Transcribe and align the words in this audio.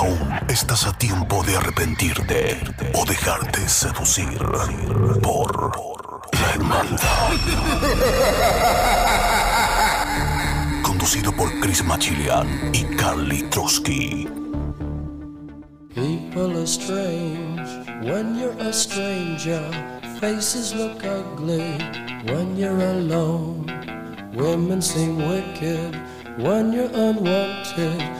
Aún 0.00 0.32
estás 0.48 0.86
a 0.86 0.94
tiempo 0.94 1.42
de 1.42 1.58
arrepentirte 1.58 2.58
o 2.94 3.04
dejarte 3.04 3.68
seducir 3.68 4.38
por 5.22 5.78
la 6.32 6.54
hermandad. 6.54 7.32
Conducido 10.82 11.32
por 11.32 11.50
Chris 11.60 11.84
Machilian 11.84 12.70
y 12.72 12.84
Carly 12.96 13.42
Trotsky. 13.50 14.26
People 15.94 16.56
are 16.56 16.66
strange 16.66 17.68
when 18.02 18.38
you're 18.38 18.58
a 18.58 18.72
stranger. 18.72 19.60
Faces 20.18 20.74
look 20.74 21.04
ugly 21.04 21.76
when 22.24 22.56
you're 22.56 22.80
alone. 22.80 23.66
Women 24.32 24.80
seem 24.80 25.18
wicked 25.18 25.94
when 26.38 26.72
you're 26.72 26.90
unwanted. 26.94 28.19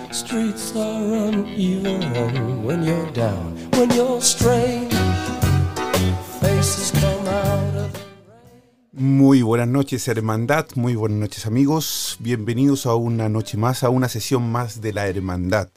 Muy 8.93 9.43
buenas 9.43 9.69
noches, 9.69 10.09
hermandad. 10.09 10.67
Muy 10.75 10.97
buenas 10.97 11.19
noches, 11.21 11.47
amigos. 11.47 12.17
Bienvenidos 12.19 12.87
a 12.87 12.97
una 12.97 13.29
noche 13.29 13.57
más, 13.57 13.85
a 13.85 13.89
una 13.91 14.09
sesión 14.09 14.51
más 14.51 14.81
de 14.81 14.93
la 14.93 15.07
hermandad. 15.07 15.69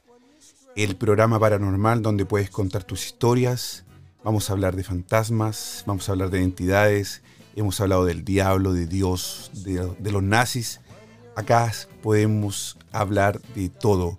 El 0.75 0.95
programa 0.95 1.39
paranormal 1.39 2.01
donde 2.01 2.25
puedes 2.25 2.49
contar 2.49 2.83
tus 2.83 3.05
historias. 3.05 3.85
Vamos 4.23 4.49
a 4.49 4.53
hablar 4.53 4.75
de 4.75 4.83
fantasmas, 4.83 5.83
vamos 5.85 6.09
a 6.09 6.13
hablar 6.13 6.31
de 6.31 6.41
entidades. 6.41 7.21
Hemos 7.55 7.79
hablado 7.81 8.05
del 8.05 8.25
diablo, 8.25 8.73
de 8.73 8.87
Dios, 8.87 9.51
de, 9.63 9.93
de 9.99 10.11
los 10.11 10.23
nazis. 10.23 10.81
Acá 11.35 11.71
podemos 12.01 12.77
hablar 12.93 13.41
de 13.55 13.69
todo. 13.69 14.17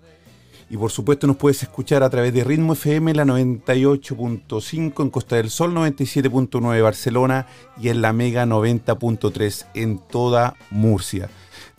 Y 0.69 0.77
por 0.77 0.91
supuesto 0.91 1.27
nos 1.27 1.37
puedes 1.37 1.61
escuchar 1.61 2.03
a 2.03 2.09
través 2.09 2.33
de 2.33 2.43
Ritmo 2.43 2.73
FM, 2.73 3.13
la 3.13 3.25
98.5 3.25 5.03
en 5.03 5.09
Costa 5.09 5.35
del 5.35 5.49
Sol, 5.49 5.75
97.9 5.75 6.81
Barcelona 6.81 7.47
y 7.79 7.89
en 7.89 8.01
la 8.01 8.13
Mega 8.13 8.45
90.3 8.45 9.67
en 9.75 9.99
toda 9.99 10.55
Murcia. 10.71 11.29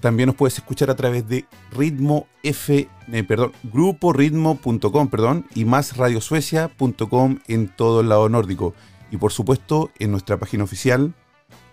También 0.00 0.28
nos 0.28 0.36
puedes 0.36 0.56
escuchar 0.56 0.90
a 0.90 0.94
través 0.94 1.28
de 1.28 1.46
Ritmo 1.72 2.26
F, 2.42 2.88
eh, 3.12 3.24
perdón, 3.24 3.52
gruporitmo.com, 3.64 5.08
perdón, 5.08 5.46
y 5.54 5.64
más 5.64 5.96
radiosuecia.com 5.96 7.38
en 7.48 7.74
todo 7.74 8.02
el 8.02 8.08
lado 8.08 8.28
nórdico. 8.28 8.74
Y 9.10 9.16
por 9.16 9.32
supuesto 9.32 9.90
en 9.98 10.12
nuestra 10.12 10.38
página 10.38 10.64
oficial, 10.64 11.14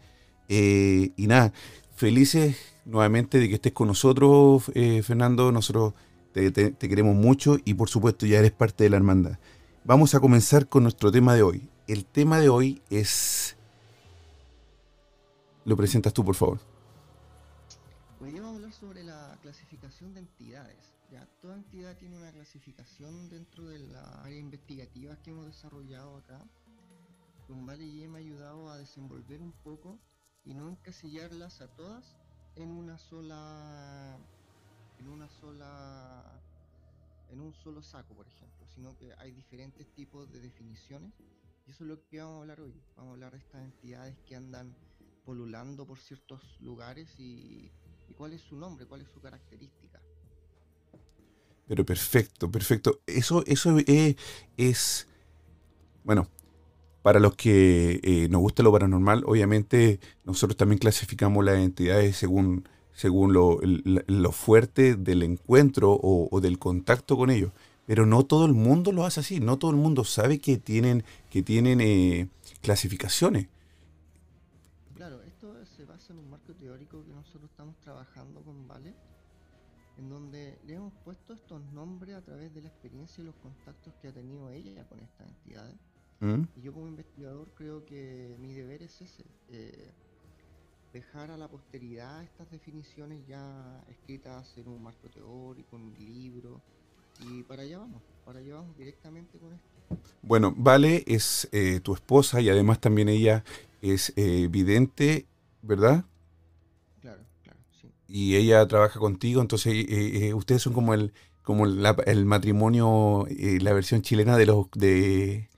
Eh, 0.49 1.13
y 1.17 1.27
nada, 1.27 1.53
felices 2.01 2.57
nuevamente 2.87 3.39
de 3.39 3.47
que 3.49 3.57
estés 3.57 3.73
con 3.73 3.87
nosotros, 3.89 4.73
eh, 4.75 5.03
Fernando. 5.03 5.53
Nosotros 5.53 5.93
te, 6.33 6.51
te- 6.51 6.71
te 6.71 6.89
queremos 6.89 7.15
mucho 7.15 7.59
y 7.65 7.75
por 7.75 7.91
supuesto 7.91 8.25
ya 8.25 8.39
eres 8.39 8.53
parte 8.53 8.85
de 8.85 8.91
la 8.91 8.97
hermandad. 8.97 9.39
Vamos 9.85 10.15
a 10.15 10.21
comenzar 10.21 10.67
con 10.67 10.83
nuestro 10.85 11.13
tema 11.13 11.35
de 11.35 11.43
hoy. 11.43 11.69
El 11.87 12.07
tema 12.07 12.39
de 12.39 12.49
hoy 12.49 12.81
es... 12.89 13.57
Lo 15.67 15.77
presentas 15.77 16.15
tú, 16.15 16.25
por 16.25 16.35
favor. 16.35 16.59
Hoy 18.21 18.33
vamos 18.33 18.53
a 18.53 18.57
hablar 18.57 18.73
sobre 18.73 19.05
la 19.05 19.39
clasificación 19.43 20.15
de 20.15 20.21
entidades. 20.21 20.95
Ya, 21.13 21.27
toda 21.43 21.57
entidad 21.57 21.97
tiene 21.99 22.17
una 22.17 22.33
clasificación 22.33 23.29
dentro 23.29 23.69
de 23.69 23.79
la 23.79 24.23
área 24.23 24.39
investigativa 24.39 25.17
que 25.23 25.31
hemos 25.33 25.47
desarrollado 25.47 26.17
acá. 26.17 26.41
Con 27.47 27.67
Vale 27.67 27.85
y 27.85 28.09
me 28.09 28.19
ha 28.19 28.21
ayudado 28.21 28.71
a 28.71 28.79
desenvolver 28.79 29.43
un 29.43 29.53
poco 29.53 29.99
y 30.45 30.55
no 30.55 30.69
encasillarlas 30.69 31.61
a 31.61 31.69
todas 31.69 32.17
en 32.57 32.71
una 32.71 32.99
sola 32.99 34.19
en 34.99 35.09
una 35.09 35.29
sola 35.29 36.43
en 37.31 37.41
un 37.41 37.55
solo 37.55 37.83
saco, 37.83 38.15
por 38.15 38.27
ejemplo, 38.27 38.67
sino 38.67 38.97
que 38.97 39.13
hay 39.19 39.33
diferentes 39.33 39.87
tipos 39.95 40.31
de 40.33 40.41
definiciones 40.41 41.13
y 41.67 41.71
eso 41.71 41.85
es 41.85 41.89
lo 41.89 42.05
que 42.09 42.19
vamos 42.19 42.39
a 42.39 42.41
hablar 42.41 42.61
hoy. 42.61 42.75
Vamos 42.97 43.11
a 43.11 43.15
hablar 43.15 43.33
de 43.33 43.39
estas 43.39 43.63
entidades 43.65 44.17
que 44.27 44.35
andan 44.35 44.75
polulando 45.25 45.87
por 45.87 45.99
ciertos 45.99 46.43
lugares 46.61 47.09
y, 47.19 47.71
cuál 48.17 48.33
es 48.33 48.41
su 48.41 48.57
nombre, 48.57 48.87
cuál 48.87 49.03
es 49.03 49.09
su 49.09 49.21
característica. 49.21 50.01
Pero 51.69 51.87
perfecto, 51.87 52.51
perfecto. 52.51 53.01
Eso, 53.07 53.45
eso 53.47 53.79
es, 53.87 54.17
es- 54.57 55.07
bueno, 56.03 56.29
para 57.03 57.21
los 57.21 57.35
que 57.35 58.01
eh, 58.03 58.29
nos 58.29 58.41
gusta 58.41 58.63
lo 58.63 58.73
paranormal, 58.73 59.25
obviamente 59.27 60.01
nosotros 60.25 60.57
también 60.57 60.79
clasificamos 60.79 61.45
las 61.45 61.59
entidades 61.59 62.17
según, 62.17 62.69
según 62.93 63.33
lo, 63.33 63.59
lo 63.63 64.33
fuerte 64.33 64.97
del 64.97 65.23
encuentro 65.23 65.93
o, 65.93 66.29
o 66.31 66.41
del 66.41 66.59
contacto 66.59 67.17
con 67.17 67.31
ellos. 67.31 67.53
pero 67.91 68.07
no 68.07 68.25
todo 68.25 68.47
el 68.47 68.55
mundo 68.55 68.93
lo 68.93 69.05
hace 69.05 69.19
así, 69.19 69.41
no 69.41 69.59
todo 69.59 69.73
el 69.73 69.77
mundo 69.77 70.05
sabe 70.05 70.39
que 70.39 70.59
tienen, 70.59 71.03
que 71.29 71.43
tienen 71.43 71.81
eh, 71.81 72.29
clasificaciones. 72.63 73.49
Claro, 74.95 75.21
esto 75.23 75.53
se 75.77 75.85
basa 75.87 76.13
en 76.13 76.21
un 76.21 76.31
marco 76.31 76.55
teórico 76.55 77.05
que 77.05 77.13
nosotros 77.13 77.51
estamos 77.51 77.75
trabajando 77.81 78.43
con 78.43 78.69
Vale, 78.69 78.95
en 79.99 80.09
donde 80.09 80.57
le 80.67 80.75
hemos 80.75 80.93
puesto 81.05 81.33
estos 81.33 81.61
nombres 81.73 82.15
a 82.15 82.23
través 82.23 82.55
de 82.55 82.63
la 82.63 82.69
experiencia 82.69 83.23
y 83.23 83.25
los 83.27 83.35
contactos 83.43 83.93
que 84.01 84.07
ha 84.07 84.13
tenido 84.13 84.51
ella 84.51 84.87
con 84.89 85.01
estas 85.01 85.27
entidades. 85.27 85.75
¿Mm? 86.21 86.45
Y 86.55 86.63
yo 86.63 86.73
como 86.73 86.87
investigador 86.89 87.53
creo 87.55 87.85
que 87.85 88.37
mi 88.39 88.53
deber 88.55 88.83
es 88.83 89.01
ese, 89.01 89.25
eh, 89.49 89.95
dejar 90.93 91.31
a 91.31 91.37
la 91.37 91.49
posteridad 91.49 92.23
estas 92.25 92.51
definiciones 92.51 93.27
ya 93.27 93.83
escritas 93.89 94.57
en 94.57 94.69
un 94.69 94.83
marco 94.83 95.09
teórico, 95.09 95.77
en 95.77 95.83
un 95.83 95.95
libro, 95.95 96.61
y 97.19 97.43
para 97.45 97.63
allá 97.63 97.79
vamos, 97.79 98.03
para 98.25 98.41
allá 98.41 98.55
vamos 98.55 98.77
directamente 98.77 99.39
con 99.39 99.55
esto. 99.55 99.69
Bueno, 100.23 100.55
Vale 100.57 101.05
es 101.07 101.49
eh, 101.53 101.81
tu 101.81 101.95
esposa 101.95 102.41
y 102.41 102.49
además 102.51 102.81
también 102.81 103.09
ella 103.09 103.45
es 103.81 104.13
eh, 104.17 104.49
vidente, 104.51 105.27
¿verdad? 105.63 106.05
Claro, 107.01 107.25
claro, 107.43 107.61
sí. 107.81 107.89
Y 108.09 108.37
ella 108.37 108.67
trabaja 108.67 108.99
contigo, 108.99 109.41
entonces 109.41 109.73
eh, 109.75 110.29
eh, 110.29 110.35
ustedes 110.35 110.63
son 110.63 110.73
como 110.73 110.95
el 110.95 111.13
como 111.43 111.67
la- 111.67 111.97
el 112.07 112.27
matrimonio, 112.27 113.27
la 113.29 113.73
versión 113.73 114.03
chilena 114.03 114.37
de 114.37 114.47
los 114.47 114.71
de, 114.73 115.50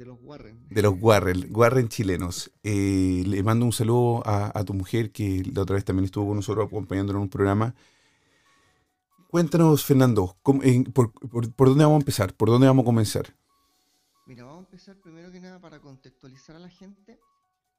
De 0.00 0.06
los 0.06 0.18
Warren. 0.22 0.66
de 0.70 0.80
los 0.80 0.94
Warren, 0.98 1.48
Warren 1.54 1.88
chilenos. 1.90 2.50
Eh, 2.62 3.22
le 3.26 3.42
mando 3.42 3.66
un 3.66 3.72
saludo 3.72 4.22
a, 4.26 4.50
a 4.58 4.64
tu 4.64 4.72
mujer 4.72 5.12
que 5.12 5.42
la 5.52 5.60
otra 5.60 5.74
vez 5.74 5.84
también 5.84 6.06
estuvo 6.06 6.26
con 6.28 6.36
nosotros 6.36 6.66
acompañándonos 6.66 7.20
en 7.20 7.24
un 7.24 7.28
programa. 7.28 7.74
Cuéntanos, 9.28 9.84
Fernando, 9.84 10.38
¿cómo- 10.42 10.62
en- 10.62 10.84
por, 10.84 11.12
por- 11.12 11.52
por 11.52 11.68
dónde 11.68 11.84
vamos 11.84 11.98
a 11.98 12.00
empezar? 12.00 12.34
¿Por 12.34 12.48
dónde 12.48 12.66
vamos 12.66 12.84
a 12.84 12.86
comenzar? 12.86 13.36
Mira, 14.26 14.44
vamos 14.44 14.62
a 14.62 14.64
empezar 14.70 14.96
primero 15.02 15.30
que 15.30 15.38
nada 15.38 15.60
para 15.60 15.80
contextualizar 15.80 16.56
a 16.56 16.60
la 16.60 16.70
gente, 16.70 17.18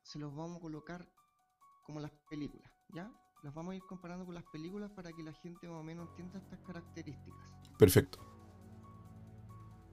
se 0.03 0.19
los 0.19 0.33
vamos 0.35 0.57
a 0.57 0.61
colocar 0.61 1.07
como 1.87 1.99
las 2.01 2.11
películas, 2.29 2.71
¿ya? 2.93 3.11
Las 3.41 3.53
vamos 3.55 3.71
a 3.73 3.75
ir 3.77 3.83
comparando 3.89 4.25
con 4.27 4.35
las 4.35 4.43
películas 4.53 4.91
para 4.91 5.11
que 5.11 5.23
la 5.23 5.33
gente 5.33 5.67
más 5.67 5.79
o 5.79 5.83
menos 5.83 6.07
entienda 6.09 6.37
estas 6.37 6.59
características. 6.67 7.51
Perfecto. 7.79 8.19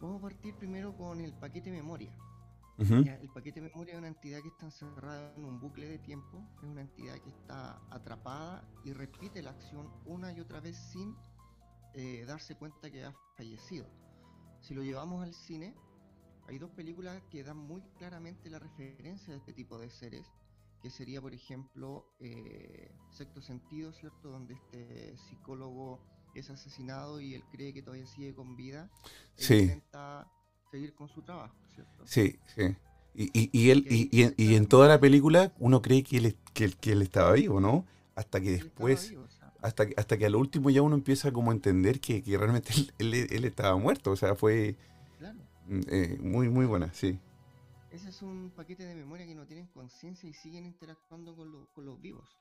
Vamos 0.00 0.18
a 0.18 0.22
partir 0.22 0.54
primero 0.54 0.96
con 0.96 1.20
el 1.20 1.32
paquete 1.32 1.70
memoria. 1.70 2.16
Ya, 2.78 3.16
el 3.16 3.28
paquete 3.30 3.60
memoria 3.60 3.94
es 3.94 3.98
una 3.98 4.06
entidad 4.06 4.40
que 4.40 4.48
está 4.48 4.66
encerrada 4.66 5.34
en 5.34 5.44
un 5.44 5.58
bucle 5.58 5.88
de 5.88 5.98
tiempo, 5.98 6.40
es 6.62 6.68
una 6.68 6.82
entidad 6.82 7.16
que 7.16 7.30
está 7.30 7.82
atrapada 7.90 8.62
y 8.84 8.92
repite 8.92 9.42
la 9.42 9.50
acción 9.50 9.90
una 10.06 10.32
y 10.32 10.38
otra 10.38 10.60
vez 10.60 10.76
sin 10.76 11.16
eh, 11.94 12.24
darse 12.24 12.54
cuenta 12.54 12.88
que 12.88 13.04
ha 13.04 13.12
fallecido. 13.36 13.84
Si 14.60 14.74
lo 14.74 14.84
llevamos 14.84 15.24
al 15.24 15.34
cine, 15.34 15.74
hay 16.46 16.58
dos 16.58 16.70
películas 16.70 17.20
que 17.30 17.42
dan 17.42 17.56
muy 17.56 17.82
claramente 17.98 18.48
la 18.48 18.60
referencia 18.60 19.32
de 19.32 19.40
este 19.40 19.52
tipo 19.52 19.76
de 19.76 19.90
seres, 19.90 20.30
que 20.80 20.88
sería, 20.88 21.20
por 21.20 21.34
ejemplo, 21.34 22.14
eh, 22.20 22.92
Sexto 23.10 23.42
Sentido, 23.42 23.92
¿cierto? 23.92 24.30
Donde 24.30 24.54
este 24.54 25.16
psicólogo 25.16 26.00
es 26.38 26.50
asesinado 26.50 27.20
y 27.20 27.34
él 27.34 27.42
cree 27.50 27.72
que 27.72 27.82
todavía 27.82 28.06
sigue 28.06 28.34
con 28.34 28.56
vida 28.56 28.90
e 29.36 29.42
Sí. 29.42 29.54
intenta 29.62 30.26
seguir 30.70 30.94
con 30.94 31.08
su 31.08 31.22
trabajo, 31.22 31.56
¿cierto? 31.74 32.06
Sí, 32.06 32.38
sí. 32.54 32.76
Y, 33.14 33.24
y, 33.38 33.50
y 33.52 33.70
él, 33.70 33.86
y, 33.90 34.08
y 34.16 34.22
en, 34.22 34.34
y 34.36 34.54
en 34.54 34.66
toda 34.66 34.86
la 34.88 35.00
película 35.00 35.52
uno 35.58 35.82
cree 35.82 36.02
que 36.04 36.18
él, 36.18 36.36
que, 36.54 36.64
él- 36.64 36.76
que 36.76 36.92
él 36.92 37.02
estaba 37.02 37.32
vivo, 37.32 37.60
¿no? 37.60 37.84
Hasta 38.14 38.40
que 38.40 38.50
después, 38.50 39.10
vivo, 39.10 39.22
o 39.24 39.28
sea, 39.28 39.52
hasta, 39.62 39.86
que- 39.86 39.94
hasta 39.96 40.18
que 40.18 40.26
a 40.26 40.30
lo 40.30 40.38
último 40.38 40.70
ya 40.70 40.82
uno 40.82 40.94
empieza 40.94 41.32
como 41.32 41.50
a 41.50 41.54
entender 41.54 42.00
que, 42.00 42.22
que 42.22 42.36
realmente 42.38 42.70
él, 42.98 43.14
él- 43.14 43.26
él 43.30 43.44
estaba 43.44 43.76
muerto. 43.76 44.10
O 44.12 44.16
sea, 44.16 44.34
fue 44.36 44.76
claro. 45.18 45.38
mm, 45.66 45.80
eh, 45.88 46.18
muy, 46.20 46.48
muy 46.48 46.66
buena, 46.66 46.92
sí. 46.92 47.18
Ese 47.90 48.10
es 48.10 48.20
un 48.22 48.52
paquete 48.54 48.84
de 48.84 48.94
memoria 48.94 49.26
que 49.26 49.34
no 49.34 49.46
tienen 49.46 49.66
conciencia 49.68 50.28
y 50.28 50.34
siguen 50.34 50.66
interactuando 50.66 51.34
con, 51.34 51.50
lo- 51.50 51.66
con 51.72 51.86
los 51.86 52.00
vivos. 52.00 52.36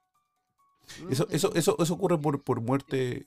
Luego 1.00 1.12
Eso, 1.12 1.27
eso, 1.29 1.53
eso, 1.56 1.75
eso 1.79 1.94
ocurre 1.94 2.18
por, 2.19 2.41
por 2.44 2.62
muerte. 2.62 3.25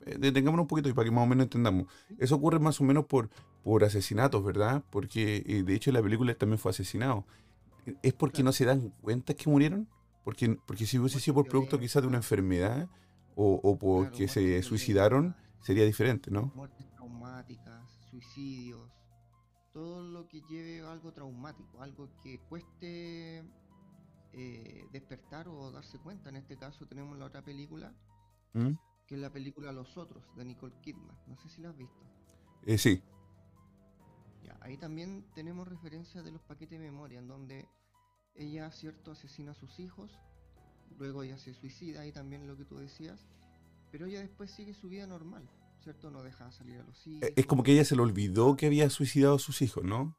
eh, 0.00 0.16
Detengámonos 0.18 0.64
un 0.64 0.68
poquito 0.68 0.88
y 0.88 0.92
para 0.92 1.04
que 1.06 1.10
más 1.10 1.24
o 1.24 1.26
menos 1.26 1.44
entendamos. 1.44 1.86
Eso 2.18 2.36
ocurre 2.36 2.58
más 2.58 2.80
o 2.80 2.84
menos 2.84 3.06
por, 3.06 3.28
por 3.64 3.84
asesinatos, 3.84 4.44
¿verdad? 4.44 4.82
Porque 4.90 5.42
eh, 5.46 5.62
de 5.62 5.74
hecho 5.74 5.90
en 5.90 5.94
la 5.94 6.02
película 6.02 6.34
también 6.34 6.58
fue 6.58 6.70
asesinado. 6.70 7.24
¿Es 8.02 8.12
porque 8.12 8.36
Claro. 8.36 8.46
no 8.46 8.52
se 8.52 8.64
dan 8.64 8.90
cuenta 9.00 9.34
que 9.34 9.48
murieron? 9.48 9.88
Porque, 10.24 10.56
porque 10.66 10.86
si 10.86 10.98
hubiese 10.98 11.20
sido 11.20 11.34
por 11.34 11.46
producto 11.48 11.78
quizás 11.78 12.02
de 12.02 12.08
una 12.08 12.16
enfermedad 12.18 12.88
o, 13.36 13.54
o 13.54 13.60
claro, 13.60 13.78
porque 13.78 14.24
muerte 14.26 14.28
se 14.28 14.62
suicidaron, 14.64 15.36
sería 15.60 15.84
diferente, 15.84 16.30
¿no? 16.32 16.52
Muertes 16.56 16.90
traumáticas, 16.90 17.88
suicidios, 18.10 18.90
todo 19.72 20.02
lo 20.02 20.26
que 20.26 20.40
lleve 20.50 20.80
a 20.80 20.90
algo 20.90 21.12
traumático, 21.12 21.80
algo 21.80 22.08
que 22.24 22.40
cueste 22.48 23.25
eh, 24.36 24.86
despertar 24.92 25.48
o 25.48 25.70
darse 25.72 25.98
cuenta. 25.98 26.28
En 26.28 26.36
este 26.36 26.56
caso 26.56 26.86
tenemos 26.86 27.18
la 27.18 27.24
otra 27.24 27.42
película, 27.42 27.92
¿Mm? 28.52 28.72
que 29.06 29.14
es 29.14 29.20
la 29.20 29.32
película 29.32 29.72
Los 29.72 29.96
Otros, 29.96 30.24
de 30.36 30.44
Nicole 30.44 30.74
Kidman. 30.82 31.16
No 31.26 31.36
sé 31.38 31.48
si 31.48 31.62
la 31.62 31.70
has 31.70 31.76
visto. 31.76 32.04
Eh, 32.66 32.76
sí, 32.78 33.02
Ya, 34.42 34.58
ahí 34.60 34.76
también 34.76 35.24
tenemos 35.34 35.66
referencia 35.66 36.22
de 36.22 36.32
los 36.32 36.42
paquetes 36.42 36.78
de 36.78 36.84
memoria, 36.84 37.18
en 37.18 37.28
donde 37.28 37.68
ella, 38.34 38.70
cierto, 38.70 39.12
asesina 39.12 39.52
a 39.52 39.54
sus 39.54 39.78
hijos, 39.80 40.18
luego 40.98 41.22
ella 41.22 41.38
se 41.38 41.54
suicida, 41.54 42.02
ahí 42.02 42.12
también 42.12 42.46
lo 42.46 42.56
que 42.56 42.64
tú 42.64 42.76
decías, 42.76 43.26
pero 43.90 44.06
ella 44.06 44.20
después 44.20 44.50
sigue 44.50 44.74
su 44.74 44.88
vida 44.88 45.06
normal, 45.06 45.48
¿cierto? 45.82 46.10
No 46.10 46.22
deja 46.22 46.50
salir 46.52 46.78
a 46.80 46.84
los 46.84 47.06
hijos. 47.06 47.22
Eh, 47.28 47.32
es 47.36 47.46
como 47.46 47.62
que 47.62 47.72
ella 47.72 47.84
se 47.84 47.96
le 47.96 48.02
olvidó 48.02 48.56
que 48.56 48.66
había 48.66 48.90
suicidado 48.90 49.36
a 49.36 49.38
sus 49.38 49.62
hijos, 49.62 49.84
¿no? 49.84 50.16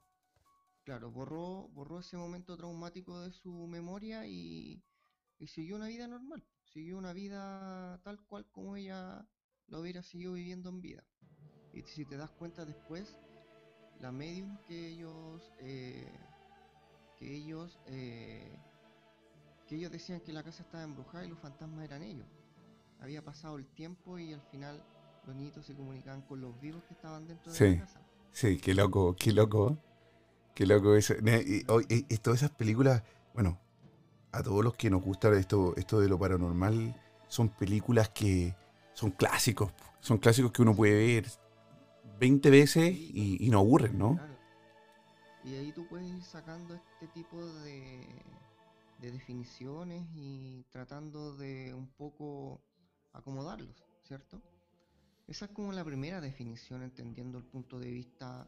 Claro, 0.87 1.11
borró, 1.11 1.67
borró 1.73 1.99
ese 1.99 2.15
momento 2.15 2.55
traumático 2.55 3.19
de 3.19 3.33
su 3.33 3.51
memoria 3.67 4.25
y, 4.25 4.81
y 5.37 5.47
siguió 5.47 5.75
una 5.75 5.87
vida 5.87 6.07
normal, 6.07 6.41
siguió 6.63 6.97
una 6.97 7.11
vida 7.11 7.99
tal 8.05 8.21
cual 8.29 8.45
como 8.53 8.77
ella 8.77 9.27
lo 9.67 9.81
hubiera 9.81 10.01
seguido 10.01 10.31
viviendo 10.31 10.69
en 10.69 10.79
vida. 10.79 11.03
Y 11.73 11.81
si 11.81 12.05
te 12.05 12.15
das 12.15 12.29
cuenta 12.39 12.63
después, 12.63 13.17
la 13.99 14.13
medium 14.13 14.57
que 14.65 14.91
ellos, 14.91 15.51
eh, 15.59 16.09
que 17.19 17.35
ellos, 17.35 17.77
eh, 17.87 18.57
que 19.67 19.75
ellos 19.75 19.91
decían 19.91 20.21
que 20.21 20.31
la 20.31 20.41
casa 20.41 20.63
estaba 20.63 20.85
embrujada 20.85 21.25
y 21.25 21.27
los 21.27 21.39
fantasmas 21.39 21.83
eran 21.83 22.01
ellos. 22.01 22.29
Había 23.01 23.21
pasado 23.21 23.57
el 23.57 23.65
tiempo 23.75 24.17
y 24.19 24.31
al 24.31 24.41
final 24.51 24.81
los 25.25 25.35
niñitos 25.35 25.65
se 25.65 25.75
comunicaban 25.75 26.21
con 26.21 26.39
los 26.39 26.57
vivos 26.61 26.81
que 26.85 26.93
estaban 26.93 27.27
dentro 27.27 27.51
de 27.51 27.57
Sí. 27.57 27.65
la 27.71 27.79
casa. 27.81 27.99
Sí, 28.31 28.57
qué 28.61 28.73
loco, 28.73 29.17
qué 29.17 29.33
loco. 29.33 29.77
Qué 30.57 30.65
loco 30.65 30.95
eso. 30.95 31.13
Todas 32.23 32.39
esas 32.39 32.49
películas, 32.49 33.03
bueno, 33.35 33.59
a 34.31 34.41
todos 34.41 34.63
los 34.63 34.73
que 34.73 34.89
nos 34.89 35.03
gusta 35.03 35.31
esto, 35.37 35.75
esto 35.75 35.99
de 35.99 36.09
lo 36.09 36.17
paranormal, 36.17 36.99
son 37.27 37.49
películas 37.49 38.09
que 38.09 38.55
son 38.93 39.11
clásicos. 39.11 39.71
Son 39.99 40.17
clásicos 40.17 40.51
que 40.51 40.63
uno 40.63 40.75
puede 40.75 40.95
ver 40.95 41.27
20 42.19 42.49
veces 42.49 42.91
y, 42.91 43.37
y 43.39 43.49
no 43.51 43.59
aburren, 43.59 43.99
¿no? 43.99 44.15
Claro. 44.15 44.35
Y 45.43 45.53
ahí 45.53 45.71
tú 45.73 45.85
puedes 45.85 46.07
ir 46.07 46.23
sacando 46.23 46.73
este 46.73 47.05
tipo 47.09 47.45
de, 47.61 48.07
de 48.99 49.11
definiciones 49.11 50.07
y 50.15 50.65
tratando 50.71 51.37
de 51.37 51.75
un 51.75 51.85
poco 51.85 52.59
acomodarlos, 53.13 53.85
¿cierto? 54.01 54.41
Esa 55.27 55.45
es 55.45 55.51
como 55.51 55.71
la 55.71 55.85
primera 55.85 56.19
definición, 56.19 56.81
entendiendo 56.81 57.37
el 57.37 57.43
punto 57.43 57.77
de 57.77 57.91
vista 57.91 58.47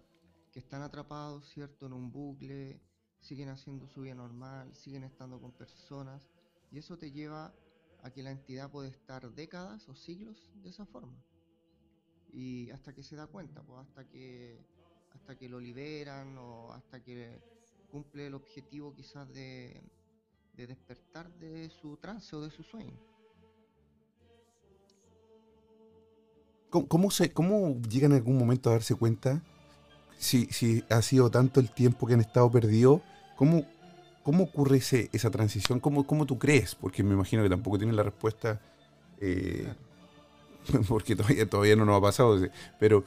están 0.60 0.82
atrapados, 0.82 1.50
¿cierto? 1.50 1.88
En 1.88 1.94
un 1.94 2.12
bucle, 2.12 2.82
siguen 3.20 3.50
haciendo 3.50 3.88
su 3.88 4.02
vida 4.02 4.16
normal, 4.16 4.74
siguen 4.76 5.04
estando 5.04 5.40
con 5.40 5.52
personas, 5.52 6.30
y 6.72 6.78
eso 6.78 6.98
te 6.98 7.12
lleva 7.12 7.54
a 8.04 8.12
que 8.12 8.24
la 8.24 8.32
entidad 8.32 8.72
puede 8.72 8.90
estar 8.90 9.30
décadas 9.34 9.88
o 9.90 9.96
siglos 9.96 10.52
de 10.56 10.70
esa 10.70 10.86
forma. 10.86 11.18
Y 12.32 12.70
hasta 12.70 12.94
que 12.94 13.04
se 13.04 13.16
da 13.16 13.28
cuenta, 13.28 13.64
pues 13.64 13.80
hasta 13.82 14.08
que 14.08 14.60
hasta 15.14 15.36
que 15.36 15.50
lo 15.50 15.60
liberan 15.60 16.38
o 16.38 16.72
hasta 16.72 17.04
que 17.04 17.42
cumple 17.92 18.28
el 18.28 18.36
objetivo 18.36 18.94
quizás 18.94 19.28
de, 19.34 19.82
de 20.56 20.68
despertar 20.68 21.34
de 21.40 21.70
su 21.70 21.98
trance 21.98 22.36
o 22.36 22.42
de 22.42 22.52
su 22.52 22.64
sueño. 22.64 22.98
¿Cómo, 26.70 27.10
se, 27.10 27.34
¿Cómo 27.34 27.82
llegan 27.90 28.12
en 28.12 28.18
algún 28.18 28.38
momento 28.38 28.70
a 28.70 28.74
darse 28.74 28.94
cuenta? 28.94 29.44
Si, 30.20 30.46
si 30.48 30.84
ha 30.90 31.02
sido 31.02 31.32
tanto 31.32 31.60
el 31.62 31.72
tiempo 31.72 32.06
que 32.06 32.14
han 32.14 32.20
estado 32.20 32.52
perdidos, 32.52 33.02
¿cómo, 33.38 33.64
cómo 34.22 34.44
ocurre 34.44 34.78
ese, 34.78 35.10
esa 35.14 35.32
transición? 35.32 35.80
¿Cómo, 35.80 36.06
¿Cómo 36.06 36.26
tú 36.26 36.38
crees? 36.38 36.76
Porque 36.76 37.02
me 37.04 37.14
imagino 37.14 37.42
que 37.42 37.50
tampoco 37.50 37.78
tienen 37.78 37.96
la 37.96 38.04
respuesta, 38.04 38.60
eh, 39.22 39.74
porque 40.90 41.16
todavía, 41.16 41.50
todavía 41.50 41.76
no 41.78 41.86
nos 41.86 41.98
ha 41.98 42.02
pasado. 42.02 42.38
Pero, 42.80 43.04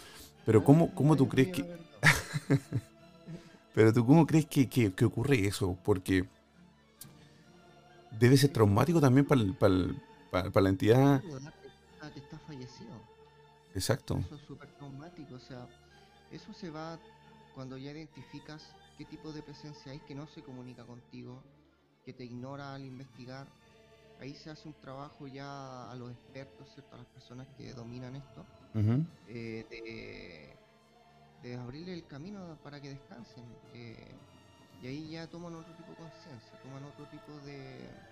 pero 0.47 0.65
¿cómo, 0.65 0.95
cómo 0.95 1.15
tú 1.15 1.29
crees 1.29 1.49
que, 1.49 1.67
pero 3.75 3.93
tú 3.93 4.07
cómo 4.07 4.27
crees 4.27 4.47
que, 4.47 4.69
que- 4.69 4.93
que 4.93 5.05
ocurre 5.05 5.47
eso? 5.47 5.77
Porque 5.85 6.25
debe 8.19 8.37
ser 8.39 8.51
traumático 8.53 9.01
también 9.01 9.27
para, 9.27 9.41
el- 9.43 9.55
para, 9.55 9.75
el- 9.75 9.97
para- 10.31 10.51
para 10.51 10.65
la 10.65 10.69
entidad. 10.71 11.21
que 11.23 12.21
está 12.21 12.39
fallecido. 12.39 12.91
Exacto. 13.75 14.19
Eso 14.19 14.35
es 14.35 14.41
súper 14.47 14.69
traumático, 14.73 15.35
o 15.35 15.39
sea, 15.39 15.67
eso 16.37 16.53
se 16.55 16.71
va 16.71 17.01
cuando 17.53 17.77
ya 17.79 17.91
identificas 17.93 18.77
qué 18.97 19.07
tipo 19.07 19.33
de 19.33 19.43
presencia 19.43 19.93
hay 19.93 20.01
que 20.01 20.15
no 20.15 20.27
se 20.27 20.43
comunica 20.43 20.87
contigo, 20.87 21.45
que 22.05 22.15
te 22.15 22.25
ignora 22.25 22.75
al 22.75 22.85
investigar. 22.85 23.53
Ahí 24.19 24.35
se 24.35 24.51
hace 24.51 24.69
un 24.69 24.79
trabajo 24.81 25.27
ya 25.29 25.91
a 25.91 25.97
los 25.97 26.13
expertos, 26.13 26.73
¿cierto? 26.73 26.95
a 26.97 26.99
las 26.99 27.09
personas 27.09 27.49
que 27.57 27.75
dominan 27.75 28.17
esto, 28.17 28.49
eh, 29.27 29.67
de, 29.71 30.61
de 31.43 31.57
abrirle 31.57 31.95
el 31.95 32.07
camino 32.07 32.61
para 32.63 32.81
que 32.81 32.91
descansen. 32.91 33.59
eh, 33.73 34.21
y 34.81 34.87
ahí 34.89 35.11
ya 35.11 35.29
toman 35.31 35.55
otro 35.55 35.75
tipo 35.75 35.93
de 35.93 35.97
conciencia, 35.97 36.59
toman 36.61 36.85
otro 36.85 37.09
tipo 37.09 37.41
de, 37.41 38.09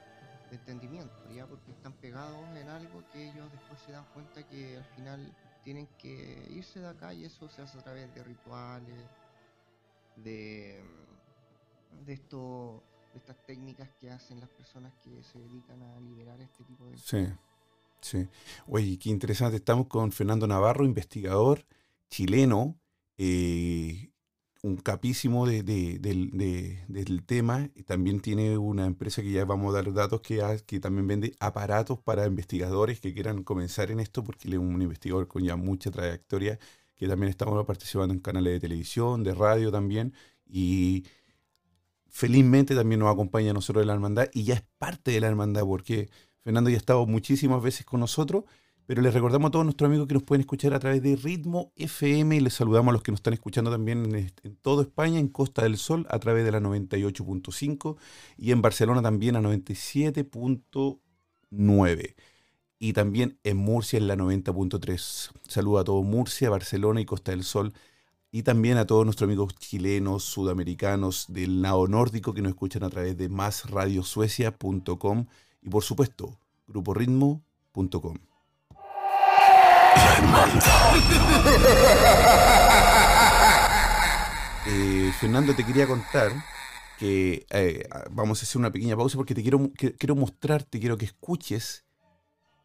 de 0.48 0.56
entendimiento, 0.56 1.28
ya 1.30 1.46
porque 1.48 1.72
están 1.72 1.94
pegados 2.00 2.54
en 2.56 2.68
algo 2.68 3.08
que 3.08 3.24
ellos 3.26 3.50
después 3.52 3.80
se 3.80 3.92
dan 3.92 4.06
cuenta 4.12 4.46
que 4.46 4.76
al 4.76 4.86
final 4.86 5.36
tienen 5.62 5.88
que 5.98 6.46
irse 6.50 6.80
de 6.80 6.88
acá 6.88 7.12
y 7.14 7.24
eso 7.24 7.48
se 7.48 7.62
hace 7.62 7.78
a 7.78 7.82
través 7.82 8.12
de 8.14 8.24
rituales, 8.24 9.06
de, 10.16 10.82
de 12.04 12.12
esto, 12.12 12.82
de 13.12 13.18
estas 13.18 13.36
técnicas 13.46 13.88
que 14.00 14.10
hacen 14.10 14.40
las 14.40 14.48
personas 14.50 14.92
que 15.02 15.22
se 15.22 15.38
dedican 15.38 15.82
a 15.82 16.00
liberar 16.00 16.40
este 16.40 16.64
tipo 16.64 16.86
de 16.86 16.96
Sí, 16.98 17.26
sí. 18.00 18.28
Oye, 18.66 18.98
qué 18.98 19.10
interesante. 19.10 19.56
Estamos 19.56 19.86
con 19.86 20.12
Fernando 20.12 20.46
Navarro, 20.46 20.84
investigador 20.84 21.64
chileno, 22.08 22.76
eh, 23.16 24.10
un 24.62 24.76
capísimo 24.76 25.46
de- 25.46 25.62
de- 25.62 25.98
de- 25.98 26.84
del 26.88 27.24
tema. 27.24 27.70
y 27.74 27.82
También 27.84 28.20
tiene 28.20 28.58
una 28.58 28.86
empresa 28.86 29.22
que 29.22 29.30
ya 29.32 29.44
vamos 29.44 29.74
a 29.74 29.78
dar 29.82 29.92
datos 29.92 30.20
que, 30.20 30.42
ha- 30.42 30.58
que 30.58 30.80
también 30.80 31.06
vende 31.06 31.34
aparatos 31.40 31.98
para 32.00 32.26
investigadores 32.26 33.00
que 33.00 33.14
quieran 33.14 33.42
comenzar 33.44 33.90
en 33.90 34.00
esto, 34.00 34.22
porque 34.24 34.48
él 34.48 34.54
es 34.54 34.60
un 34.60 34.80
investigador 34.82 35.28
con 35.28 35.42
ya 35.44 35.56
mucha 35.56 35.90
trayectoria, 35.90 36.58
que 36.96 37.08
también 37.08 37.30
estamos 37.30 37.64
participando 37.66 38.12
en 38.14 38.20
canales 38.20 38.52
de 38.54 38.60
televisión, 38.60 39.24
de 39.24 39.34
radio 39.34 39.70
también. 39.72 40.12
Y 40.46 41.04
felizmente 42.08 42.74
también 42.74 43.00
nos 43.00 43.10
acompaña 43.12 43.50
a 43.50 43.54
nosotros 43.54 43.82
de 43.82 43.86
la 43.86 43.94
hermandad 43.94 44.28
y 44.34 44.44
ya 44.44 44.54
es 44.54 44.62
parte 44.78 45.12
de 45.12 45.20
la 45.20 45.28
hermandad 45.28 45.62
porque 45.62 46.10
Fernando 46.40 46.70
ya 46.70 46.76
ha 46.76 46.78
estado 46.78 47.06
muchísimas 47.06 47.62
veces 47.62 47.86
con 47.86 48.00
nosotros, 48.00 48.44
pero 48.90 49.02
les 49.02 49.14
recordamos 49.14 49.50
a 49.50 49.52
todos 49.52 49.64
nuestros 49.64 49.86
amigos 49.86 50.08
que 50.08 50.14
nos 50.14 50.24
pueden 50.24 50.40
escuchar 50.40 50.74
a 50.74 50.80
través 50.80 51.00
de 51.00 51.14
Ritmo 51.14 51.70
FM 51.76 52.34
y 52.34 52.40
les 52.40 52.54
saludamos 52.54 52.90
a 52.90 52.94
los 52.94 53.04
que 53.04 53.12
nos 53.12 53.20
están 53.20 53.34
escuchando 53.34 53.70
también 53.70 54.04
en, 54.04 54.32
en 54.42 54.56
toda 54.56 54.82
España, 54.82 55.20
en 55.20 55.28
Costa 55.28 55.62
del 55.62 55.76
Sol, 55.76 56.08
a 56.10 56.18
través 56.18 56.44
de 56.44 56.50
la 56.50 56.58
98.5 56.58 57.96
y 58.36 58.50
en 58.50 58.62
Barcelona 58.62 59.00
también 59.00 59.36
a 59.36 59.42
97.9 59.42 62.16
y 62.80 62.92
también 62.92 63.38
en 63.44 63.58
Murcia 63.58 63.96
en 63.96 64.08
la 64.08 64.16
90.3. 64.16 65.30
Saludo 65.46 65.78
a 65.78 65.84
todo 65.84 66.02
Murcia, 66.02 66.50
Barcelona 66.50 67.00
y 67.00 67.04
Costa 67.04 67.30
del 67.30 67.44
Sol 67.44 67.72
y 68.32 68.42
también 68.42 68.76
a 68.76 68.88
todos 68.88 69.04
nuestros 69.04 69.28
amigos 69.28 69.54
chilenos, 69.54 70.24
sudamericanos 70.24 71.26
del 71.28 71.62
lado 71.62 71.86
nórdico 71.86 72.34
que 72.34 72.42
nos 72.42 72.50
escuchan 72.50 72.82
a 72.82 72.90
través 72.90 73.16
de 73.16 73.28
másradiosuecia.com 73.28 75.26
y 75.62 75.68
por 75.68 75.84
supuesto 75.84 76.40
gruporitmo.com. 76.66 78.29
Eh, 84.66 85.10
Fernando, 85.18 85.54
te 85.54 85.64
quería 85.64 85.86
contar 85.86 86.32
que 86.98 87.46
eh, 87.50 87.88
vamos 88.10 88.40
a 88.40 88.42
hacer 88.44 88.58
una 88.58 88.70
pequeña 88.70 88.94
pausa 88.94 89.16
porque 89.16 89.34
te 89.34 89.40
quiero, 89.42 89.72
que- 89.72 89.94
quiero 89.94 90.14
mostrarte, 90.14 90.78
quiero 90.78 90.98
que 90.98 91.06
escuches 91.06 91.84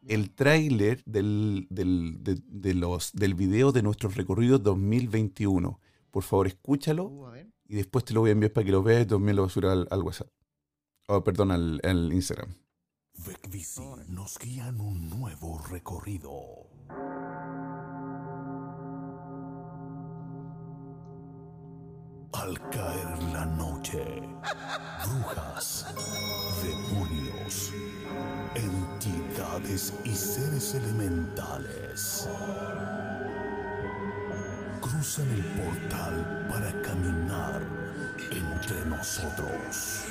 el 0.06 0.30
tráiler 0.30 1.02
del, 1.06 1.66
del, 1.70 2.22
de- 2.22 2.42
de 2.46 2.74
los, 2.74 3.12
del 3.14 3.34
video 3.34 3.72
de 3.72 3.82
nuestros 3.82 4.14
recorridos 4.14 4.62
2021. 4.62 5.80
Por 6.10 6.22
favor, 6.22 6.46
escúchalo 6.46 7.04
Uh, 7.06 7.32
y 7.66 7.76
después 7.76 8.04
te 8.04 8.12
lo 8.12 8.20
voy 8.20 8.28
a 8.28 8.32
enviar 8.34 8.52
para 8.52 8.66
que 8.66 8.72
lo 8.72 8.82
veas 8.82 9.04
y 9.04 9.06
también 9.06 9.34
lo 9.36 9.42
voy 9.42 9.50
a 9.50 9.54
subir 9.54 9.70
al, 9.70 9.88
al 9.90 10.02
WhatsApp. 10.02 10.28
Oh, 11.08 11.24
perdón, 11.24 11.50
al, 11.50 11.80
al 11.82 12.12
Instagram. 12.12 12.54
Vecvisi 13.26 13.82
nos 14.08 14.38
guía 14.38 14.68
en 14.68 14.80
un 14.80 15.08
nuevo 15.08 15.58
recorrido. 15.70 16.30
Al 22.32 22.60
caer 22.70 23.22
la 23.32 23.46
noche, 23.46 24.04
brujas, 25.04 25.86
demonios, 26.62 27.72
entidades 28.54 29.94
y 30.04 30.14
seres 30.14 30.74
elementales 30.74 32.28
cruzan 34.80 35.28
el 35.30 35.44
portal 35.44 36.46
para 36.48 36.70
caminar 36.82 37.60
entre 38.30 38.84
nosotros. 38.86 40.04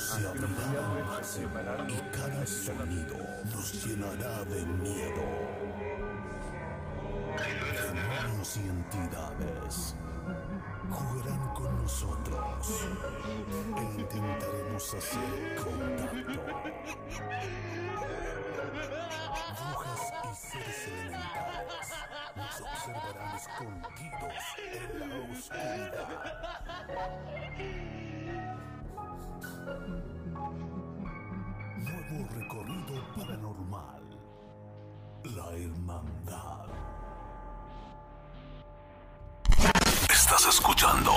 Se 0.00 0.26
abrirán 0.26 1.90
y 1.90 2.00
cada 2.10 2.46
sonido 2.46 3.18
nos 3.52 3.84
llenará 3.84 4.44
de 4.44 4.64
miedo. 4.64 5.24
Demonios 7.36 8.56
y 8.56 8.60
entidades 8.60 9.94
jugarán 10.90 11.54
con 11.54 11.82
nosotros 11.82 12.86
e 13.76 14.00
intentaremos 14.00 14.94
hacer 14.94 15.56
contacto. 15.56 16.40
Brujas 19.60 20.02
y 20.24 20.34
seres 20.34 20.80
elementales 20.88 21.90
nos 22.36 22.56
observarán 22.60 23.36
escondidos 23.36 24.40
en 24.72 24.80
la 25.00 25.06
oscuridad. 25.30 26.08
Nuevo 31.78 32.28
recorrido 32.34 33.14
paranormal. 33.16 34.02
La 35.36 35.50
hermandad. 35.56 36.66
Estás 40.10 40.46
escuchando 40.48 41.12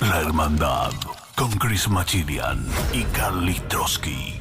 La 0.00 0.20
Hermandad 0.20 0.92
con 1.36 1.50
Chris 1.52 1.88
Machilian 1.88 2.66
y 2.92 3.02
Carly 3.04 3.58
Trotsky. 3.68 4.40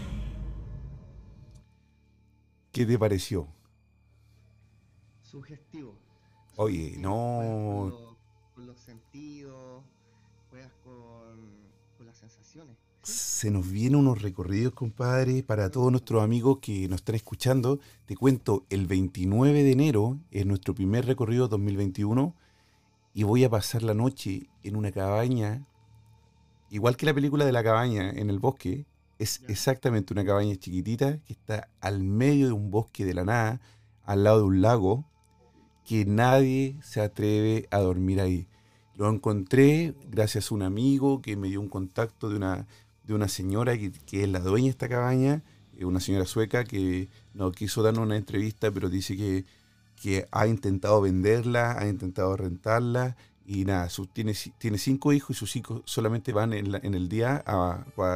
¿Qué 2.71 2.85
te 2.85 2.97
pareció? 2.97 3.47
sugestivo. 5.21 5.95
Oye, 6.57 6.95
sugestivo, 6.95 7.01
no. 7.01 7.39
Con, 7.41 7.89
los- 7.89 8.15
con 8.53 8.67
los 8.67 8.79
sentidos, 8.79 9.83
juegas 10.51 10.71
con, 10.83 11.32
sensaciones. 12.31 12.77
Se 13.03 13.51
nos 13.51 13.69
vienen 13.69 13.99
unos 13.99 14.21
recorridos, 14.21 14.73
compadre, 14.73 15.43
para 15.43 15.69
todos 15.69 15.91
nuestros 15.91 16.23
amigos 16.23 16.59
que 16.61 16.87
nos 16.87 17.01
están 17.01 17.15
escuchando. 17.15 17.79
Te 18.05 18.15
cuento, 18.15 18.65
el 18.69 18.87
29 18.87 19.63
de 19.63 19.71
enero 19.71 20.19
es 20.31 20.45
nuestro 20.45 20.73
primer 20.73 21.05
recorrido 21.05 21.49
2021 21.49 22.33
y 23.13 23.23
voy 23.23 23.43
a 23.43 23.49
pasar 23.49 23.83
la 23.83 23.93
noche 23.93 24.49
en 24.63 24.75
una 24.75 24.91
cabaña, 24.91 25.67
igual 26.69 26.95
que 26.95 27.05
la 27.05 27.13
película 27.13 27.45
de 27.45 27.51
la 27.51 27.63
cabaña 27.63 28.09
en 28.09 28.29
el 28.29 28.39
bosque. 28.39 28.85
Es 29.19 29.41
exactamente 29.47 30.13
una 30.13 30.25
cabaña 30.25 30.55
chiquitita 30.55 31.19
que 31.19 31.33
está 31.33 31.69
al 31.81 32.03
medio 32.03 32.47
de 32.47 32.53
un 32.53 32.71
bosque 32.71 33.05
de 33.05 33.13
la 33.13 33.23
nada, 33.23 33.61
al 34.05 34.23
lado 34.23 34.39
de 34.39 34.45
un 34.45 34.61
lago, 34.61 35.05
que 35.85 36.05
nadie 36.05 36.77
se 36.81 37.01
atreve 37.01 37.67
a 37.69 37.79
dormir 37.79 38.21
ahí. 38.21 38.47
Lo 38.95 39.09
encontré 39.09 39.93
gracias 40.11 40.51
a 40.51 40.55
un 40.55 40.61
amigo 40.63 41.21
que 41.21 41.35
me 41.35 41.47
dio 41.49 41.59
un 41.61 41.69
contacto 41.69 42.29
de 42.29 42.35
una, 42.37 42.67
de 43.05 43.13
una 43.13 43.27
señora 43.27 43.77
que, 43.77 43.91
que 43.91 44.23
es 44.23 44.29
la 44.29 44.39
dueña 44.39 44.65
de 44.65 44.71
esta 44.71 44.89
cabaña, 44.89 45.41
eh, 45.77 45.85
una 45.85 45.99
señora 45.99 46.25
sueca 46.25 46.63
que 46.63 47.09
no 47.33 47.51
quiso 47.51 47.81
darnos 47.81 48.05
una 48.05 48.17
entrevista, 48.17 48.71
pero 48.71 48.89
dice 48.89 49.17
que, 49.17 49.45
que 50.01 50.27
ha 50.31 50.45
intentado 50.47 51.01
venderla, 51.01 51.77
ha 51.79 51.87
intentado 51.87 52.37
rentarla 52.37 53.15
y 53.45 53.65
nada, 53.65 53.89
su- 53.89 54.05
tiene, 54.07 54.33
tiene 54.59 54.77
cinco 54.77 55.11
hijos 55.11 55.31
y 55.35 55.39
sus 55.39 55.55
hijos 55.55 55.81
solamente 55.85 56.31
van 56.31 56.53
en, 56.53 56.75
el 56.95 57.09
día 57.09 57.43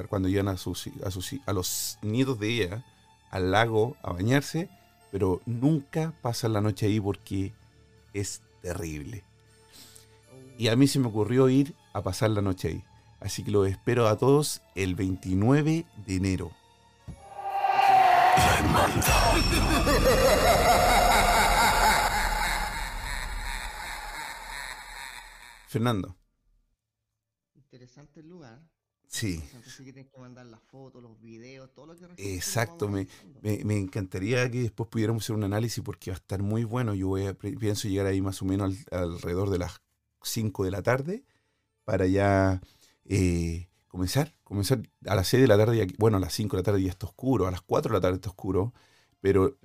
cuando 0.09 0.29
llegan 0.29 0.47
a, 0.47 0.57
sus, 0.57 0.89
a, 1.03 1.11
sus, 1.11 1.35
a 1.45 1.53
los 1.53 1.97
nietos 2.01 2.39
de 2.39 2.49
ella 2.49 2.85
al 3.31 3.51
lago 3.51 3.97
a 4.03 4.13
bañarse, 4.13 4.69
pero 5.11 5.41
nunca 5.45 6.13
pasan 6.21 6.53
la 6.53 6.61
noche 6.61 6.85
ahí 6.85 6.99
porque 6.99 7.51
es 8.13 8.41
terrible. 8.61 9.23
Y 10.57 10.69
a 10.69 10.75
mí 10.75 10.87
se 10.87 10.99
me 10.99 11.07
ocurrió 11.07 11.49
ir 11.49 11.75
a 11.93 12.01
pasar 12.01 12.31
la 12.31 12.41
noche 12.41 12.69
ahí. 12.69 12.83
Así 13.19 13.43
que 13.43 13.51
los 13.51 13.67
espero 13.67 14.07
a 14.07 14.17
todos 14.17 14.61
el 14.75 14.95
29 14.95 15.85
de 16.05 16.15
enero. 16.15 16.51
Fernando, 25.67 26.15
Interesante 27.55 28.21
el 28.21 28.29
lugar. 28.29 28.61
Sí. 29.07 29.41
Entonces 29.43 29.75
que 29.75 29.93
tienes 29.93 30.11
que 30.11 30.19
mandar 30.19 30.45
las 30.45 30.61
fotos, 30.63 31.03
los 31.03 31.19
videos, 31.19 31.73
todo 31.73 31.87
lo 31.87 31.95
que 31.95 32.35
Exacto, 32.35 32.87
me, 32.87 33.07
me, 33.41 33.63
me, 33.63 33.77
encantaría 33.77 34.49
que 34.49 34.61
después 34.61 34.89
pudiéramos 34.89 35.23
hacer 35.23 35.35
un 35.35 35.43
análisis 35.43 35.83
porque 35.83 36.11
va 36.11 36.15
a 36.15 36.19
estar 36.19 36.41
muy 36.41 36.63
bueno. 36.63 36.93
Yo 36.93 37.07
voy 37.07 37.27
a, 37.27 37.33
pienso 37.33 37.87
llegar 37.87 38.07
ahí 38.07 38.21
más 38.21 38.41
o 38.41 38.45
menos 38.45 38.75
alrededor 38.91 39.49
de 39.49 39.59
las 39.59 39.81
5 40.29 40.63
de 40.63 40.71
la 40.71 40.81
tarde 40.81 41.23
para 41.83 42.07
ya 42.07 42.61
eh, 43.05 43.69
comenzar. 43.87 44.35
Comenzar 44.43 44.81
a 45.05 45.15
las 45.15 45.27
6 45.27 45.41
de 45.41 45.47
la 45.47 45.57
tarde, 45.57 45.87
bueno, 45.97 46.17
a 46.17 46.19
las 46.19 46.33
5 46.33 46.55
de 46.55 46.61
la 46.61 46.65
tarde 46.65 46.83
ya 46.83 46.91
está 46.91 47.07
oscuro, 47.07 47.47
a 47.47 47.51
las 47.51 47.61
4 47.61 47.91
de 47.91 47.97
la 47.97 48.01
tarde 48.01 48.15
está 48.15 48.29
oscuro, 48.29 48.73
pero 49.21 49.57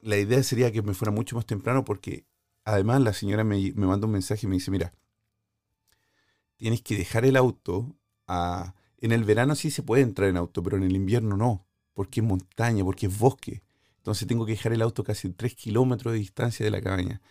la 0.00 0.16
idea 0.16 0.42
sería 0.42 0.72
que 0.72 0.82
me 0.82 0.94
fuera 0.94 1.12
mucho 1.12 1.36
más 1.36 1.46
temprano 1.46 1.84
porque 1.84 2.24
además 2.64 3.00
la 3.02 3.12
señora 3.12 3.44
me, 3.44 3.72
me 3.74 3.86
manda 3.86 4.06
un 4.06 4.12
mensaje 4.12 4.46
y 4.46 4.48
me 4.48 4.54
dice, 4.54 4.70
mira, 4.70 4.92
tienes 6.56 6.82
que 6.82 6.96
dejar 6.96 7.24
el 7.24 7.36
auto 7.36 7.96
a... 8.26 8.74
En 8.98 9.12
el 9.12 9.24
verano 9.24 9.54
sí 9.54 9.70
se 9.70 9.82
puede 9.82 10.02
entrar 10.02 10.28
en 10.28 10.36
auto, 10.36 10.62
pero 10.62 10.76
en 10.76 10.82
el 10.82 10.94
invierno 10.94 11.36
no, 11.38 11.66
porque 11.94 12.20
es 12.20 12.26
montaña, 12.26 12.84
porque 12.84 13.06
es 13.06 13.18
bosque. 13.18 13.62
Entonces 13.96 14.28
tengo 14.28 14.44
que 14.44 14.52
dejar 14.52 14.74
el 14.74 14.82
auto 14.82 15.02
casi 15.02 15.30
3 15.30 15.54
kilómetros 15.54 16.12
de 16.12 16.18
distancia 16.18 16.64
de 16.64 16.70
la 16.70 16.82
cabaña. 16.82 17.22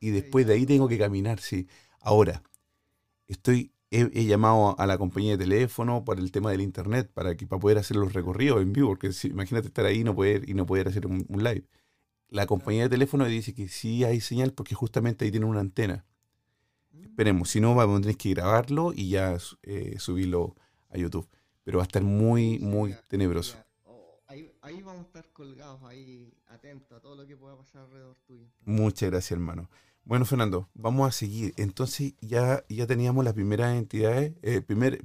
Y 0.00 0.10
después 0.10 0.46
de 0.46 0.54
ahí 0.54 0.66
tengo 0.66 0.88
que 0.88 0.98
caminar, 0.98 1.40
sí. 1.40 1.68
Ahora, 2.00 2.42
estoy, 3.26 3.72
he, 3.90 4.24
llamado 4.24 4.78
a 4.78 4.86
la 4.86 4.98
compañía 4.98 5.32
de 5.32 5.44
teléfono 5.44 6.04
para 6.04 6.20
el 6.20 6.30
tema 6.32 6.50
del 6.50 6.60
internet, 6.60 7.10
para, 7.12 7.36
que, 7.36 7.46
para 7.46 7.60
poder 7.60 7.78
hacer 7.78 7.96
los 7.96 8.12
recorridos 8.12 8.62
en 8.62 8.72
vivo, 8.72 8.88
porque 8.88 9.10
imagínate 9.24 9.68
estar 9.68 9.86
ahí 9.86 10.00
y 10.00 10.04
no 10.04 10.14
poder, 10.14 10.48
y 10.48 10.54
no 10.54 10.66
poder 10.66 10.88
hacer 10.88 11.06
un, 11.06 11.26
live. 11.28 11.64
La 12.28 12.46
compañía 12.46 12.84
de 12.84 12.88
teléfono 12.88 13.24
dice 13.26 13.54
que 13.54 13.68
sí 13.68 14.04
hay 14.04 14.20
señal 14.20 14.52
porque 14.52 14.74
justamente 14.74 15.24
ahí 15.24 15.30
tiene 15.30 15.46
una 15.46 15.60
antena. 15.60 16.04
Esperemos, 17.02 17.50
si 17.50 17.60
no, 17.60 17.74
vamos 17.74 17.98
a 17.98 18.02
tener 18.02 18.16
que 18.16 18.30
grabarlo 18.30 18.92
y 18.94 19.10
ya 19.10 19.36
eh, 19.62 19.96
subirlo 19.98 20.56
a 20.90 20.98
YouTube. 20.98 21.28
Pero 21.62 21.78
va 21.78 21.84
a 21.84 21.86
estar 21.86 22.02
muy, 22.02 22.58
muy 22.58 22.94
tenebroso. 23.08 23.56
Ahí, 24.34 24.52
ahí, 24.62 24.82
vamos 24.82 25.02
a 25.02 25.06
estar 25.06 25.32
colgados, 25.32 25.80
ahí 25.84 26.34
atentos 26.48 26.98
a 26.98 27.00
todo 27.00 27.14
lo 27.14 27.24
que 27.24 27.36
pueda 27.36 27.56
pasar 27.56 27.82
alrededor 27.82 28.16
tuyo. 28.26 28.44
Muchas 28.64 29.08
gracias, 29.08 29.30
hermano. 29.30 29.70
Bueno, 30.02 30.24
Fernando, 30.24 30.68
vamos 30.74 31.06
a 31.06 31.12
seguir. 31.12 31.54
Entonces 31.56 32.14
ya, 32.20 32.64
ya 32.68 32.88
teníamos 32.88 33.24
las 33.24 33.34
primeras 33.34 33.76
entidades, 33.76 34.32
el 34.42 34.64
primer, 34.64 35.00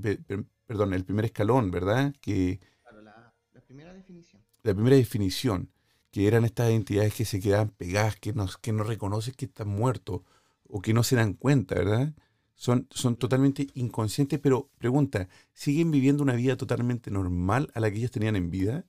perdón, 0.66 0.96
el 0.96 1.06
primer 1.06 1.26
escalón, 1.26 1.70
¿verdad? 1.70 2.16
Que, 2.22 2.60
claro, 2.82 3.04
la, 3.04 3.32
primera 3.68 3.94
definición. 3.94 4.42
La 4.64 4.74
primera 4.74 4.96
definición, 4.96 5.70
que 6.10 6.28
eran 6.28 6.44
estas 6.44 6.72
entidades 6.72 7.14
que 7.14 7.26
se 7.26 7.40
quedan 7.40 7.70
pegadas, 7.70 8.16
que 8.16 8.34
no, 8.34 8.48
que 8.60 8.74
no 8.74 8.84
reconocen 8.84 9.36
que 9.36 9.46
están 9.46 9.68
muertos 9.68 10.22
o 10.68 10.82
que 10.82 10.92
no 10.92 11.04
se 11.04 11.18
dan 11.18 11.36
cuenta, 11.36 11.76
¿verdad? 11.76 12.16
Son, 12.56 12.88
son 12.90 13.16
totalmente 13.16 13.68
inconscientes, 13.76 14.40
pero 14.40 14.72
pregunta, 14.80 15.30
¿siguen 15.54 15.92
viviendo 15.92 16.24
una 16.24 16.34
vida 16.34 16.58
totalmente 16.58 17.12
normal 17.12 17.70
a 17.76 17.80
la 17.80 17.92
que 17.92 17.98
ellos 17.98 18.10
tenían 18.10 18.36
en 18.36 18.50
vida? 18.50 18.86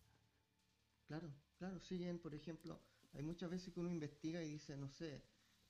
Claro, 1.60 1.78
siguen, 1.78 2.18
por 2.18 2.34
ejemplo, 2.34 2.80
hay 3.12 3.22
muchas 3.22 3.50
veces 3.50 3.74
que 3.74 3.80
uno 3.80 3.90
investiga 3.90 4.42
y 4.42 4.52
dice, 4.52 4.78
no 4.78 4.88
sé, 4.88 5.22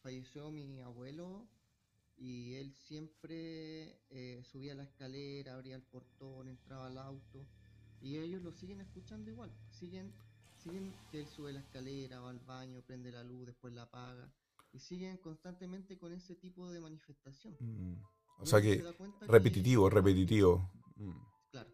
falleció 0.04 0.48
mi 0.52 0.80
abuelo 0.80 1.48
y 2.16 2.54
él 2.54 2.72
siempre 2.72 3.98
eh, 4.10 4.40
subía 4.44 4.76
la 4.76 4.84
escalera, 4.84 5.54
abría 5.54 5.74
el 5.74 5.82
portón, 5.82 6.46
entraba 6.46 6.86
al 6.86 6.96
auto 6.96 7.44
y 8.00 8.18
ellos 8.18 8.40
lo 8.40 8.52
siguen 8.52 8.80
escuchando 8.80 9.32
igual, 9.32 9.50
siguen, 9.68 10.14
siguen 10.62 10.94
que 11.10 11.22
él 11.22 11.26
sube 11.26 11.52
la 11.52 11.58
escalera, 11.58 12.20
va 12.20 12.30
al 12.30 12.38
baño, 12.38 12.82
prende 12.82 13.10
la 13.10 13.24
luz, 13.24 13.46
después 13.46 13.74
la 13.74 13.82
apaga 13.82 14.32
y 14.72 14.78
siguen 14.78 15.16
constantemente 15.16 15.98
con 15.98 16.12
ese 16.12 16.36
tipo 16.36 16.70
de 16.70 16.78
manifestación. 16.78 17.56
Mm. 17.58 18.00
O 18.38 18.46
sea 18.46 18.62
que 18.62 18.80
repetitivo, 19.22 19.90
repetitivo. 19.90 20.70
Mm. 20.94 21.10
Claro. 21.50 21.70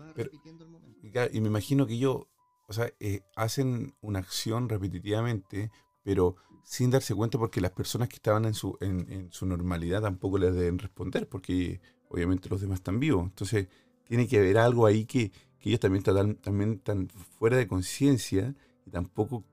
Va 0.00 0.12
repitiendo 0.14 0.64
el 0.64 0.70
momento. 0.70 1.06
Y, 1.32 1.40
me 1.40 1.46
imagino 1.46 1.86
que 1.86 1.94
ellos, 1.94 2.26
o 2.66 2.72
sea, 2.72 2.92
eh, 3.00 3.22
hacen 3.36 3.94
una 4.00 4.20
acción 4.20 4.68
repetitivamente, 4.68 5.70
pero 6.02 6.36
sin 6.62 6.90
darse 6.90 7.14
cuenta 7.14 7.38
porque 7.38 7.60
las 7.60 7.72
personas 7.72 8.08
que 8.08 8.16
estaban 8.16 8.44
en 8.46 8.54
su, 8.54 8.76
en, 8.80 9.30
su 9.30 9.46
normalidad 9.46 10.02
tampoco 10.02 10.38
les 10.38 10.54
deben 10.54 10.78
responder, 10.78 11.28
porque 11.28 11.80
obviamente 12.08 12.48
los 12.48 12.60
demás 12.60 12.78
están 12.78 13.00
vivos. 13.00 13.24
Entonces, 13.24 13.68
tiene 14.04 14.26
que 14.26 14.38
haber 14.38 14.58
algo 14.58 14.86
ahí 14.86 15.04
que, 15.04 15.30
que 15.58 15.68
ellos 15.68 15.80
también 15.80 15.98
están, 16.06 16.36
también 16.36 16.72
están 16.74 17.08
fuera 17.38 17.56
de 17.56 17.68
conciencia 17.68 18.54
y 18.86 18.90
tampoco 18.90 19.44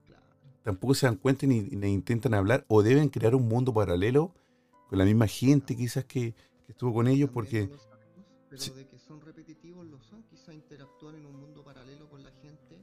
tampoco 0.62 0.94
se 0.94 1.06
dan 1.06 1.16
cuenta 1.16 1.46
ni, 1.46 1.58
intentan 1.58 2.34
hablar 2.34 2.64
o 2.68 2.82
deben 2.82 3.08
crear 3.08 3.34
un 3.34 3.48
mundo 3.48 3.74
paralelo 3.74 4.34
con 4.88 4.98
la 4.98 5.04
misma 5.04 5.26
gente 5.26 5.76
quizás 5.76 6.04
que, 6.04 6.34
estuvo 6.68 6.94
con 6.94 7.06
ellos 7.06 7.30
porque... 7.30 7.68
pero 8.48 8.74
de 8.74 8.86
que 8.86 8.98
son 8.98 9.20
repetitivos 9.20 9.86
lo 9.86 10.00
son, 10.00 10.22
quizás 10.22 10.54
interactúan 10.54 11.16
en 11.16 11.26
un 11.26 11.38
mundo 11.38 11.62
paralelo 11.62 12.08
con 12.08 12.22
la 12.22 12.30
gente. 12.30 12.82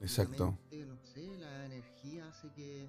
Exacto. 0.00 0.58
no 0.70 0.98
sé, 1.04 1.36
la 1.38 1.66
energía 1.66 2.28
hace 2.28 2.50
que, 2.52 2.88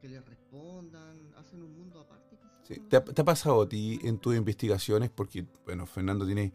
que 0.00 0.08
les 0.08 0.24
respondan, 0.24 1.34
hacen 1.36 1.62
un 1.62 1.76
mundo 1.76 2.00
aparte 2.00 2.36
quizás. 2.36 2.88
¿Te, 2.88 2.96
ha, 2.96 3.04
¿Te 3.04 3.22
ha 3.22 3.24
pasado 3.24 3.62
a 3.62 3.68
ti 3.68 3.98
en 4.02 4.18
tus 4.18 4.34
investigaciones? 4.36 5.10
Porque, 5.10 5.46
bueno, 5.64 5.86
Fernando 5.86 6.26
tiene 6.26 6.52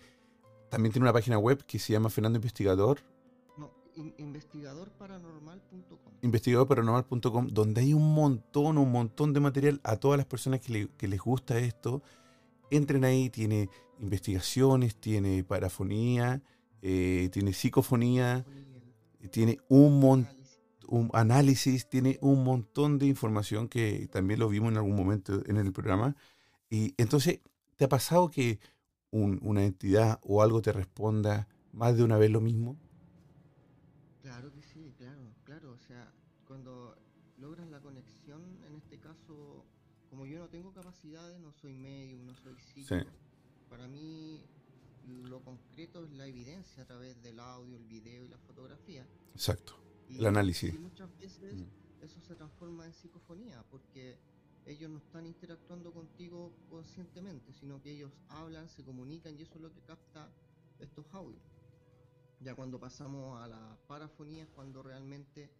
también 0.69 0.93
tiene 0.93 1.03
una 1.03 1.13
página 1.13 1.37
web 1.37 1.65
que 1.65 1.79
se 1.79 1.91
llama 1.93 2.09
Fernando 2.09 2.37
Investigador 2.37 3.03
investigadorparanormal.com. 4.17 6.13
Investigadorparanormal.com, 6.21 7.47
donde 7.47 7.81
hay 7.81 7.93
un 7.93 8.13
montón, 8.13 8.77
un 8.77 8.91
montón 8.91 9.33
de 9.33 9.39
material 9.39 9.81
a 9.83 9.97
todas 9.97 10.17
las 10.17 10.25
personas 10.25 10.61
que, 10.61 11.07
les 11.07 11.19
gusta 11.19 11.59
esto. 11.59 12.01
Entren 12.69 13.03
ahí, 13.03 13.29
tiene 13.29 13.69
investigaciones, 13.99 14.95
tiene 14.95 15.43
parafonía, 15.43 16.41
eh, 16.81 17.29
tiene 17.31 17.53
psicofonía, 17.53 18.45
tiene 19.29 19.59
un 19.69 19.99
montón 19.99 20.41
un 20.91 21.09
análisis, 21.13 21.87
tiene 21.87 22.19
un 22.21 22.43
montón 22.43 22.99
de 22.99 23.05
información 23.05 23.69
que 23.69 24.09
también 24.11 24.41
lo 24.41 24.49
vimos 24.49 24.71
en 24.71 24.77
algún 24.77 24.95
momento 24.95 25.41
en 25.45 25.55
el 25.55 25.71
programa. 25.71 26.17
Y 26.69 26.93
entonces, 26.97 27.39
¿te 27.77 27.85
ha 27.85 27.89
pasado 27.89 28.29
que 28.29 28.59
una 29.11 29.63
entidad 29.63 30.19
o 30.21 30.41
algo 30.41 30.61
te 30.61 30.73
responda 30.73 31.47
más 31.71 31.95
de 31.95 32.03
una 32.03 32.17
vez 32.17 32.29
lo 32.29 32.41
mismo? 32.41 32.77
Claro 34.21 34.51
que 34.51 34.61
sí, 34.61 34.93
claro, 34.97 35.33
claro. 35.45 35.71
O 35.71 35.77
sea, 35.77 36.11
cuando 36.45 36.97
logras 37.37 37.69
la 37.69 37.79
conexión, 37.79 38.41
en 38.67 38.75
este 38.75 38.99
caso, 38.99 39.65
como 40.09 40.25
yo 40.25 40.39
no 40.39 40.49
tengo 40.49 40.73
capacidades, 40.73 41.39
no 41.39 41.53
soy 41.53 41.73
medium, 41.73 42.25
no 42.25 42.35
soy 42.35 42.55
psíquico, 42.59 43.09
para 43.69 43.87
mí 43.87 44.43
lo 45.11 45.41
concreto 45.41 46.05
es 46.05 46.11
la 46.11 46.27
evidencia 46.27 46.83
a 46.83 46.85
través 46.85 47.21
del 47.21 47.39
audio, 47.39 47.77
el 47.77 47.85
video 47.85 48.25
y 48.25 48.27
la 48.27 48.37
fotografía. 48.37 49.05
Exacto. 49.33 49.75
el 50.09 50.25
análisis. 50.25 50.73
Y 50.73 50.77
muchas 50.77 51.09
veces 51.17 51.55
mm. 51.55 52.03
eso 52.03 52.19
se 52.21 52.35
transforma 52.35 52.85
en 52.85 52.93
psicofonía, 52.93 53.63
porque 53.69 54.17
ellos 54.65 54.89
no 54.89 54.97
están 54.97 55.25
interactuando 55.25 55.91
contigo 55.91 56.53
conscientemente, 56.69 57.53
sino 57.53 57.81
que 57.81 57.91
ellos 57.91 58.11
hablan, 58.29 58.69
se 58.69 58.83
comunican 58.83 59.37
y 59.37 59.41
eso 59.41 59.55
es 59.55 59.61
lo 59.61 59.73
que 59.73 59.81
capta 59.81 60.29
estos 60.79 61.05
audios. 61.13 61.41
Ya 62.39 62.55
cuando 62.55 62.79
pasamos 62.79 63.41
a 63.41 63.47
la 63.47 63.77
parafonía 63.87 64.43
es 64.43 64.49
cuando 64.49 64.81
realmente 64.81 65.51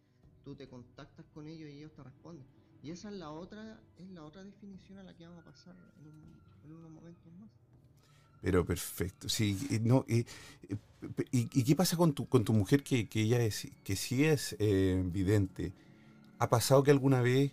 tú 0.43 0.55
te 0.55 0.67
contactas 0.67 1.25
con 1.27 1.47
ellos 1.47 1.69
y 1.69 1.77
ellos 1.77 1.93
te 1.93 2.03
responden. 2.03 2.45
Y 2.81 2.89
esa 2.89 3.09
es 3.09 3.15
la 3.15 3.31
otra, 3.31 3.79
es 3.97 4.09
la 4.09 4.23
otra 4.23 4.43
definición 4.43 4.97
a 4.97 5.03
la 5.03 5.15
que 5.15 5.25
vamos 5.25 5.41
a 5.41 5.45
pasar 5.45 5.75
en, 5.99 6.71
unos 6.71 6.91
momentos 6.91 7.31
más. 7.33 7.49
Pero 8.41 8.65
perfecto, 8.65 9.29
sí, 9.29 9.55
no, 9.83 10.03
y, 10.07 10.25
y, 11.31 11.63
qué 11.63 11.75
pasa 11.75 11.97
con 11.97 12.13
tu, 12.13 12.27
con 12.27 12.43
tu 12.43 12.53
mujer 12.53 12.83
que, 12.83 13.07
que 13.07 13.21
ella 13.21 13.41
es, 13.41 13.67
que 13.83 13.95
sí 13.95 14.25
es 14.25 14.55
eh, 14.59 15.01
vidente? 15.05 15.73
¿Ha 16.39 16.49
pasado 16.49 16.83
que 16.83 16.91
alguna 16.91 17.21
vez 17.21 17.51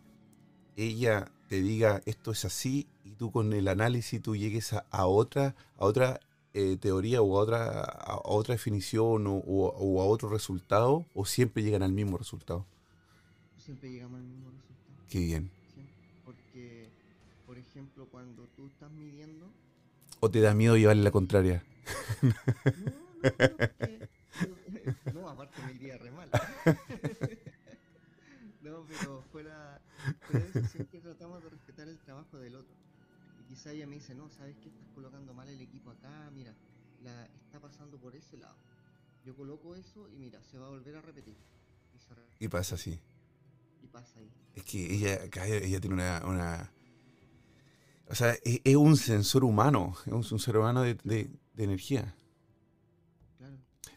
ella 0.77 1.31
te 1.49 1.61
diga 1.61 2.03
esto 2.07 2.31
es 2.31 2.45
así 2.45 2.87
y 3.05 3.13
tú 3.13 3.31
con 3.31 3.53
el 3.53 3.69
análisis 3.69 4.23
tú 4.23 4.37
llegues 4.37 4.73
a, 4.73 4.87
a 4.91 5.07
otra, 5.07 5.55
a 5.77 5.85
otra 5.85 6.21
eh, 6.55 6.77
teoría 6.77 7.23
o 7.23 7.39
a 7.39 7.43
otra, 7.43 7.81
a 7.81 8.21
otra 8.25 8.55
definición 8.55 9.27
o, 9.27 10.01
a 10.01 10.05
otro 10.05 10.29
resultado 10.29 11.07
o 11.15 11.25
siempre 11.25 11.63
llegan 11.63 11.83
al 11.83 11.93
mismo 11.93 12.17
resultado? 12.17 12.67
Siempre 13.59 13.91
llegamos 13.91 14.21
al 14.21 14.27
mismo 14.27 14.51
resultado. 14.51 15.07
Qué 15.11 15.19
bien. 15.21 15.51
porque, 16.25 16.89
por 17.47 17.59
ejemplo, 17.59 18.07
cuando 18.11 18.45
tú 18.57 18.67
estás 18.67 18.91
midiendo... 18.91 19.47
¿O 20.21 20.31
te 20.31 20.41
da 20.41 20.55
miedo 20.55 20.77
llevarle 20.77 21.03
la 21.03 21.11
contraria? 21.11 21.65
No, 22.23 22.33
no, 25.13 25.23
no, 25.23 25.29
aparte 25.29 25.61
me 25.67 25.73
iría 25.73 25.99
re 25.99 26.11
mal. 26.11 26.31
no, 28.63 28.87
pero 28.87 29.23
fuera, 29.33 29.81
fuera 30.21 30.47
de 30.47 30.61
eso 30.61 30.69
siempre 30.69 31.01
tratamos 31.01 31.43
de 31.43 31.51
respetar 31.51 31.89
el 31.89 31.99
trabajo 31.99 32.39
del 32.39 32.55
otro 32.55 32.77
quizá 33.49 33.73
ella 33.73 33.87
me 33.87 33.97
dice, 33.97 34.15
no, 34.15 34.29
¿sabes 34.29 34.57
qué? 34.59 34.69
Estás 34.69 34.89
colocando 34.95 35.33
mal 35.33 35.49
el 35.49 35.61
equipo 35.61 35.91
acá, 35.91 36.31
mira, 36.35 36.55
la 37.03 37.25
está 37.27 37.59
pasando 37.59 37.99
por 37.99 38.15
ese 38.15 38.37
lado. 38.37 38.57
Yo 39.25 39.35
coloco 39.35 39.75
eso 39.75 40.09
y 40.09 40.17
mira, 40.17 40.43
se 40.45 40.59
va 40.59 40.67
a 40.67 40.71
volver 40.71 40.97
a 40.97 41.01
repetir. 41.01 41.37
Y, 42.39 42.49
pasa 42.49 42.77
así. 42.77 42.99
Y 43.83 43.87
pasa 43.89 44.21
ahí. 44.21 44.31
Es 44.55 44.65
que 44.65 44.95
ella, 44.95 45.25
ella 45.25 45.81
tiene 45.81 45.97
una, 45.97 46.71
o 48.11 48.15
sea, 48.15 48.35
es, 48.45 48.77
un 48.77 48.97
sensor 48.97 49.45
humano, 49.45 49.95
es 50.07 50.33
un, 50.33 50.39
ser 50.39 50.57
humano 50.57 50.83
de, 50.83 50.95
de 51.05 51.31
energía. 51.57 52.15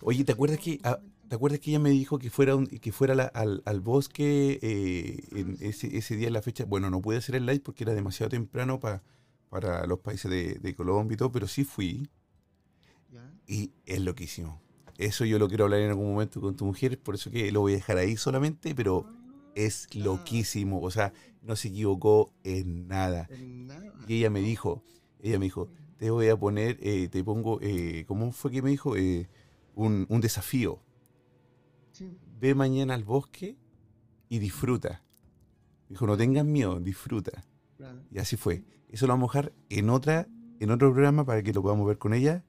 Oye, 0.02 0.24
¿te 0.24 0.32
acuerdas 0.32 0.60
que 0.60 0.80
ah, 0.84 1.00
te 1.30 1.36
acuerdas 1.36 1.60
que 1.60 1.70
ella 1.70 1.80
me 1.80 1.92
dijo 1.92 2.20
que 2.20 2.30
fuera 2.30 2.56
un- 2.56 2.68
que 2.68 2.92
fuera 2.92 3.16
la- 3.16 3.26
al, 3.26 3.62
al 3.66 3.80
bosque 3.80 4.60
eh, 4.62 5.24
en 5.32 5.58
ese, 5.62 5.96
ese 5.98 6.16
día 6.16 6.28
en 6.28 6.34
la 6.34 6.42
fecha? 6.42 6.66
Bueno, 6.66 6.90
no 6.90 7.02
pude 7.02 7.18
hacer 7.18 7.36
el 7.36 7.46
live 7.46 7.62
porque 7.62 7.84
era 7.84 7.94
demasiado 7.94 8.30
temprano 8.30 8.80
pa- 8.80 9.02
para 9.50 9.86
los 9.86 10.00
países 10.00 10.30
de, 10.32 10.56
de 10.56 10.76
Colombia 10.76 11.14
y 11.16 11.18
todo, 11.18 11.32
pero 11.32 11.48
sí 11.48 11.64
fui 11.64 12.10
y 13.48 13.72
es 13.86 14.02
loquísimo. 14.02 14.60
Eso 14.98 15.26
yo 15.26 15.40
lo 15.40 15.48
quiero 15.48 15.66
hablar 15.66 15.80
en 15.82 15.90
algún 15.90 16.12
momento 16.12 16.42
con 16.42 16.56
tu 16.56 16.66
mujer, 16.66 17.00
por 17.00 17.16
eso 17.16 17.32
que 17.32 17.52
lo 17.52 17.62
voy 17.62 17.74
a 17.74 17.76
dejar 17.76 17.98
ahí 17.98 18.18
solamente, 18.18 18.76
pero 18.76 19.06
es 19.56 19.88
Ah, 19.92 19.98
loquísimo, 20.00 20.82
o 20.82 20.92
sea, 20.92 21.14
no 21.42 21.56
se 21.56 21.70
equivocó 21.70 22.34
en 22.44 22.88
nada. 22.88 23.28
en 23.30 23.68
nada. 23.68 23.94
Y 24.08 24.16
ella 24.18 24.30
me 24.30 24.42
dijo, 24.42 24.84
ella 25.20 25.40
me 25.40 25.46
dijo, 25.46 25.70
te 25.98 26.10
voy 26.10 26.28
a 26.30 26.38
poner, 26.38 26.78
eh, 26.82 27.08
te 27.10 27.24
pongo, 27.24 27.60
eh, 27.62 28.06
¿cómo 28.08 28.32
fue 28.32 28.52
que 28.52 28.62
me 28.62 28.70
dijo? 28.72 28.96
Eh, 28.96 29.30
un, 29.76 30.06
un 30.10 30.22
desafío. 30.22 30.80
Sí, 31.92 32.18
Ve 32.40 32.56
mañana 32.56 32.94
al 32.96 33.04
bosque 33.04 33.58
y 34.30 34.40
disfruta. 34.40 35.04
Dijo, 35.90 36.08
no 36.08 36.18
tengas 36.18 36.46
miedo, 36.46 36.80
disfruta. 36.80 37.44
claro. 37.78 38.02
Y 38.12 38.20
así 38.20 38.38
fue. 38.38 38.64
Eso 38.90 39.08
lo 39.08 39.14
vamos 39.14 39.30
a 39.36 39.40
dejar 39.40 39.54
en 39.70 39.90
otra, 39.90 40.28
en 40.60 40.72
otro 40.72 40.92
programa 40.92 41.26
para 41.26 41.44
que 41.44 41.54
lo 41.54 41.62
podamos 41.62 41.88
ver 41.88 41.98
con 41.98 42.14
ella. 42.14 42.44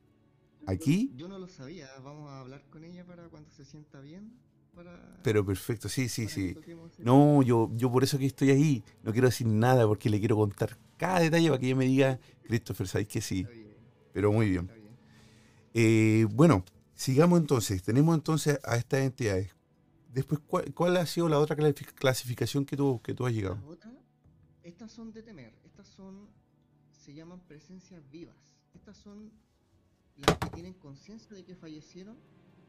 Aquí, 0.66 1.12
Yo 1.16 1.26
no 1.28 1.38
lo 1.38 1.48
sabía, 1.48 1.88
vamos 2.04 2.30
a 2.30 2.40
hablar 2.40 2.62
con 2.70 2.84
ella 2.84 3.04
para 3.04 3.28
cuando 3.28 3.50
se 3.50 3.64
sienta 3.64 4.00
bien. 4.00 4.32
Para, 4.74 5.20
pero 5.22 5.44
perfecto, 5.44 5.88
sí, 5.88 6.08
sí, 6.08 6.28
sí. 6.28 6.56
No, 6.98 7.42
yo, 7.42 7.70
yo 7.74 7.90
por 7.90 8.04
eso 8.04 8.18
que 8.18 8.26
estoy 8.26 8.50
ahí. 8.50 8.84
No 9.02 9.12
quiero 9.12 9.28
decir 9.28 9.46
nada 9.46 9.86
porque 9.86 10.08
le 10.10 10.18
quiero 10.18 10.36
contar 10.36 10.78
cada 10.96 11.20
detalle 11.20 11.48
para 11.48 11.58
que 11.60 11.66
ella 11.66 11.76
me 11.76 11.84
diga, 11.84 12.18
Christopher, 12.44 12.88
sabes 12.88 13.08
que 13.08 13.20
sí. 13.20 13.46
Pero 14.12 14.32
muy 14.32 14.48
bien. 14.50 14.70
Eh, 15.74 16.26
bueno, 16.30 16.64
sigamos 16.94 17.40
entonces. 17.40 17.82
Tenemos 17.82 18.14
entonces 18.14 18.58
a 18.64 18.76
estas 18.76 19.00
entidades. 19.00 19.50
Después, 20.12 20.40
¿cuál, 20.46 20.72
cuál 20.74 20.96
ha 20.98 21.06
sido 21.06 21.28
la 21.28 21.38
otra 21.38 21.56
clasific- 21.56 21.94
clasificación 21.94 22.64
que 22.66 22.76
tú, 22.76 23.00
que 23.02 23.14
tú 23.14 23.26
has 23.26 23.32
llegado? 23.32 23.58
Estas 24.62 24.92
son 24.92 25.12
de 25.12 25.22
temer, 25.22 25.54
estas 25.64 25.88
son, 25.88 26.28
se 26.90 27.12
llaman 27.14 27.40
presencias 27.40 28.02
vivas. 28.10 28.36
Estas 28.74 28.96
son 28.96 29.32
las 30.16 30.36
que 30.38 30.50
tienen 30.50 30.74
conciencia 30.74 31.34
de 31.34 31.44
que 31.44 31.56
fallecieron 31.56 32.16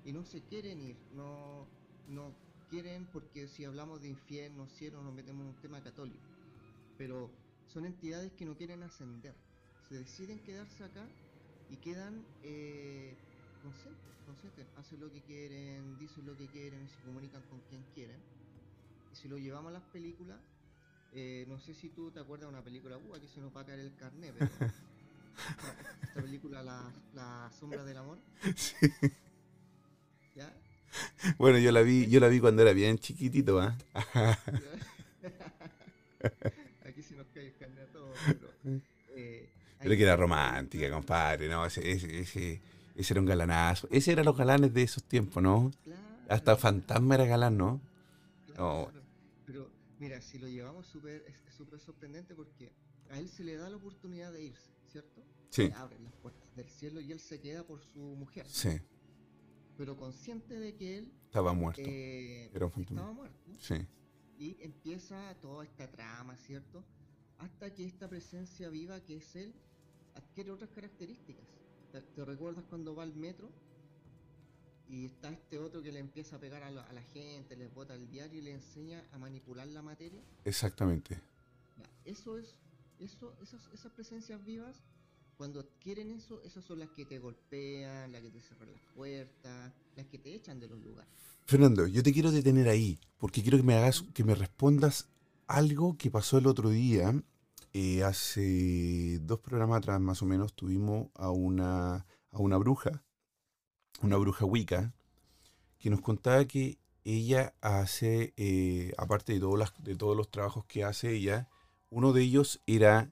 y 0.06 0.12
no 0.12 0.24
se 0.26 0.42
quieren 0.42 0.80
ir, 0.82 0.98
no, 1.14 1.68
no 2.08 2.34
quieren, 2.70 3.06
porque 3.12 3.48
si 3.48 3.66
hablamos 3.66 4.02
de 4.02 4.10
infierno, 4.10 4.68
cielo, 4.68 5.02
nos 5.04 5.14
metemos 5.14 5.44
en 5.44 5.50
un 5.50 5.62
tema 5.62 5.82
católico. 5.82 6.24
Pero 6.98 7.30
son 7.68 7.86
entidades 7.86 8.32
que 8.34 8.46
no 8.46 8.56
quieren 8.56 8.84
ascender, 8.84 9.34
se 9.88 9.96
deciden 9.96 10.40
quedarse 10.40 10.84
acá 10.84 11.06
y 11.70 11.78
quedan 11.78 12.26
eh, 12.44 13.16
conscientes, 13.62 14.14
conscientes, 14.26 14.68
hacen 14.78 15.00
lo 15.00 15.12
que 15.12 15.22
quieren, 15.22 15.98
dicen 15.98 16.26
lo 16.26 16.38
que 16.38 16.48
quieren, 16.48 16.88
se 16.88 17.02
comunican 17.06 17.42
con 17.44 17.60
quien 17.70 17.84
quieren. 17.94 18.18
Y 19.12 19.16
si 19.16 19.28
lo 19.28 19.38
llevamos 19.38 19.70
a 19.70 19.74
las 19.74 19.84
películas, 19.84 20.40
eh, 21.14 21.46
no 21.48 21.60
sé 21.60 21.74
si 21.74 21.90
tú 21.90 22.12
te 22.12 22.20
acuerdas 22.20 22.48
de 22.50 22.56
una 22.56 22.64
película, 22.64 22.98
uh, 22.98 23.16
aquí 23.16 23.28
se 23.28 23.40
nos 23.40 23.56
va 23.56 23.62
a 23.62 23.66
caer 23.66 23.80
el 23.80 23.96
carnet, 23.96 24.34
pero 24.38 24.52
esta 26.04 26.22
película, 26.22 26.64
la, 26.64 26.92
la 27.14 27.52
sombra 27.60 27.84
del 27.84 27.98
amor, 27.98 28.18
¿ya? 30.36 30.52
Bueno, 31.38 31.58
yo 31.60 31.72
la 31.72 31.82
vi, 31.82 32.08
yo 32.08 32.20
la 32.20 32.28
vi 32.28 32.40
cuando 32.40 32.62
era 32.62 32.74
bien 32.74 32.98
chiquitito, 33.00 33.60
¿ah? 33.60 33.78
aquí 36.86 37.02
se 37.02 37.16
nos 37.16 37.28
cae 37.34 37.48
el 37.48 37.56
carnet 37.56 37.80
a 37.90 37.92
todos, 37.92 38.18
pero... 38.26 38.50
eh, 39.16 39.50
Pero 39.80 39.96
que 39.96 40.04
era 40.04 40.16
romántica, 40.16 40.90
compadre, 40.92 41.48
¿no? 41.50 41.66
Ese, 41.66 41.90
ese, 41.92 42.20
ese, 42.20 42.62
ese 42.96 43.14
era 43.14 43.20
un 43.22 43.26
galanazo. 43.28 43.88
Ese 43.92 44.12
eran 44.12 44.26
los 44.26 44.38
galanes 44.38 44.74
de 44.74 44.84
esos 44.84 45.04
tiempos, 45.04 45.42
¿no? 45.42 45.72
Claro, 45.84 46.02
Hasta 46.30 46.56
Fantasma 46.58 47.16
era 47.16 47.26
galán, 47.26 47.58
¿no? 47.58 47.82
Claro, 48.48 48.64
Oh. 48.66 48.92
Pero 49.46 49.68
mira, 50.00 50.22
si 50.22 50.38
lo 50.38 50.48
llevamos 50.48 50.86
súper, 50.86 51.26
súper 51.58 51.80
sorprendente 51.80 52.36
porque 52.36 52.72
a 53.10 53.18
él 53.18 53.28
se 53.28 53.44
le 53.44 53.56
da 53.56 53.68
la 53.70 53.78
oportunidad 53.78 54.32
de 54.32 54.44
irse, 54.44 54.70
¿cierto? 54.92 55.24
Sí, 55.50 55.64
Le 55.70 55.74
abren 55.74 56.04
las 56.04 56.14
puertas 56.14 56.56
del 56.56 56.70
cielo 56.70 57.02
y 57.02 57.12
él 57.12 57.20
se 57.20 57.40
queda 57.40 57.64
por 57.64 57.82
su 57.82 58.00
mujer, 58.00 58.46
sí, 58.48 58.80
pero 59.78 59.96
consciente 59.98 60.60
de 60.60 60.76
que 60.76 60.98
él 61.00 61.12
estaba 61.26 61.54
muerto. 61.54 61.82
eh, 61.86 62.50
Era 62.54 62.66
un 62.66 62.72
fantasma. 62.72 63.00
estaba 63.02 63.14
muerto. 63.14 63.52
Sí, 63.60 63.76
Y 64.40 64.58
empieza 64.62 65.36
toda 65.42 65.64
esta 65.64 65.90
trama, 65.90 66.36
¿cierto? 66.38 66.84
Hasta 67.40 67.74
que 67.74 67.86
esta 67.86 68.08
presencia 68.08 68.70
viva 68.70 69.00
que 69.02 69.18
es 69.18 69.36
él 69.36 69.54
adquiere 70.16 70.52
otras 70.52 70.70
características. 70.72 71.46
¿Te, 71.92 72.02
te 72.02 72.26
recuerdas 72.26 72.64
cuando 72.70 72.96
va 72.96 73.04
al 73.04 73.14
metro? 73.16 73.50
Y 74.88 75.06
está 75.06 75.30
este 75.32 75.58
otro 75.60 75.82
que 75.82 75.92
le 75.92 76.00
empieza 76.00 76.36
a 76.36 76.40
pegar 76.40 76.62
a 76.64 76.70
la, 76.70 76.84
a 76.84 76.94
la 76.94 77.02
gente, 77.02 77.56
les 77.56 77.74
bota 77.74 77.96
el 77.96 78.08
diario 78.10 78.40
y 78.40 78.44
le 78.44 78.52
enseña 78.52 79.04
a 79.12 79.18
manipular 79.18 79.66
la 79.68 79.82
materia. 79.82 80.22
exactamente. 80.46 81.20
Eso 82.06 82.38
es, 82.38 82.60
eso, 83.00 83.34
esas, 83.42 83.70
esas 83.74 83.92
presencias 83.94 84.44
vivas, 84.44 84.84
cuando 85.38 85.60
adquieren 85.60 86.12
eso, 86.12 86.42
esas 86.44 86.64
son 86.64 86.80
las 86.80 86.90
que 86.90 87.06
te 87.06 87.20
golpean, 87.20 88.12
las 88.12 88.22
que 88.22 88.30
te 88.30 88.42
cierran 88.42 88.72
las 88.72 88.82
puertas, 88.96 89.74
las 89.96 90.06
que 90.08 90.18
te 90.18 90.34
echan 90.34 90.60
de 90.60 90.68
los 90.68 90.80
lugares. 90.80 91.12
Fernando, 91.46 91.88
yo 91.88 92.02
te 92.04 92.14
quiero 92.14 92.32
detener 92.32 92.68
ahí, 92.70 93.00
porque 93.18 93.42
quiero 93.42 93.58
que 93.58 93.64
me 93.64 93.76
hagas, 93.76 94.04
que 94.14 94.24
me 94.24 94.36
respondas 94.36 95.10
algo 95.48 95.98
que 95.98 96.10
pasó 96.12 96.38
el 96.38 96.48
otro 96.48 96.70
día. 96.70 97.14
Eh, 97.74 98.04
hace 98.04 99.20
dos 99.24 99.40
programas 99.40 99.80
atrás, 99.80 100.00
más 100.00 100.22
o 100.22 100.26
menos, 100.26 100.54
tuvimos 100.54 101.08
a 101.16 101.32
una, 101.32 102.06
a 102.32 102.38
una 102.38 102.58
bruja, 102.58 103.04
una 104.02 104.18
bruja 104.18 104.46
Wicca, 104.46 104.94
que 105.80 105.90
nos 105.90 106.02
contaba 106.02 106.46
que 106.46 106.78
ella 107.04 107.54
hace, 107.62 108.34
eh, 108.38 108.94
aparte 108.98 109.34
de, 109.34 109.40
todas 109.40 109.60
las- 109.60 109.84
de 109.84 109.96
todos 109.96 110.16
los 110.16 110.30
trabajos 110.32 110.66
que 110.66 110.84
hace 110.84 111.12
ella, 111.14 111.50
uno 111.90 112.14
de 112.14 112.22
ellos 112.22 112.62
era 112.68 113.12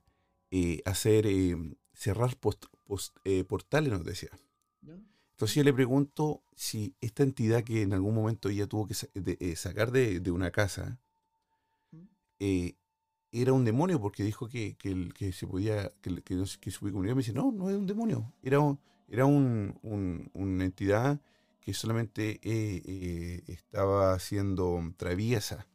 eh, 0.51 0.81
hacer, 0.85 1.27
eh, 1.27 1.55
cerrar 2.01 2.35
post- 2.37 2.65
post- 2.87 3.15
eh, 3.25 3.43
portales, 3.43 3.91
nos 3.91 4.03
decía. 4.03 4.31
Entonces 5.33 5.55
yo 5.55 5.63
le 5.63 5.73
pregunto 5.73 6.43
si 6.55 6.95
esta 6.99 7.21
entidad 7.23 7.63
que 7.63 7.81
en 7.83 7.93
algún 7.93 8.15
momento 8.15 8.49
ella 8.49 8.65
tuvo 8.67 8.87
que 8.87 8.93
sa- 8.95 9.07
de- 9.13 9.37
eh, 9.39 9.55
sacar 9.55 9.91
de, 9.91 10.19
de 10.19 10.31
una 10.31 10.49
casa 10.51 10.99
¿Mm? 11.91 11.97
eh, 12.39 12.75
era 13.31 13.53
un 13.53 13.63
demonio 13.65 13.99
porque 14.01 14.23
dijo 14.23 14.47
que, 14.47 14.75
que, 14.77 14.89
el- 14.91 15.13
que 15.13 15.31
se 15.31 15.45
podía 15.47 15.89
que, 16.01 16.21
que, 16.23 16.43
que 16.59 16.71
se 16.71 16.79
podía 16.79 16.91
comunicar. 16.93 17.15
Me 17.15 17.21
dice, 17.21 17.33
no, 17.33 17.51
no 17.51 17.69
es 17.69 17.75
un 17.77 17.85
demonio. 17.87 18.33
Era, 18.41 18.59
un- 18.59 18.79
era 19.07 19.25
un- 19.25 19.77
un- 19.83 20.29
una 20.33 20.65
entidad 20.65 21.21
que 21.61 21.73
solamente 21.75 22.39
eh, 22.43 23.43
estaba 23.47 24.17
siendo 24.19 24.79
traviesa. 24.97 25.67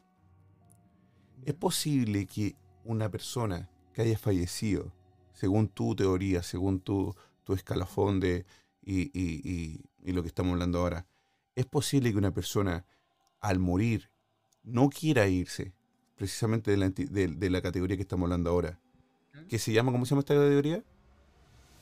¿Es 1.45 1.55
posible 1.55 2.27
que 2.27 2.57
una 2.85 3.09
persona 3.11 3.71
que 3.95 4.03
haya 4.03 4.19
fallecido, 4.19 4.93
según 5.37 5.69
tu 5.69 5.95
teoría, 5.95 6.43
según 6.43 6.81
tu, 6.81 7.15
tu 7.45 7.53
escalafón 7.53 8.19
de, 8.21 8.45
y, 8.83 9.03
y- 9.19 9.41
y- 9.45 9.81
y 10.03 10.13
lo 10.13 10.23
que 10.23 10.29
estamos 10.29 10.53
hablando 10.55 10.81
ahora, 10.81 11.07
es 11.55 11.67
posible 11.67 12.11
que 12.11 12.19
una 12.19 12.33
persona 12.33 12.85
al 13.41 13.59
morir 13.59 14.11
no 14.65 14.89
quiera 14.89 15.29
irse, 15.29 15.73
precisamente 16.17 16.71
de 16.71 16.77
la, 16.79 16.89
de- 16.91 17.29
de 17.29 17.51
la 17.51 17.61
categoría 17.63 17.97
que 17.97 18.03
estamos 18.03 18.25
hablando 18.25 18.51
ahora, 18.51 18.81
¿Ya? 19.35 19.45
que 19.47 19.59
se 19.59 19.73
llama, 19.73 19.93
¿cómo 19.93 20.05
se 20.07 20.11
llama 20.11 20.21
esta 20.21 20.35
categoría? 20.35 20.83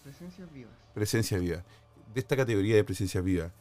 Presencias 0.02 0.52
vivas. 0.52 0.72
Presencia 0.92 1.38
viva. 1.38 1.64
De 2.12 2.20
esta 2.20 2.36
categoría 2.36 2.76
de 2.76 2.84
presencia 2.84 3.20
viva, 3.20 3.52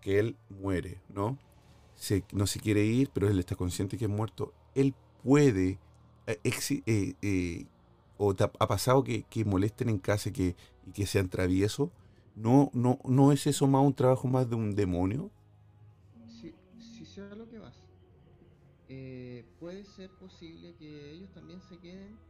que 0.00 0.18
él 0.18 0.36
muere, 0.48 0.98
¿no? 1.08 1.38
Se- 1.96 2.24
no 2.32 2.46
se 2.46 2.60
quiere 2.60 2.84
ir, 2.84 3.10
pero 3.12 3.28
él 3.28 3.38
está 3.38 3.56
consciente 3.56 3.98
que 3.98 4.04
es 4.04 4.10
muerto. 4.10 4.52
Él 4.74 4.94
puede, 5.22 5.78
eh, 6.26 6.38
eh, 6.86 7.14
eh, 7.22 7.66
o 8.20 8.34
te 8.36 8.44
ha, 8.44 8.48
pasado 8.68 9.04
que, 9.04 9.24
que 9.24 9.44
molesten 9.44 9.88
en 9.90 9.98
casa 9.98 10.32
que, 10.32 10.56
y 10.86 10.92
que 10.92 11.06
sean 11.06 11.28
traviesos. 11.30 11.90
¿No, 12.34 12.70
no, 12.74 12.98
¿No 13.04 13.32
es 13.32 13.46
eso 13.46 13.66
más 13.68 13.84
un 13.84 13.94
trabajo 13.94 14.28
más 14.28 14.48
de 14.50 14.56
un 14.56 14.74
demonio? 14.76 15.30
Si, 16.26 16.54
si 16.78 17.04
sé 17.04 17.34
lo 17.36 17.48
que 17.48 17.58
vas, 17.58 17.84
eh, 18.88 19.46
puede 19.58 19.84
ser 19.84 20.16
posible 20.16 20.74
que 20.76 21.12
ellos 21.12 21.30
también 21.32 21.60
se 21.62 21.78
queden 21.78 22.20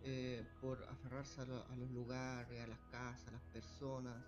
eh, 0.00 0.46
por 0.60 0.84
aferrarse 0.88 1.42
a, 1.42 1.46
lo- 1.46 1.66
a 1.68 1.76
los 1.76 1.90
lugares, 1.90 2.60
a 2.62 2.66
las 2.66 2.80
casas, 2.90 3.28
a 3.28 3.32
las 3.32 3.44
personas. 3.44 4.24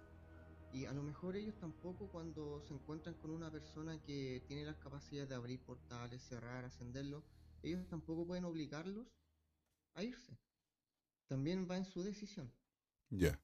Y 0.71 0.87
a 0.87 0.93
lo 0.95 1.03
mejor 1.03 1.37
ellos 1.37 1.57
tampoco 1.59 2.09
cuando 2.11 2.61
se 2.63 2.75
encuentran 2.75 3.15
con 3.17 3.31
una 3.33 3.51
persona 3.51 4.01
que 4.03 4.45
tiene 4.47 4.65
las 4.65 4.79
capacidades 4.79 5.29
de 5.31 5.37
abrir 5.37 5.61
portales, 5.65 6.23
cerrar, 6.23 6.65
ascenderlos, 6.65 7.25
ellos 7.63 7.87
tampoco 7.89 8.27
pueden 8.27 8.45
obligarlos 8.45 9.07
a 9.95 10.03
irse. 10.05 10.39
También 11.31 11.69
va 11.71 11.77
en 11.77 11.85
su 11.85 12.03
decisión. 12.03 12.53
Ya. 13.11 13.41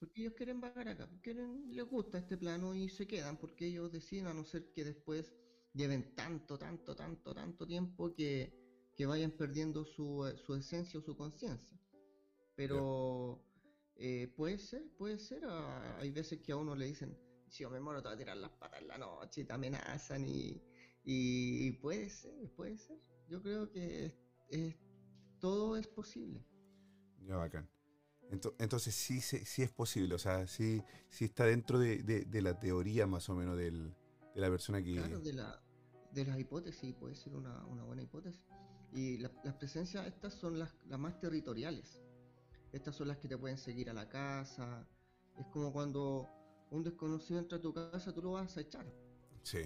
Porque 0.00 0.22
ellos 0.22 0.34
quieren 0.34 0.60
vagar 0.60 0.88
acá, 0.88 1.08
quieren, 1.22 1.72
les 1.72 1.84
gusta 1.84 2.18
este 2.18 2.36
plano 2.36 2.74
y 2.74 2.88
se 2.88 3.06
quedan 3.06 3.36
porque 3.36 3.66
ellos 3.68 3.92
deciden, 3.92 4.26
a 4.26 4.34
no 4.34 4.44
ser 4.44 4.72
que 4.72 4.82
después 4.84 5.32
lleven 5.72 6.16
tanto, 6.16 6.58
tanto, 6.58 6.96
tanto, 6.96 7.32
tanto 7.32 7.64
tiempo 7.64 8.12
que, 8.12 8.52
que 8.96 9.06
vayan 9.06 9.30
perdiendo 9.30 9.84
su, 9.84 10.26
eh, 10.26 10.36
su 10.36 10.54
esencia 10.56 10.98
o 10.98 11.02
su 11.02 11.16
conciencia. 11.16 11.78
Pero 12.56 13.44
Eh, 14.00 14.32
puede 14.36 14.58
ser, 14.58 14.82
puede 14.96 15.18
ser. 15.18 15.42
ah, 15.44 15.98
hay 16.00 16.10
veces 16.10 16.40
que 16.40 16.52
a 16.52 16.56
uno 16.56 16.74
le 16.74 16.86
dicen, 16.86 17.16
si 17.48 17.62
yo 17.64 17.70
me 17.70 17.80
muero 17.80 18.00
te 18.02 18.08
voy 18.08 18.14
a 18.14 18.18
tirar 18.18 18.36
las 18.36 18.52
patas 18.52 18.80
en 18.80 18.88
la 18.88 18.98
noche, 18.98 19.40
y 19.42 19.44
te 19.44 19.52
amenazan 19.52 20.24
y, 20.26 20.60
y 21.04 21.72
puede 21.82 22.08
ser, 22.08 22.50
puede 22.56 22.76
ser. 22.78 22.98
Yo 23.28 23.40
creo 23.42 23.70
que 23.70 24.06
es- 24.06 24.14
es- 24.48 24.76
todo 25.40 25.76
es 25.76 25.86
posible. 25.88 26.44
Ya, 27.26 27.36
bacán. 27.36 27.68
Ento- 28.30 28.54
Entonces 28.58 28.94
sí, 28.94 29.20
sí 29.20 29.62
es 29.62 29.70
posible, 29.70 30.14
o 30.14 30.18
sea, 30.18 30.46
sí, 30.46 30.82
sí 31.08 31.24
está 31.24 31.44
dentro 31.44 31.78
de, 31.78 32.02
de- 32.02 32.24
de 32.26 32.42
la 32.42 32.58
teoría 32.58 33.06
más 33.06 33.28
o 33.30 33.34
menos 33.34 33.56
del- 33.56 33.94
de 34.34 34.40
la 34.40 34.48
persona 34.50 34.82
que... 34.82 34.94
Claro, 34.94 35.20
de, 35.20 35.32
la, 35.32 35.62
de 36.12 36.24
las 36.26 36.38
hipótesis 36.38 36.94
puede 36.94 37.14
ser 37.14 37.34
una, 37.34 37.64
una 37.66 37.84
buena 37.84 38.02
hipótesis. 38.02 38.42
Y 38.92 39.18
la- 39.18 39.32
las 39.44 39.54
presencias, 39.54 40.06
estas 40.06 40.34
son 40.34 40.58
las, 40.58 40.74
las 40.86 40.98
más 40.98 41.18
territoriales. 41.20 42.02
Estas 42.72 42.94
son 42.96 43.08
las 43.08 43.16
que 43.16 43.28
te 43.28 43.38
pueden 43.38 43.56
seguir 43.56 43.88
a 43.88 43.94
la 43.94 44.08
casa. 44.08 44.86
Es 45.38 45.46
como 45.46 45.72
cuando 45.72 46.28
un 46.70 46.82
desconocido 46.82 47.38
entra 47.40 47.56
a 47.56 47.60
tu 47.62 47.72
casa, 47.72 48.12
tú 48.12 48.20
lo 48.22 48.32
vas 48.32 48.56
a 48.56 48.60
echar. 48.60 48.86
Sí, 49.42 49.60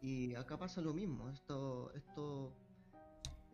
Y 0.00 0.34
acá 0.36 0.56
pasa 0.56 0.80
lo 0.80 0.94
mismo. 0.94 1.28
Esto, 1.30 1.92
esto, 1.94 2.54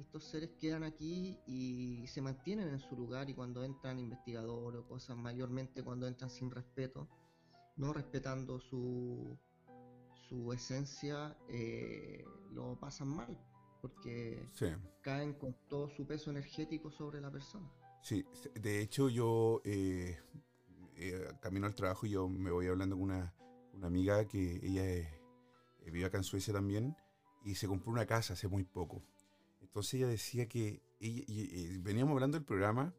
estos 0.00 0.24
seres 0.24 0.50
quedan 0.58 0.82
aquí 0.82 1.38
y 1.46 2.06
se 2.06 2.20
mantienen 2.20 2.68
en 2.68 2.78
su 2.78 2.96
lugar 2.96 3.28
y 3.28 3.34
cuando 3.34 3.64
entran 3.64 3.98
investigadores 3.98 4.80
o 4.80 4.86
cosas, 4.86 5.16
mayormente 5.16 5.82
cuando 5.82 6.06
entran 6.06 6.30
sin 6.30 6.50
respeto, 6.50 7.08
no 7.76 7.92
respetando 7.92 8.58
su, 8.58 9.38
su 10.28 10.52
esencia, 10.52 11.36
eh, 11.48 12.24
lo 12.52 12.78
pasan 12.78 13.08
mal, 13.08 13.38
porque 13.80 14.48
sí. 14.52 14.66
caen 15.02 15.34
con 15.34 15.56
todo 15.68 15.88
su 15.88 16.06
peso 16.06 16.30
energético 16.30 16.90
sobre 16.90 17.20
la 17.20 17.30
persona. 17.30 17.70
Sí, 18.02 18.24
de 18.54 18.80
hecho 18.80 19.08
yo 19.08 19.60
eh, 19.64 20.18
eh, 20.96 21.28
camino 21.40 21.66
al 21.66 21.74
trabajo 21.74 22.06
y 22.06 22.10
yo 22.10 22.28
me 22.28 22.50
voy 22.50 22.66
hablando 22.66 22.96
con 22.96 23.04
una, 23.04 23.34
una 23.74 23.86
amiga 23.86 24.26
que 24.26 24.60
ella 24.62 24.86
eh, 24.86 25.20
vive 25.84 26.04
acá 26.04 26.18
en 26.18 26.24
Suecia 26.24 26.52
también 26.52 26.96
y 27.44 27.54
se 27.54 27.66
compró 27.68 27.90
una 27.90 28.06
casa 28.06 28.32
hace 28.34 28.48
muy 28.48 28.64
poco. 28.64 29.02
Entonces 29.70 29.94
ella 29.94 30.08
decía 30.08 30.48
que 30.48 30.82
veníamos 31.80 32.14
hablando 32.14 32.36
del 32.36 32.44
programa, 32.44 32.92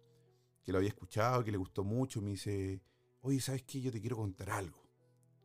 que 0.64 0.72
lo 0.72 0.78
había 0.78 0.88
escuchado, 0.88 1.44
que 1.44 1.52
le 1.52 1.58
gustó 1.58 1.84
mucho, 1.84 2.22
me 2.22 2.30
dice, 2.30 2.82
oye, 3.20 3.42
¿sabes 3.42 3.64
qué? 3.64 3.82
Yo 3.82 3.92
te 3.92 4.00
quiero 4.00 4.16
contar 4.16 4.52
algo, 4.52 4.82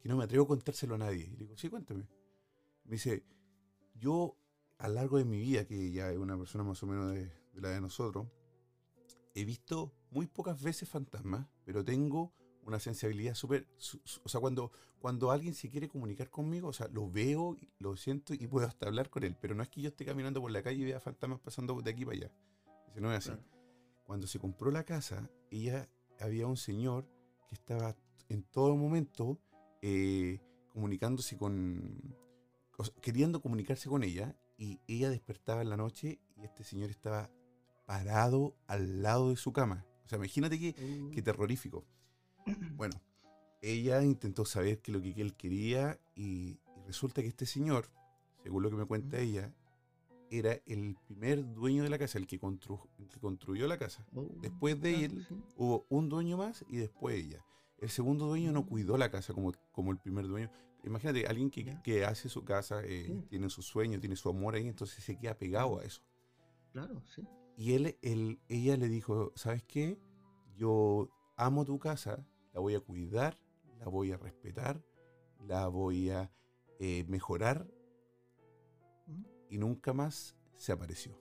que 0.01 0.09
no 0.09 0.17
me 0.17 0.23
atrevo 0.23 0.45
a 0.45 0.49
contárselo 0.49 0.95
a 0.95 0.99
nadie. 0.99 1.25
Y 1.25 1.31
le 1.31 1.37
digo, 1.39 1.57
sí, 1.57 1.69
cuéntame. 1.69 2.07
Me 2.85 2.93
dice, 2.93 3.25
yo 3.97 4.39
a 4.79 4.87
lo 4.87 4.95
largo 4.95 5.19
de 5.19 5.25
mi 5.25 5.41
vida, 5.41 5.67
que 5.67 5.91
ya 5.91 6.13
es 6.13 6.17
una 6.17 6.39
persona 6.39 6.63
más 6.63 6.81
o 6.85 6.87
menos 6.87 7.13
de 7.13 7.33
la 7.55 7.71
de 7.71 7.81
nosotros, 7.81 8.29
he 9.35 9.45
visto 9.45 9.93
muy 10.11 10.29
pocas 10.29 10.63
veces 10.63 10.89
fantasmas, 10.89 11.49
pero 11.65 11.85
tengo 11.85 12.33
una 12.67 12.79
sensibilidad 12.81 13.35
súper... 13.35 13.67
su- 13.77 14.01
su- 14.05 14.21
O 14.25 14.29
sea, 14.29 14.41
cuando, 14.41 14.71
cuando 14.99 15.31
alguien 15.31 15.55
se 15.55 15.69
quiere 15.71 15.89
comunicar 15.89 16.29
conmigo, 16.31 16.69
o 16.69 16.73
sea, 16.73 16.89
lo 16.89 17.11
veo, 17.11 17.57
lo 17.79 17.97
siento 17.97 18.35
y 18.35 18.47
puedo 18.47 18.67
hasta 18.67 18.87
hablar 18.87 19.09
con 19.11 19.23
él, 19.25 19.37
pero 19.41 19.55
no 19.55 19.63
es 19.63 19.69
que 19.69 19.81
yo 19.81 19.89
esté 19.89 20.05
caminando 20.05 20.41
por 20.41 20.51
la 20.51 20.63
calle 20.63 20.81
y 20.83 20.85
vea 20.85 21.01
fantasmas 21.01 21.41
pasando 21.41 21.81
de 21.81 21.91
aquí 21.91 22.05
para 22.05 22.17
allá. 22.17 22.33
Dice, 22.89 23.01
no 23.01 23.11
es 23.13 23.19
así. 23.19 23.29
Claro. 23.31 23.43
Cuando 24.05 24.27
se 24.27 24.39
compró 24.39 24.71
la 24.71 24.85
casa, 24.85 25.31
ella 25.51 25.89
había 26.21 26.47
un 26.47 26.57
señor 26.57 27.09
que 27.49 27.55
estaba 27.55 27.97
en 28.29 28.43
todo 28.43 28.75
momento 28.77 29.39
eh, 29.83 30.41
comunicándose 30.73 31.37
con... 31.37 32.15
o 32.79 32.85
sea, 32.85 32.95
queriendo 33.01 33.41
comunicarse 33.41 33.89
con 33.89 34.03
ella 34.03 34.35
y 34.59 34.81
ella 34.87 35.11
despertaba 35.11 35.63
en 35.63 35.69
la 35.71 35.77
noche 35.77 36.21
y 36.37 36.45
este 36.45 36.65
señor 36.65 36.91
estaba 36.91 37.31
parado 37.87 38.57
al 38.67 39.03
lado 39.03 39.31
de 39.31 39.37
su 39.37 39.53
cama. 39.53 39.85
O 40.05 40.09
sea, 40.09 40.17
imagínate 40.19 40.59
que, 40.59 40.75
Mm. 40.81 41.11
qué 41.11 41.23
terrorífico. 41.23 41.85
Bueno, 42.77 43.01
ella 43.63 44.03
intentó 44.03 44.45
saber 44.45 44.81
qué 44.81 44.91
es 44.93 44.97
lo 44.97 45.03
que 45.03 45.21
él 45.21 45.35
quería 45.35 45.99
y, 46.15 46.61
y 46.77 46.83
resulta 46.87 47.23
que 47.23 47.29
este 47.29 47.47
señor, 47.47 47.89
según 48.43 48.63
lo 48.63 48.71
que 48.71 48.77
me 48.77 48.85
cuenta 48.87 49.17
Mm. 49.17 49.21
ella, 49.21 49.55
era 50.31 50.53
el 50.67 50.97
primer 51.07 51.53
dueño 51.55 51.85
de 51.85 51.91
la 51.91 51.99
casa, 51.99 52.19
el 52.19 52.27
que, 52.27 52.41
constru- 52.41 52.89
el 52.99 53.09
que 53.09 53.21
construyó 53.21 53.67
la 53.69 53.79
casa. 53.79 54.05
Oh, 54.15 54.27
Después 54.41 54.81
de 54.81 55.05
él 55.05 55.27
hubo 55.57 55.87
un 55.89 56.09
dueño 56.09 56.37
más 56.37 56.65
y 56.69 56.77
después 56.77 57.17
ella. 57.25 57.45
El 57.79 57.91
segundo 57.91 58.27
dueño 58.27 58.51
no 58.53 58.67
cuidó 58.67 58.97
la 58.97 59.11
casa 59.11 59.33
como, 59.35 59.53
como 59.73 59.93
el 59.93 59.99
primer 59.99 60.27
dueño. 60.27 60.51
Imagínate, 60.83 61.27
alguien 61.27 61.51
que, 61.51 62.05
hace 62.05 62.29
su 62.29 62.45
casa, 62.45 62.81
eh, 62.85 63.05
Sí. 63.07 63.27
tiene 63.29 63.51
su 63.51 63.63
sueño, 63.63 64.01
tiene 64.01 64.17
su 64.17 64.29
amor 64.29 64.55
ahí, 64.55 64.67
entonces 64.69 65.03
se 65.05 65.17
queda 65.19 65.37
pegado 65.37 65.79
a 65.79 65.85
eso. 65.85 66.03
Claro, 66.73 67.01
sí. 67.15 67.23
Y 67.57 67.73
él, 67.75 67.97
él- 68.03 68.41
ella 68.49 68.77
le 68.77 68.89
dijo, 68.89 69.33
¿sabes 69.37 69.63
qué? 69.65 69.99
Yo 70.57 71.09
amo 71.37 71.65
tu 71.65 71.79
casa, 71.79 72.27
la 72.57 72.61
voy 72.63 72.75
a 72.75 72.81
cuidar, 72.81 73.39
la 73.79 73.87
voy 73.87 74.13
a 74.13 74.17
respetar, 74.17 74.83
la 75.47 75.69
voy 75.69 76.09
a 76.09 76.33
eh, 76.81 77.05
mejorar 77.07 77.69
Mm. 79.07 79.25
y 79.51 79.59
nunca 79.59 79.93
más 79.93 80.35
se 80.57 80.73
apareció. 80.73 81.21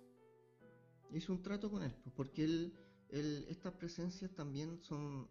hizo 1.11 1.31
un 1.33 1.41
trato 1.43 1.69
con 1.69 1.83
él, 1.83 1.93
pues, 2.03 2.13
porque 2.15 2.43
él, 2.45 2.73
él- 3.09 3.45
estas 3.49 3.73
presencias 3.73 4.33
también 4.33 4.79
son, 4.81 5.29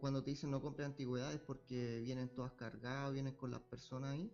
cuando 0.00 0.22
te 0.22 0.30
dicen 0.30 0.50
no 0.50 0.60
compre 0.60 0.84
antigüedades 0.84 1.40
porque 1.40 2.00
vienen 2.00 2.28
todas 2.34 2.52
cargadas, 2.52 3.12
vienen 3.12 3.34
con 3.34 3.50
las 3.50 3.60
personas 3.62 4.10
ahí. 4.14 4.30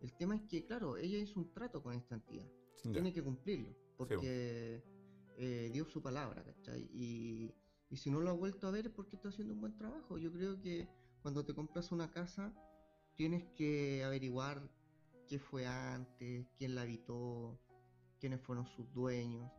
El 0.00 0.12
tema 0.16 0.34
es 0.36 0.42
que, 0.48 0.64
claro, 0.66 0.96
ella 0.96 1.18
hizo 1.18 1.38
un 1.40 1.50
trato 1.52 1.82
con 1.82 1.94
esta 1.94 2.14
entidad, 2.16 2.46
Ya. 2.84 2.92
tiene 2.92 3.12
que 3.12 3.22
cumplirlo, 3.22 3.74
porque 3.96 4.82
eh, 5.38 5.70
dio 5.72 5.84
su 5.86 6.02
palabra, 6.02 6.42
¿cachai? 6.44 6.82
Y, 6.92 7.54
y 7.88 7.96
si 7.96 8.10
no 8.10 8.20
lo 8.20 8.30
ha 8.30 8.34
vuelto 8.34 8.66
a 8.66 8.70
ver 8.70 8.86
es 8.86 8.92
porque 8.92 9.16
está 9.16 9.28
haciendo 9.28 9.54
un 9.54 9.60
buen 9.60 9.76
trabajo. 9.76 10.18
Yo 10.18 10.32
creo 10.32 10.60
que 10.60 10.88
cuando 11.22 11.44
te 11.44 11.54
compras 11.54 11.92
una 11.92 12.10
casa, 12.10 12.52
tienes 13.14 13.44
que 13.54 14.04
averiguar 14.04 14.70
qué 15.28 15.38
fue 15.38 15.66
antes, 15.66 16.46
quién 16.56 16.74
la 16.74 16.82
habitó, 16.82 17.58
quiénes 18.20 18.40
fueron 18.40 18.66
sus 18.66 18.92
dueños, 18.92 19.50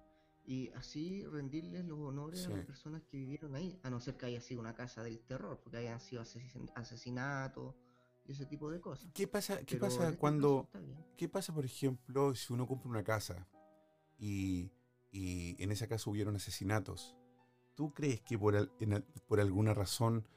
y 0.45 0.69
así 0.69 1.25
rendirles 1.25 1.83
los 1.83 1.99
honores 1.99 2.45
a 2.47 2.49
las 2.51 2.65
personas 2.65 3.03
que 3.03 3.17
vivieron 3.17 3.53
ahí, 3.55 3.77
a 3.83 3.89
no 3.89 3.99
ser 3.99 4.15
que 4.15 4.27
haya 4.27 4.39
sido 4.39 4.61
una 4.61 4.73
casa 4.75 5.03
del 5.03 5.19
terror, 5.19 5.59
porque 5.61 5.77
hayan 5.77 5.99
sido 5.99 6.21
asesin- 6.21 6.71
asesinatos 6.73 7.75
y 8.25 8.31
ese 8.31 8.45
tipo 8.45 8.71
de 8.71 8.79
cosas. 8.79 9.11
¿Qué 9.13 9.27
pasa, 9.27 9.57
qué 9.65 9.75
Pero 9.75 9.87
pasa 9.87 10.05
este 10.05 10.17
cuando... 10.17 10.69
¿Qué 11.17 11.27
pasa, 11.27 11.53
por 11.53 11.65
ejemplo, 11.65 12.33
si 12.35 12.53
uno 12.53 12.65
compra 12.67 12.89
una 12.89 13.03
casa 13.03 13.47
y, 14.19 14.71
y 15.11 15.61
en 15.61 15.71
esa 15.71 15.87
casa 15.87 16.09
hubieron 16.09 16.35
asesinatos? 16.35 17.16
¿Tú 17.77 17.93
crees 17.93 18.21
que 18.21 18.39
por, 18.39 18.55
al- 18.55 18.71
en 18.79 18.93
al- 18.95 19.03
por 19.27 19.39
alguna 19.39 19.71
razón 19.75 20.27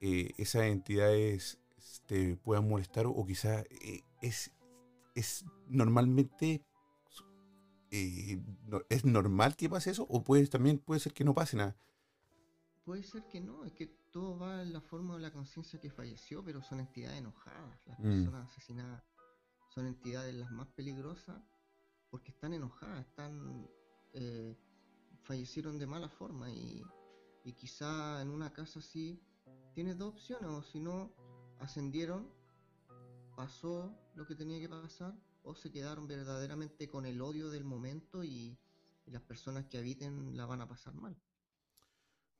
eh, 0.00 0.34
esas 0.36 0.64
entidades 0.64 1.58
te 2.06 2.36
puedan 2.36 2.68
molestar 2.68 3.06
o 3.06 3.24
quizá 3.24 3.60
eh, 3.62 4.02
es, 4.20 4.52
es 5.14 5.46
normalmente 5.66 6.62
eh, 7.90 8.38
no- 8.66 8.82
es 8.90 9.06
normal 9.06 9.56
que 9.56 9.70
pase 9.70 9.90
eso 9.92 10.06
o 10.10 10.22
puede, 10.22 10.46
también 10.46 10.78
puede 10.78 11.00
ser 11.00 11.14
que 11.14 11.24
no 11.24 11.32
pase 11.34 11.56
nada? 11.56 11.74
Puede 12.84 13.02
ser 13.02 13.26
que 13.28 13.40
no, 13.40 13.64
es 13.64 13.72
que 13.72 13.86
todo 14.12 14.38
va 14.38 14.60
en 14.60 14.74
la 14.74 14.82
forma 14.82 15.14
de 15.14 15.22
la 15.22 15.32
conciencia 15.32 15.80
que 15.80 15.90
falleció, 15.90 16.44
pero 16.44 16.62
son 16.62 16.80
entidades 16.80 17.18
enojadas. 17.18 17.80
Las 17.86 17.98
Mm. 17.98 18.02
personas 18.02 18.50
asesinadas 18.50 19.02
son 19.70 19.86
entidades 19.86 20.34
las 20.34 20.50
más 20.50 20.68
peligrosas 20.68 21.40
porque 22.10 22.30
están 22.30 22.52
enojadas, 22.52 23.06
están 23.06 23.66
eh, 24.12 24.54
fallecieron 25.24 25.78
de 25.78 25.86
mala 25.86 26.08
forma 26.08 26.50
y, 26.50 26.82
y 27.44 27.52
quizá 27.52 28.22
en 28.22 28.30
una 28.30 28.52
casa 28.52 28.78
así 28.78 29.20
tienes 29.74 29.98
dos 29.98 30.14
opciones, 30.14 30.48
o 30.48 30.62
si 30.62 30.78
no, 30.78 31.10
ascendieron, 31.58 32.30
pasó 33.36 33.92
lo 34.14 34.26
que 34.26 34.34
tenía 34.34 34.60
que 34.60 34.68
pasar, 34.68 35.14
o 35.42 35.54
se 35.54 35.70
quedaron 35.70 36.06
verdaderamente 36.06 36.88
con 36.88 37.06
el 37.06 37.20
odio 37.20 37.50
del 37.50 37.64
momento 37.64 38.24
y, 38.24 38.56
las 39.06 39.20
personas 39.20 39.66
que 39.66 39.76
habiten 39.76 40.34
la 40.34 40.46
van 40.46 40.62
a 40.62 40.66
pasar 40.66 40.94
mal. 40.94 41.14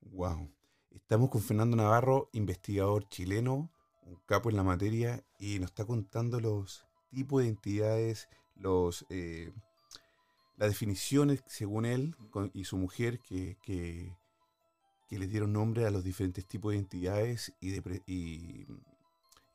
Wow. 0.00 0.50
Estamos 0.90 1.28
con 1.28 1.42
Fernando 1.42 1.76
Navarro, 1.76 2.30
investigador 2.32 3.06
chileno, 3.10 3.70
un 4.06 4.16
capo 4.24 4.48
en 4.48 4.56
la 4.56 4.62
materia, 4.62 5.22
y 5.38 5.58
nos 5.58 5.72
está 5.72 5.84
contando 5.84 6.40
los 6.40 6.86
tipos 7.10 7.42
de 7.42 7.48
entidades, 7.48 8.30
los 8.54 9.04
eh, 9.10 9.52
las 10.56 10.68
definiciones, 10.68 11.42
según 11.46 11.84
él 11.84 12.16
con- 12.30 12.50
y 12.54 12.64
su 12.64 12.76
mujer, 12.76 13.20
que, 13.20 13.56
que, 13.62 14.16
que 15.08 15.18
les 15.18 15.28
dieron 15.28 15.52
nombre 15.52 15.86
a 15.86 15.90
los 15.90 16.04
diferentes 16.04 16.46
tipos 16.46 16.72
de 16.72 16.78
entidades 16.78 17.52
y 17.60 17.70
de 17.70 17.82
pre- 17.82 18.02
y 18.06 18.66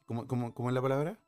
¿cómo, 0.06 0.28
cómo- 0.28 0.54
cómo 0.54 0.70
es 0.70 0.76
la 0.76 0.82
palabra? 0.82 1.20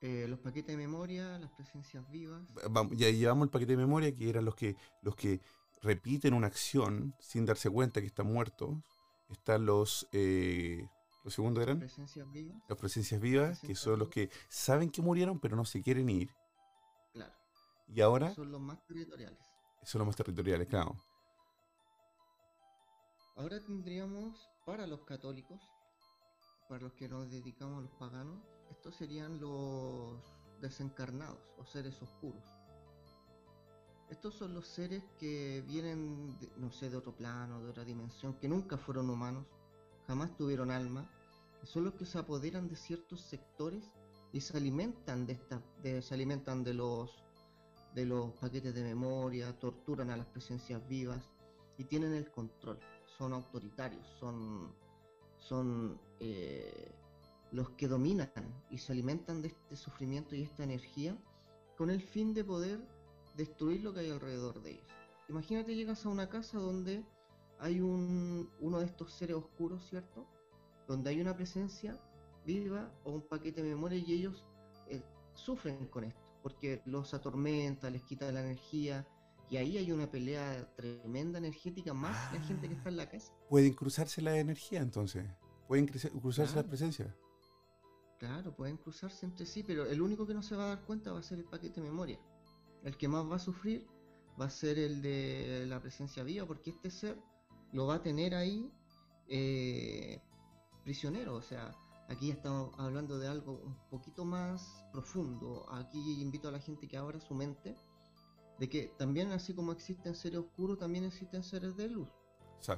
Eh, 0.00 0.26
los 0.28 0.40
paquetes 0.40 0.76
de 0.76 0.76
memoria, 0.76 1.38
las 1.38 1.50
presencias 1.52 2.08
vivas. 2.10 2.42
Vamos, 2.70 2.96
ya 2.96 3.08
llevamos 3.08 3.44
el 3.46 3.50
paquete 3.50 3.72
de 3.72 3.78
memoria, 3.78 4.12
que 4.14 4.28
eran 4.28 4.44
los 4.44 4.56
que, 4.56 4.74
los 5.00 5.14
que 5.14 5.40
repiten 5.80 6.34
una 6.34 6.48
acción 6.48 7.14
sin 7.20 7.46
darse 7.46 7.70
cuenta 7.70 8.00
que 8.00 8.08
están 8.08 8.26
muertos. 8.26 8.76
Están 9.30 9.64
los, 9.64 10.08
eh, 10.12 10.84
los 11.24 11.32
segundos 11.32 11.62
eran 11.62 11.78
Presencias 11.78 12.30
vivas, 12.32 12.56
las 12.68 12.78
presencias 12.78 13.20
vivas, 13.20 13.60
que 13.60 13.74
son 13.76 13.98
los 14.00 14.08
que 14.08 14.28
saben 14.48 14.90
que 14.90 15.00
murieron 15.02 15.38
pero 15.38 15.54
no 15.56 15.64
se 15.64 15.80
quieren 15.82 16.10
ir. 16.10 16.30
claro. 17.12 17.32
Y 17.94 18.00
ahora 18.00 18.34
Son 18.34 18.50
los 18.50 18.60
más 18.60 18.82
territoriales. 18.86 19.38
son 19.82 19.98
los 20.00 20.06
más 20.06 20.16
territoriales, 20.16 20.66
claro. 20.68 20.96
Ahora 23.36 23.60
tendríamos 23.60 24.48
para 24.64 24.86
los 24.86 25.02
católicos, 25.02 25.60
para 26.68 26.82
los 26.82 26.92
que 26.94 27.08
nos 27.08 27.30
dedicamos 27.30 27.78
a 27.78 27.82
los 27.82 27.92
paganos, 27.92 28.38
estos 28.70 28.94
serían 28.96 29.40
los 29.40 30.22
desencarnados 30.60 31.38
o 31.58 31.64
seres 31.66 32.00
oscuros. 32.00 32.44
Estos 34.10 34.34
son 34.34 34.54
los 34.54 34.66
seres 34.66 35.02
que 35.18 35.62
vienen, 35.66 36.38
no 36.58 36.70
sé, 36.70 36.90
de 36.90 36.96
otro 36.96 37.14
plano, 37.16 37.62
de 37.62 37.70
otra 37.70 37.84
dimensión, 37.84 38.34
que 38.34 38.48
nunca 38.48 38.76
fueron 38.76 39.08
humanos, 39.10 39.46
jamás 40.06 40.36
tuvieron 40.36 40.70
alma, 40.70 41.10
y 41.62 41.66
son 41.66 41.84
los 41.84 41.94
que 41.94 42.06
se 42.06 42.18
apoderan 42.18 42.68
de 42.68 42.76
ciertos 42.76 43.20
sectores 43.22 43.90
y 44.32 44.40
se 44.40 44.56
alimentan 44.56 45.26
de 45.26 45.34
esta, 45.34 45.62
se 45.82 46.14
alimentan 46.14 46.62
de 46.62 46.74
los 46.74 47.22
de 47.94 48.06
los 48.06 48.32
paquetes 48.34 48.74
de 48.74 48.82
memoria, 48.82 49.58
torturan 49.58 50.10
a 50.10 50.16
las 50.16 50.26
presencias 50.26 50.86
vivas 50.88 51.30
y 51.78 51.84
tienen 51.84 52.14
el 52.14 52.30
control, 52.30 52.78
son 53.18 53.32
autoritarios, 53.32 54.06
son, 54.18 54.72
son 55.38 56.00
eh, 56.20 56.90
los 57.50 57.70
que 57.70 57.88
dominan 57.88 58.30
y 58.70 58.78
se 58.78 58.92
alimentan 58.92 59.42
de 59.42 59.48
este 59.48 59.76
sufrimiento 59.76 60.34
y 60.34 60.42
esta 60.42 60.64
energía 60.64 61.16
con 61.76 61.90
el 61.90 62.00
fin 62.00 62.32
de 62.34 62.44
poder 62.44 62.80
destruir 63.36 63.82
lo 63.82 63.92
que 63.92 64.00
hay 64.00 64.10
alrededor 64.10 64.62
de 64.62 64.72
ellos. 64.72 64.88
Imagínate 65.28 65.74
llegas 65.74 66.04
a 66.04 66.08
una 66.08 66.28
casa 66.28 66.58
donde 66.58 67.04
hay 67.58 67.80
un, 67.80 68.50
uno 68.60 68.80
de 68.80 68.86
estos 68.86 69.12
seres 69.12 69.36
oscuros, 69.36 69.86
¿cierto? 69.88 70.26
Donde 70.88 71.10
hay 71.10 71.20
una 71.20 71.34
presencia 71.36 71.98
viva 72.44 72.92
o 73.04 73.12
un 73.12 73.22
paquete 73.22 73.62
de 73.62 73.68
memoria 73.68 73.98
y 73.98 74.12
ellos 74.12 74.44
eh, 74.88 75.02
sufren 75.34 75.86
con 75.86 76.04
esto, 76.04 76.20
porque 76.42 76.82
los 76.84 77.14
atormenta, 77.14 77.90
les 77.90 78.02
quita 78.02 78.30
la 78.32 78.40
energía 78.40 79.06
y 79.50 79.56
ahí 79.58 79.76
hay 79.76 79.92
una 79.92 80.10
pelea 80.10 80.66
tremenda 80.76 81.38
energética 81.38 81.92
más 81.92 82.32
la 82.32 82.40
gente 82.40 82.68
que 82.68 82.74
está 82.74 82.88
en 82.88 82.96
la 82.96 83.08
casa. 83.08 83.32
Pueden 83.48 83.74
cruzarse 83.74 84.22
la 84.22 84.38
energía 84.38 84.80
entonces, 84.80 85.24
pueden 85.68 85.86
cruzarse 85.86 86.56
las 86.56 86.64
presencias. 86.64 87.14
Claro, 88.18 88.54
pueden 88.54 88.76
cruzarse 88.76 89.26
entre 89.26 89.46
sí, 89.46 89.64
pero 89.64 89.84
el 89.84 90.00
único 90.00 90.26
que 90.26 90.32
no 90.32 90.42
se 90.42 90.54
va 90.54 90.64
a 90.64 90.68
dar 90.68 90.84
cuenta 90.84 91.12
va 91.12 91.18
a 91.18 91.22
ser 91.22 91.38
el 91.38 91.44
paquete 91.44 91.80
de 91.80 91.88
memoria. 91.88 92.20
El 92.84 92.96
que 92.96 93.08
más 93.08 93.28
va 93.28 93.36
a 93.36 93.40
sufrir 93.40 93.86
va 94.40 94.46
a 94.46 94.50
ser 94.50 94.78
el 94.78 95.02
de 95.02 95.66
la 95.66 95.80
presencia 95.80 96.22
viva, 96.22 96.46
porque 96.46 96.70
este 96.70 96.90
ser 96.90 97.18
lo 97.72 97.86
va 97.86 97.96
a 97.96 98.02
tener 98.02 98.34
ahí 98.34 98.70
eh, 99.28 100.20
prisionero. 100.84 101.34
O 101.34 101.42
sea, 101.42 101.74
aquí 102.12 102.30
estamos 102.30 102.74
hablando 102.78 103.18
de 103.18 103.26
algo 103.26 103.60
un 103.64 103.74
poquito 103.88 104.24
más 104.24 104.84
profundo. 104.92 105.66
Aquí 105.70 106.20
invito 106.20 106.48
a 106.48 106.52
la 106.52 106.60
gente 106.60 106.86
que 106.86 106.96
abra 106.96 107.18
su 107.20 107.34
mente 107.34 107.74
de 108.58 108.68
que 108.68 108.92
también 108.98 109.32
así 109.32 109.54
como 109.54 109.72
existen 109.72 110.14
seres 110.14 110.40
oscuros, 110.40 110.78
también 110.78 111.04
existen 111.04 111.42
seres 111.42 111.76
de 111.76 111.88
luz. 111.88 112.08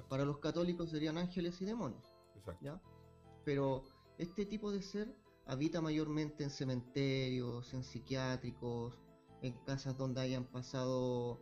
Para 0.09 0.25
los 0.25 0.39
católicos 0.39 0.91
serían 0.91 1.19
ángeles 1.19 1.61
y 1.61 1.65
demonios. 1.65 2.15
¿ya? 2.61 2.81
Pero 3.45 3.85
este 4.19 4.47
tipo 4.47 4.71
de 4.71 4.81
ser 4.81 5.15
habita 5.47 5.81
mayormente 5.83 6.45
en 6.45 6.51
cementerios, 6.51 7.75
en 7.75 7.83
psiquiátricos, 7.83 8.99
en 9.43 9.53
casas 9.65 9.99
donde 9.99 10.23
hayan 10.23 10.45
pasado 10.45 11.41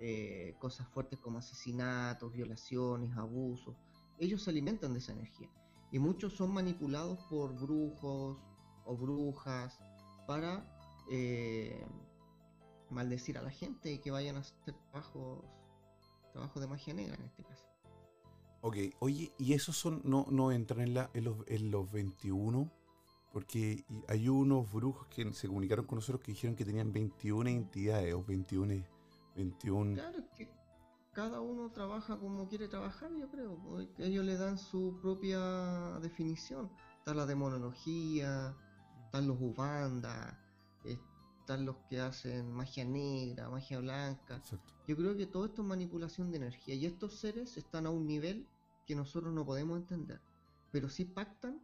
eh, 0.00 0.56
cosas 0.58 0.88
fuertes 0.88 1.20
como 1.20 1.38
asesinatos, 1.38 2.32
violaciones, 2.32 3.16
abusos. 3.16 3.76
Ellos 4.18 4.42
se 4.42 4.50
alimentan 4.50 4.94
de 4.94 4.98
esa 4.98 5.12
energía. 5.12 5.50
Y 5.92 5.98
muchos 5.98 6.34
son 6.34 6.52
manipulados 6.52 7.18
por 7.30 7.54
brujos 7.58 8.38
o 8.84 8.96
brujas 8.96 9.78
para 10.26 10.64
eh, 11.10 11.86
maldecir 12.90 13.38
a 13.38 13.42
la 13.42 13.50
gente 13.50 13.92
y 13.92 13.98
que 13.98 14.10
vayan 14.10 14.36
a 14.36 14.40
hacer 14.40 14.74
trabajos, 14.90 15.44
trabajos 16.32 16.60
de 16.60 16.68
magia 16.68 16.94
negra 16.94 17.14
en 17.14 17.22
este 17.22 17.44
caso. 17.44 17.64
Ok, 18.62 18.76
oye, 18.98 19.32
¿y 19.38 19.52
esos 19.52 19.76
son, 19.76 20.00
no, 20.04 20.26
no 20.30 20.50
entran 20.50 20.80
en, 20.80 20.94
la, 20.94 21.10
en, 21.14 21.24
los, 21.24 21.36
en 21.46 21.70
los 21.70 21.90
21? 21.92 22.70
Porque 23.32 23.84
hay 24.08 24.28
unos 24.28 24.72
brujos 24.72 25.06
que 25.08 25.32
se 25.34 25.46
comunicaron 25.46 25.86
con 25.86 25.96
nosotros 25.96 26.22
que 26.22 26.32
dijeron 26.32 26.56
que 26.56 26.64
tenían 26.64 26.92
21 26.92 27.50
entidades 27.50 28.14
o 28.14 28.24
21... 28.24 28.82
21... 29.36 29.94
Claro, 29.94 30.18
que 30.34 30.55
cada 31.16 31.40
uno 31.40 31.70
trabaja 31.70 32.18
como 32.18 32.46
quiere 32.46 32.68
trabajar, 32.68 33.10
yo 33.18 33.30
creo. 33.30 33.58
Ellos 33.96 34.22
le 34.22 34.36
dan 34.36 34.58
su 34.58 34.98
propia 35.00 35.98
definición. 36.02 36.70
Está 36.98 37.14
la 37.14 37.24
demonología, 37.24 38.54
están 39.06 39.26
los 39.26 39.38
ubandas, 39.40 40.36
están 40.84 41.64
los 41.64 41.76
que 41.88 42.00
hacen 42.00 42.52
magia 42.52 42.84
negra, 42.84 43.48
magia 43.48 43.80
blanca. 43.80 44.42
Yo 44.86 44.94
creo 44.94 45.16
que 45.16 45.24
todo 45.24 45.46
esto 45.46 45.62
es 45.62 45.68
manipulación 45.68 46.30
de 46.30 46.36
energía. 46.36 46.74
Y 46.74 46.84
estos 46.84 47.14
seres 47.14 47.56
están 47.56 47.86
a 47.86 47.90
un 47.90 48.06
nivel 48.06 48.46
que 48.86 48.94
nosotros 48.94 49.32
no 49.32 49.46
podemos 49.46 49.78
entender. 49.78 50.20
Pero 50.70 50.90
sí 50.90 51.06
pactan 51.06 51.62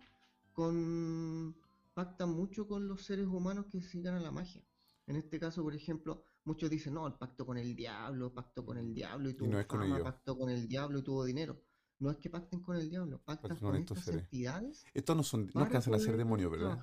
con 0.54 1.54
pactan 1.92 2.30
mucho 2.30 2.66
con 2.66 2.88
los 2.88 3.04
seres 3.04 3.26
humanos 3.26 3.66
que 3.70 3.82
sigan 3.82 4.14
a 4.14 4.20
la 4.20 4.30
magia. 4.30 4.62
En 5.06 5.16
este 5.16 5.38
caso, 5.38 5.62
por 5.62 5.74
ejemplo, 5.74 6.24
muchos 6.44 6.70
dicen, 6.70 6.94
no, 6.94 7.06
el 7.06 7.14
pacto 7.14 7.46
con 7.46 7.56
el 7.58 7.74
diablo, 7.74 8.32
pacto 8.32 8.64
con 8.64 8.78
el 8.78 8.94
diablo 8.94 9.30
y 9.30 9.34
tuvo 9.34 9.50
no 9.50 9.64
fama, 9.64 10.02
pacto 10.02 10.36
con 10.36 10.50
el 10.50 10.68
diablo 10.68 10.98
y 10.98 11.02
tuvo 11.02 11.24
dinero. 11.24 11.62
No 11.98 12.10
es 12.10 12.16
que 12.16 12.30
pacten 12.30 12.60
con 12.60 12.76
el 12.76 12.90
diablo, 12.90 13.22
pactan 13.24 13.56
con, 13.58 13.76
estas 13.76 14.08
entidades. 14.08 14.84
Estos 14.92 15.16
no 15.16 15.22
son, 15.22 15.50
no 15.54 15.60
alcanzan 15.60 15.94
a 15.94 15.98
ser 15.98 16.16
demonios, 16.16 16.50
¿verdad? 16.50 16.78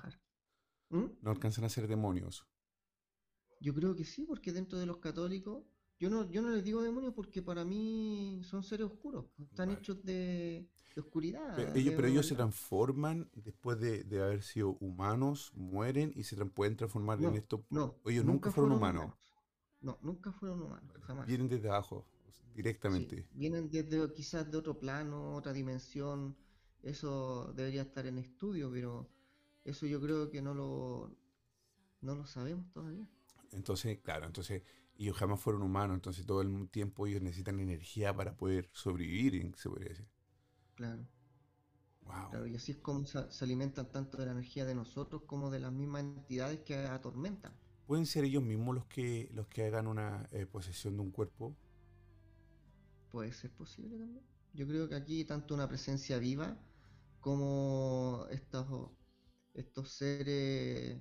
¿Mm? 0.88 1.04
No 1.20 1.30
alcanzan 1.30 1.64
a 1.64 1.68
ser 1.68 1.86
demonios. 1.88 2.46
Yo 3.60 3.74
creo 3.74 3.94
que 3.94 4.04
sí, 4.04 4.24
porque 4.24 4.52
dentro 4.52 4.78
de 4.78 4.86
los 4.86 4.96
católicos 4.96 5.64
yo 6.00 6.08
no, 6.08 6.30
yo 6.30 6.40
no 6.40 6.48
les 6.48 6.64
digo 6.64 6.82
demonios 6.82 7.12
porque 7.12 7.42
para 7.42 7.62
mí 7.62 8.40
son 8.42 8.62
seres 8.62 8.86
oscuros, 8.86 9.26
están 9.38 9.70
hechos 9.70 10.02
de, 10.02 10.66
oscuridad. 10.96 11.52
Pero, 11.54 11.74
ellos, 11.74 11.94
pero 11.94 12.08
ellos 12.08 12.26
se 12.26 12.34
transforman 12.34 13.30
después 13.34 13.78
de, 13.78 14.06
haber 14.22 14.42
sido 14.42 14.78
humanos, 14.80 15.52
mueren 15.54 16.10
y 16.16 16.24
se 16.24 16.42
pueden 16.46 16.76
transformar 16.76 17.22
en 17.22 17.34
esto. 17.34 17.66
No, 17.68 17.96
ellos 18.06 18.24
nunca, 18.24 18.50
fueron, 18.50 18.72
humanos. 18.72 19.12
No, 19.80 19.98
nunca 20.02 20.32
fueron 20.32 20.62
humanos, 20.62 20.92
jamás. 21.02 21.26
Vienen 21.26 21.48
desde 21.48 21.68
abajo, 21.68 22.06
directamente. 22.54 23.26
vienen 23.32 23.70
desde 23.70 24.12
quizás 24.12 24.50
de 24.50 24.58
otro 24.58 24.78
plano, 24.78 25.36
otra 25.36 25.52
dimensión. 25.52 26.36
Eso 26.82 27.52
debería 27.54 27.82
estar 27.82 28.06
en 28.06 28.18
estudio, 28.18 28.70
pero 28.70 29.08
eso 29.64 29.86
yo 29.86 30.00
creo 30.00 30.30
que 30.30 30.40
no 30.42 30.54
lo, 30.54 31.14
no 32.00 32.14
lo 32.14 32.26
sabemos 32.26 32.70
todavía. 32.72 33.06
Entonces, 33.52 33.98
claro, 34.00 34.26
entonces 34.26 34.62
ellos 34.96 35.16
jamás 35.16 35.40
fueron 35.40 35.62
humanos, 35.62 35.94
entonces 35.94 36.26
todo 36.26 36.42
el 36.42 36.68
tiempo 36.68 37.06
ellos 37.06 37.22
necesitan 37.22 37.58
energía 37.58 38.14
para 38.14 38.36
poder 38.36 38.68
sobrevivir, 38.72 39.54
se 39.56 39.68
podría 39.68 39.88
decir. 39.88 40.08
Claro. 40.74 41.06
Wow. 42.02 42.46
y 42.46 42.56
así 42.56 42.72
es 42.72 42.78
como 42.78 43.04
se, 43.04 43.18
alimentan 43.44 43.90
tanto 43.92 44.18
de 44.18 44.26
la 44.26 44.32
energía 44.32 44.64
de 44.64 44.74
nosotros 44.74 45.22
como 45.26 45.50
de 45.50 45.60
las 45.60 45.72
mismas 45.72 46.02
entidades 46.02 46.60
que 46.60 46.76
atormentan. 46.76 47.52
¿Pueden 47.90 48.06
ser 48.06 48.22
ellos 48.22 48.44
mismos 48.44 48.76
los 48.76 48.86
que, 48.86 49.28
los 49.34 49.48
que 49.48 49.64
hagan 49.64 49.88
una 49.88 50.28
eh, 50.30 50.46
posesión 50.46 50.94
de 50.94 51.02
un 51.02 51.10
cuerpo? 51.10 51.56
Puede 53.10 53.32
ser 53.32 53.50
posible 53.50 53.98
también. 53.98 54.24
Yo 54.52 54.68
creo 54.68 54.88
que 54.88 54.94
aquí 54.94 55.24
tanto 55.24 55.54
una 55.54 55.66
presencia 55.66 56.20
viva 56.20 56.56
como 57.18 58.28
estos, 58.30 58.92
estos 59.54 59.90
seres 59.90 61.00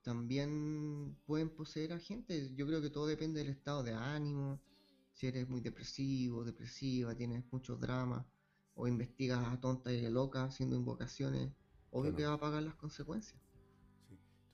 también 0.00 1.14
pueden 1.26 1.50
poseer 1.50 1.92
a 1.92 1.98
gente. 1.98 2.54
Yo 2.54 2.66
creo 2.66 2.80
que 2.80 2.88
todo 2.88 3.06
depende 3.06 3.40
del 3.40 3.50
estado 3.50 3.82
de 3.82 3.92
ánimo. 3.92 4.58
Si 5.12 5.26
eres 5.26 5.46
muy 5.46 5.60
depresivo, 5.60 6.42
depresiva, 6.42 7.14
tienes 7.14 7.44
muchos 7.52 7.78
dramas, 7.78 8.24
o 8.76 8.88
investigas 8.88 9.46
a 9.46 9.60
tonta 9.60 9.92
y 9.92 10.10
loca 10.10 10.44
haciendo 10.44 10.74
invocaciones, 10.74 11.52
obvio 11.90 12.16
que 12.16 12.24
va 12.24 12.32
a 12.32 12.40
pagar 12.40 12.62
las 12.62 12.76
consecuencias. 12.76 13.45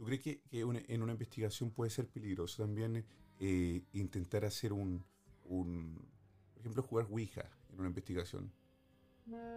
¿Tú 0.02 0.06
crees 0.06 0.20
que, 0.20 0.42
en 0.50 1.00
una 1.00 1.12
investigación 1.12 1.70
puede 1.70 1.88
ser 1.88 2.08
peligroso 2.08 2.64
también 2.64 3.06
eh, 3.38 3.84
intentar 3.92 4.44
hacer 4.44 4.72
un, 4.72 5.04
por 5.44 6.60
ejemplo, 6.60 6.82
jugar 6.82 7.06
Ouija 7.08 7.48
en 7.72 7.78
una 7.78 7.86
investigación? 7.86 8.50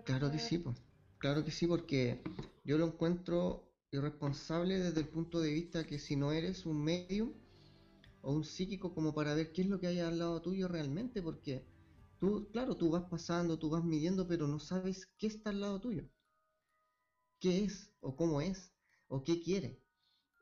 Claro 0.03 0.31
que 0.31 0.37
sí, 0.37 0.59
pues. 0.59 0.77
Claro 1.17 1.43
que 1.43 1.49
sí, 1.49 1.65
porque 1.65 2.21
yo 2.63 2.77
lo 2.77 2.85
encuentro 2.85 3.73
irresponsable 3.89 4.77
desde 4.77 5.01
el 5.01 5.07
punto 5.07 5.41
de 5.41 5.51
vista 5.51 5.83
que 5.83 5.97
si 5.97 6.15
no 6.15 6.31
eres 6.31 6.67
un 6.67 6.79
medium 6.79 7.33
o 8.21 8.31
un 8.31 8.43
psíquico 8.43 8.93
como 8.93 9.15
para 9.15 9.33
ver 9.33 9.51
qué 9.51 9.63
es 9.63 9.67
lo 9.67 9.79
que 9.79 9.87
hay 9.87 9.99
al 9.99 10.19
lado 10.19 10.43
tuyo 10.43 10.67
realmente, 10.67 11.23
porque 11.23 11.65
tú, 12.19 12.47
claro, 12.51 12.77
tú 12.77 12.91
vas 12.91 13.05
pasando, 13.09 13.57
tú 13.57 13.71
vas 13.71 13.83
midiendo, 13.83 14.27
pero 14.27 14.45
no 14.47 14.59
sabes 14.59 15.07
qué 15.17 15.25
está 15.25 15.49
al 15.49 15.61
lado 15.61 15.81
tuyo. 15.81 16.07
¿Qué 17.39 17.63
es 17.63 17.91
o 17.99 18.15
cómo 18.15 18.41
es 18.41 18.71
o 19.07 19.23
qué 19.23 19.41
quiere? 19.41 19.84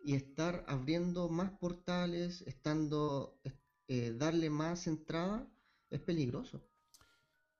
Y 0.03 0.15
estar 0.15 0.65
abriendo 0.67 1.29
más 1.29 1.51
portales, 1.51 2.41
estando, 2.41 3.39
eh, 3.87 4.13
darle 4.17 4.49
más 4.49 4.85
entrada, 4.87 5.47
es 5.89 6.01
peligroso. 6.01 6.61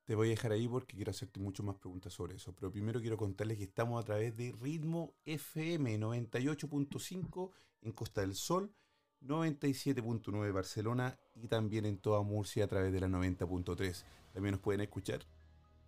Te 0.04 0.14
voy 0.14 0.28
a 0.28 0.30
dejar 0.30 0.52
ahí 0.52 0.68
porque 0.68 0.94
quiero 0.96 1.10
hacerte 1.10 1.40
muchas 1.40 1.64
más 1.64 1.76
preguntas 1.76 2.12
sobre 2.12 2.36
eso. 2.36 2.54
Pero 2.54 2.70
primero 2.70 3.00
quiero 3.00 3.16
contarles 3.16 3.56
que 3.56 3.64
estamos 3.64 4.02
a 4.02 4.04
través 4.04 4.36
de 4.36 4.52
Ritmo 4.60 5.14
FM 5.24 5.98
98.5 5.98 7.50
en 7.80 7.92
Costa 7.92 8.20
del 8.20 8.34
Sol, 8.34 8.70
97.9 9.22 10.52
Barcelona 10.52 11.18
y 11.34 11.48
también 11.48 11.86
en 11.86 11.96
toda 11.96 12.22
Murcia 12.22 12.64
a 12.64 12.68
través 12.68 12.92
de 12.92 13.00
la 13.00 13.08
90.3. 13.08 14.04
También 14.34 14.52
nos 14.52 14.60
pueden 14.60 14.82
escuchar 14.82 15.24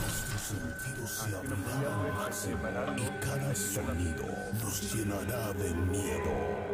Nuestros 0.00 0.42
sentidos 0.42 1.10
se 1.10 1.36
abrirán 1.36 1.84
al 1.86 2.12
máximo 2.12 2.58
y 2.96 3.24
cada 3.24 3.54
sonido 3.54 4.26
nos 4.62 4.94
llenará 4.94 5.52
de 5.54 5.74
miedo. 5.74 6.69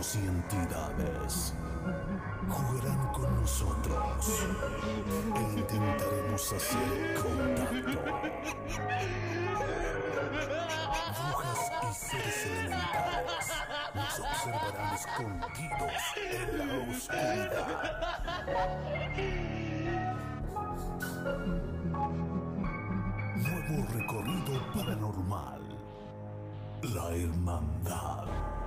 Demonios 0.00 0.16
y 0.16 0.18
entidades 0.26 1.52
jugarán 2.48 3.12
con 3.12 3.40
nosotros 3.40 4.46
e 5.36 5.40
intentaremos 5.58 6.52
hacer 6.52 7.14
contacto. 7.20 8.00
Brujas 11.12 11.62
y 11.82 11.92
seres 11.94 12.46
elementales 12.46 13.48
nos 13.94 14.20
observarán 14.20 14.94
escondidos 14.94 16.02
en 16.16 16.48
la 16.58 16.64
oscuridad. 16.96 17.68
Nuevo 23.36 23.76
recorrido 23.92 24.52
paranormal. 24.72 25.62
La 26.82 27.06
Hermandad. 27.14 28.59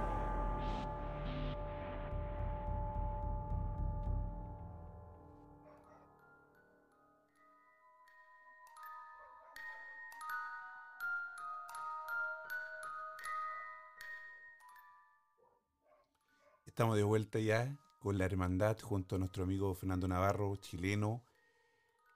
Estamos 16.73 16.95
de 16.97 17.03
vuelta 17.03 17.37
ya 17.37 17.77
con 17.99 18.17
la 18.17 18.25
hermandad 18.25 18.79
junto 18.81 19.15
a 19.15 19.19
nuestro 19.19 19.43
amigo 19.43 19.75
Fernando 19.75 20.07
Navarro, 20.07 20.55
chileno, 20.55 21.23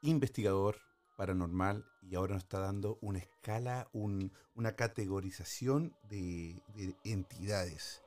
investigador 0.01 0.77
paranormal 1.15 1.85
y 2.01 2.15
ahora 2.15 2.33
nos 2.33 2.43
está 2.45 2.57
dando 2.61 2.97
una 3.01 3.19
escala, 3.19 3.87
un- 3.93 4.31
una 4.55 4.71
categorización 4.75 5.95
de, 6.09 6.59
de 6.73 6.95
entidades 7.03 8.01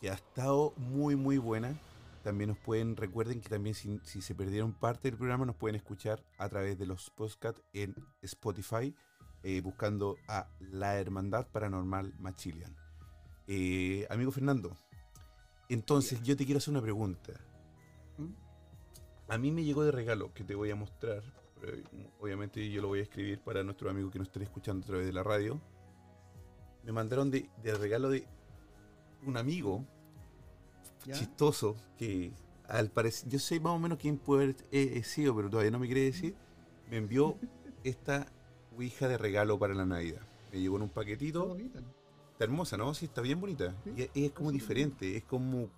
que 0.00 0.08
ha 0.08 0.14
estado 0.14 0.72
muy 0.76 1.16
muy 1.16 1.38
buena. 1.38 1.76
También 2.22 2.50
nos 2.50 2.58
pueden, 2.58 2.96
recuerden 2.96 3.40
que 3.40 3.48
también 3.48 3.74
si, 3.74 3.98
si 4.04 4.22
se 4.22 4.36
perdieron 4.36 4.72
parte 4.72 5.08
del 5.10 5.18
programa 5.18 5.46
nos 5.46 5.56
pueden 5.56 5.74
escuchar 5.74 6.22
a 6.38 6.48
través 6.48 6.78
de 6.78 6.86
los 6.86 7.10
podcasts 7.10 7.60
en 7.72 7.92
Spotify 8.22 8.94
eh, 9.42 9.60
buscando 9.62 10.16
a 10.28 10.48
La 10.60 10.96
Hermandad 11.00 11.48
Paranormal 11.48 12.14
Machilian. 12.20 12.76
Eh, 13.48 14.06
amigo 14.10 14.30
Fernando, 14.30 14.76
entonces 15.68 16.22
yo 16.22 16.36
te 16.36 16.44
quiero 16.44 16.58
hacer 16.58 16.72
una 16.72 16.82
pregunta. 16.82 17.32
¿Mm? 18.18 18.32
A 19.28 19.38
mí 19.38 19.50
me 19.50 19.64
llegó 19.64 19.84
de 19.84 19.92
regalo 19.92 20.32
que 20.32 20.44
te 20.44 20.54
voy 20.54 20.70
a 20.70 20.76
mostrar. 20.76 21.22
pero 21.60 21.78
obviamente 22.20 22.70
yo 22.70 22.82
lo 22.82 22.88
voy 22.88 23.00
a 23.00 23.02
escribir 23.02 23.40
para 23.40 23.62
nuestros 23.62 23.90
amigos 23.90 24.12
que 24.12 24.18
nos 24.18 24.28
estén 24.28 24.42
escuchando 24.42 24.84
a 24.84 24.86
través 24.86 25.06
de 25.06 25.12
la 25.12 25.22
radio. 25.22 25.60
Me 26.84 26.92
mandaron 26.92 27.30
de, 27.30 27.50
de 27.62 27.74
regalo 27.74 28.10
de 28.10 28.26
un 29.26 29.36
amigo 29.36 29.84
¿Ya? 31.04 31.14
chistoso 31.14 31.76
que 31.98 32.32
al 32.68 32.90
parecer, 32.90 33.28
yo 33.28 33.38
sé 33.38 33.60
más 33.60 33.72
o 33.72 33.78
menos 33.78 33.98
quién 33.98 34.18
puede 34.18 34.44
haber 34.44 34.56
eh, 34.72 34.92
eh, 34.94 35.02
sido, 35.02 35.34
pero 35.36 35.48
todavía 35.48 35.70
no 35.70 35.78
me 35.78 35.86
quiere 35.86 36.02
decir. 36.02 36.34
Me 36.90 36.96
envió 36.96 37.36
esta 37.84 38.26
Ouija 38.76 39.08
de 39.08 39.18
regalo 39.18 39.58
para 39.58 39.74
la 39.74 39.86
Navidad. 39.86 40.22
Me 40.52 40.60
llegó 40.60 40.76
en 40.76 40.82
un 40.82 40.90
paquetito. 40.90 41.56
Está 42.36 42.44
hermosa, 42.44 42.76
¿no? 42.76 42.92
Sí, 42.92 43.06
está 43.06 43.22
bien 43.22 43.40
bonita. 43.40 43.74
Sí, 43.82 44.10
Y 44.14 44.26
es, 44.26 44.32
como 44.32 44.52
diferente, 44.52 45.16
es 45.16 45.24
como 45.24 45.70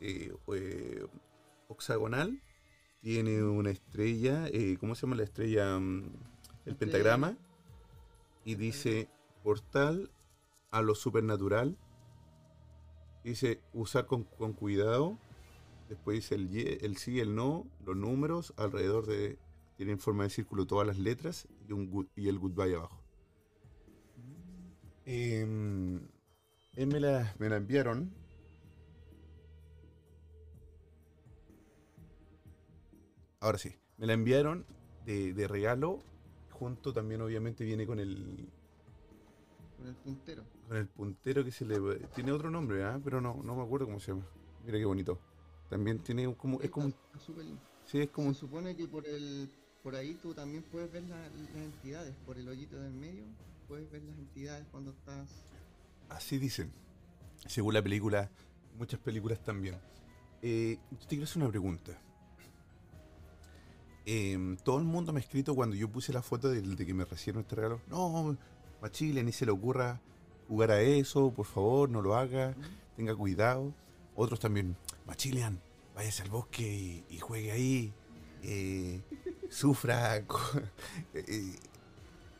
eh, 0.00 0.34
eh, 0.54 1.06
hexagonal. 1.68 2.40
Tiene 3.02 3.42
una 3.42 3.70
estrella, 3.70 4.46
eh, 4.48 4.78
¿cómo 4.80 4.94
se 4.94 5.02
llama 5.02 5.16
la 5.16 5.24
estrella? 5.24 5.78
Mm, 5.78 5.98
El 6.64 6.72
Estrella. 6.72 6.78
pentagrama. 6.78 7.36
Y 8.44 8.54
dice 8.54 9.10
portal 9.42 10.10
a 10.70 10.80
lo 10.80 10.94
supernatural. 10.94 11.76
Dice 13.22 13.60
usar 13.74 14.06
con, 14.06 14.24
con 14.24 14.54
cuidado. 14.54 15.18
Después 15.90 16.16
dice 16.16 16.36
el, 16.36 16.56
el 16.82 16.96
sí, 16.96 17.20
el 17.20 17.34
no, 17.34 17.66
los 17.84 17.96
números 17.96 18.54
alrededor 18.56 19.06
de. 19.06 19.38
Tienen 19.76 19.98
forma 20.00 20.24
de 20.24 20.30
círculo 20.30 20.66
todas 20.66 20.86
las 20.86 20.98
letras 20.98 21.46
y, 21.68 21.72
un 21.72 21.88
good- 21.90 22.08
y 22.16 22.28
el 22.28 22.38
goodbye 22.38 22.74
abajo. 22.74 23.00
Em, 25.10 26.00
él 26.76 26.86
me 26.86 27.00
la, 27.00 27.34
me 27.38 27.48
la 27.48 27.56
enviaron. 27.56 28.12
Ahora 33.40 33.56
sí, 33.56 33.74
me 33.96 34.06
la 34.06 34.12
enviaron 34.12 34.66
de, 35.06 35.32
de 35.32 35.48
regalo. 35.48 36.00
Junto 36.50 36.92
también 36.92 37.22
obviamente 37.22 37.64
viene 37.64 37.86
con 37.86 38.00
el, 38.00 38.48
Con 39.78 39.86
el 39.86 39.94
puntero. 39.94 40.42
con 40.66 40.76
el 40.76 40.86
puntero 40.88 41.42
que 41.42 41.52
se 41.52 41.64
le... 41.64 41.78
Tiene 42.14 42.32
otro 42.32 42.50
nombre, 42.50 42.84
¿ah? 42.84 43.00
pero 43.02 43.20
no, 43.22 43.40
no 43.42 43.56
me 43.56 43.62
acuerdo 43.62 43.86
cómo 43.86 44.00
se 44.00 44.12
llama. 44.12 44.26
Mira 44.66 44.76
qué 44.76 44.84
bonito. 44.84 45.18
También 45.70 46.00
tiene 46.00 46.26
un- 46.26 46.34
como... 46.34 46.60
Es 46.60 46.70
como... 46.70 46.88
Está- 46.88 46.98
está. 47.18 47.32
Sí, 47.86 48.00
es 48.00 48.10
como... 48.10 48.34
Se 48.34 48.40
supone 48.40 48.76
que 48.76 48.86
por 48.88 49.06
el 49.06 49.48
por 49.82 49.94
ahí 49.94 50.14
tú 50.20 50.34
también 50.34 50.62
puedes 50.64 50.92
ver 50.92 51.04
la- 51.04 51.30
las 51.30 51.54
entidades, 51.54 52.14
por 52.26 52.36
el 52.36 52.46
hoyito 52.48 52.76
del 52.78 52.92
medio, 52.92 53.24
puedes 53.68 53.90
ver 53.90 54.02
las 54.02 54.16
entidades 54.18 54.66
cuando 54.70 54.90
estás. 54.92 55.28
Así 56.08 56.38
dicen. 56.38 56.72
Según 57.46 57.74
la 57.74 57.82
película, 57.82 58.30
muchas 58.76 58.98
películas 59.00 59.38
también. 59.42 59.76
Eh, 60.42 60.78
yo 60.90 60.98
te 60.98 61.06
quiero 61.08 61.24
hacer 61.24 61.42
una 61.42 61.50
pregunta. 61.50 61.92
Em, 64.06 64.56
todo 64.58 64.78
el 64.78 64.84
mundo 64.84 65.12
me 65.12 65.20
ha 65.20 65.22
escrito 65.22 65.54
cuando 65.54 65.76
yo 65.76 65.88
puse 65.90 66.12
la 66.12 66.22
foto 66.22 66.48
del- 66.48 66.76
de, 66.76 66.86
que 66.86 66.94
me 66.94 67.04
recibieron 67.04 67.42
este 67.42 67.56
regalo. 67.56 67.80
No, 67.88 68.36
Machile, 68.80 69.22
ni 69.22 69.32
se 69.32 69.44
le 69.44 69.52
ocurra 69.52 70.00
jugar 70.48 70.70
a 70.70 70.80
eso, 70.80 71.30
por 71.30 71.44
favor, 71.46 71.90
no 71.90 72.00
lo 72.00 72.16
haga, 72.16 72.54
tenga 72.96 73.14
cuidado. 73.14 73.74
Otros 74.16 74.40
también, 74.40 74.76
Machilian, 75.06 75.60
váyase 75.94 76.22
al 76.22 76.30
bosque 76.30 76.62
y, 76.62 77.04
y 77.14 77.18
juegue 77.18 77.52
ahí, 77.52 77.92
eh, 78.42 79.02
sufra. 79.50 80.16
eh, 81.14 81.56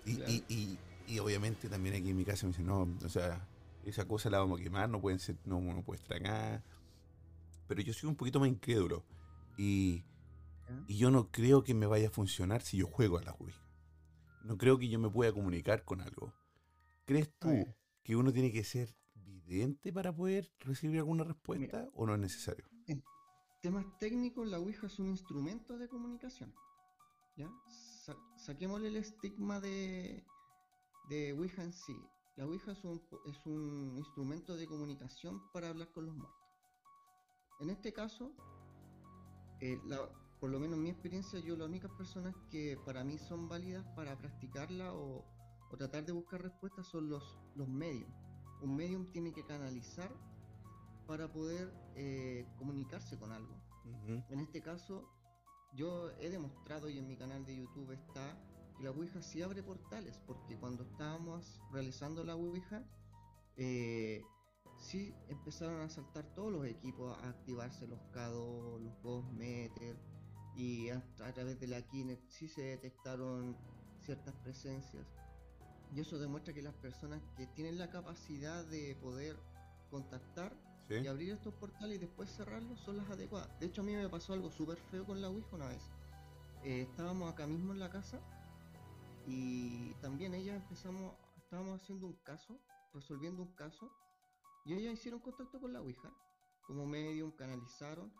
y, 0.06 0.16
Claro. 0.16 0.32
y- 0.48 0.78
y- 1.08 1.18
obviamente 1.18 1.68
también 1.68 1.94
aquí 1.96 2.10
en 2.10 2.16
mi 2.16 2.24
casa 2.24 2.46
me 2.46 2.52
dicen, 2.52 2.66
no, 2.66 2.88
o 3.04 3.08
sea, 3.08 3.46
esa 3.84 4.06
cosa 4.06 4.30
la 4.30 4.38
vamos 4.38 4.60
a 4.60 4.62
quemar, 4.62 4.88
no 4.88 5.00
pueden 5.00 5.18
ser, 5.18 5.36
no, 5.44 5.60
no 5.60 5.82
puede 5.82 6.00
estar 6.02 6.16
acá. 6.18 6.62
Pero 7.66 7.82
yo 7.82 7.92
soy 7.92 8.08
un 8.08 8.16
poquito 8.16 8.40
más 8.40 8.48
incrédulo. 8.48 9.04
Y 9.56 10.04
Y 10.86 10.98
yo 10.98 11.10
no 11.10 11.30
creo 11.30 11.64
que 11.64 11.72
me 11.74 11.86
vaya 11.86 12.08
a 12.08 12.10
funcionar 12.10 12.60
si 12.62 12.76
yo 12.78 12.86
juego 12.86 13.18
a 13.18 13.22
la 13.22 13.32
Ouija. 13.32 13.62
No 14.44 14.56
creo 14.58 14.78
que 14.78 14.88
yo 14.88 14.98
me 14.98 15.08
pueda 15.10 15.32
comunicar 15.32 15.84
con 15.84 16.00
algo. 16.00 16.32
¿Crees 17.06 17.32
tú 17.38 17.66
que 18.02 18.16
uno 18.16 18.32
tiene 18.32 18.52
que 18.52 18.64
ser 18.64 18.94
vidente 19.14 19.92
para 19.92 20.14
poder 20.14 20.50
recibir 20.60 20.98
alguna 20.98 21.24
respuesta 21.24 21.88
o 21.94 22.06
no 22.06 22.14
es 22.14 22.20
necesario? 22.20 22.66
En 22.86 23.02
temas 23.62 23.86
técnicos, 23.98 24.46
la 24.46 24.58
Ouija 24.58 24.86
es 24.86 24.98
un 24.98 25.08
instrumento 25.08 25.78
de 25.78 25.88
comunicación. 25.88 26.54
¿ya? 27.36 27.50
saquémosle 28.36 28.88
el 28.88 28.96
estigma 28.96 29.60
de, 29.60 30.24
de 31.08 31.32
Ouija 31.32 31.62
en 31.62 31.72
sí. 31.72 31.96
La 32.36 32.46
Ouija 32.46 32.72
es 32.72 32.84
un, 32.84 33.02
es 33.26 33.46
un 33.46 33.96
instrumento 33.96 34.56
de 34.56 34.66
comunicación 34.66 35.40
para 35.52 35.70
hablar 35.70 35.90
con 35.92 36.06
los 36.06 36.14
muertos. 36.14 36.38
En 37.60 37.70
este 37.70 37.92
caso, 37.92 38.32
eh, 39.60 39.80
por 40.38 40.50
lo 40.50 40.60
menos 40.60 40.76
en 40.76 40.84
mi 40.84 40.90
experiencia, 40.90 41.40
yo 41.40 41.56
las 41.56 41.66
únicas 41.68 41.90
personas 41.92 42.34
que 42.50 42.78
para 42.84 43.02
mí 43.02 43.18
son 43.18 43.48
válidas 43.48 43.84
para 43.96 44.16
practicarla 44.16 44.94
o, 44.94 45.24
tratar 45.76 46.04
de 46.06 46.12
buscar 46.12 46.40
respuestas 46.42 46.86
son 46.86 47.10
los, 47.10 47.38
los 47.54 47.68
medios. 47.68 48.10
Un 48.62 48.74
medium 48.76 49.10
tiene 49.12 49.32
que 49.32 49.44
canalizar 49.44 50.10
para 51.06 51.30
poder 51.30 51.72
eh, 51.94 52.46
comunicarse 52.56 53.18
con 53.18 53.32
algo. 53.32 53.54
En 54.30 54.40
este 54.40 54.62
caso, 54.62 55.08
yo 55.74 56.10
he 56.18 56.30
demostrado 56.30 56.88
y 56.88 56.98
en 56.98 57.06
mi 57.06 57.16
canal 57.16 57.44
de 57.44 57.56
YouTube 57.56 57.92
está 57.92 58.36
la 58.80 58.90
Ouija 58.90 59.20
sí 59.22 59.42
abre 59.42 59.62
portales, 59.62 60.20
porque 60.26 60.56
cuando 60.56 60.84
estábamos 60.84 61.60
realizando 61.72 62.22
la 62.22 62.36
Ouija, 62.36 62.84
eh, 63.56 64.22
sí 64.76 65.14
empezaron 65.28 65.80
a 65.80 65.88
saltar 65.88 66.24
todos 66.34 66.52
los 66.52 66.66
equipos 66.66 67.16
a 67.24 67.30
activarse 67.30 67.86
los 67.88 68.00
K2, 68.12 68.80
los 68.80 69.02
Ghost 69.02 69.28
Meter, 69.32 69.96
y 70.56 70.90
a, 70.90 71.02
través 71.34 71.58
de 71.60 71.68
la 71.68 71.82
Kinect 71.82 72.28
sí 72.28 72.48
se 72.48 72.62
detectaron 72.62 73.56
ciertas 74.04 74.34
presencias. 74.42 75.06
Y 75.94 76.00
eso 76.00 76.18
demuestra 76.18 76.52
que 76.52 76.62
las 76.62 76.74
personas 76.74 77.20
que 77.36 77.46
tienen 77.46 77.78
la 77.78 77.90
capacidad 77.90 78.64
de 78.66 78.96
poder 78.96 79.36
contactar 79.90 80.52
y 80.90 81.06
abrir 81.06 81.32
estos 81.32 81.54
portales 81.54 81.96
y 81.96 81.98
después 81.98 82.30
cerrarlos 82.30 82.80
son 82.80 82.96
las 82.96 83.08
adecuadas. 83.10 83.48
De 83.60 83.66
hecho, 83.66 83.82
a 83.82 83.84
mí 83.84 83.94
me 83.94 84.08
pasó 84.08 84.32
algo 84.32 84.50
súper 84.50 84.78
feo 84.90 85.04
con 85.04 85.20
la 85.20 85.28
Ouija 85.28 85.48
una 85.52 85.68
vez. 85.68 85.82
Eh, 86.64 86.82
estábamos 86.82 87.32
acá 87.32 87.46
mismo 87.46 87.72
en 87.72 87.78
la 87.78 87.90
casa 87.90 88.20
y 89.28 89.92
también 90.00 90.32
ella 90.32 90.56
empezamos, 90.56 91.14
estábamos 91.36 91.82
haciendo 91.82 92.06
un 92.06 92.14
caso, 92.24 92.58
resolviendo 92.94 93.42
un 93.42 93.54
caso, 93.54 93.92
y 94.64 94.72
ellas 94.72 94.94
hicieron 94.94 95.20
contacto 95.20 95.60
con 95.60 95.74
la 95.74 95.82
Ouija, 95.82 96.10
como 96.66 96.86
medium, 96.86 97.30
canalizaron, 97.32 98.10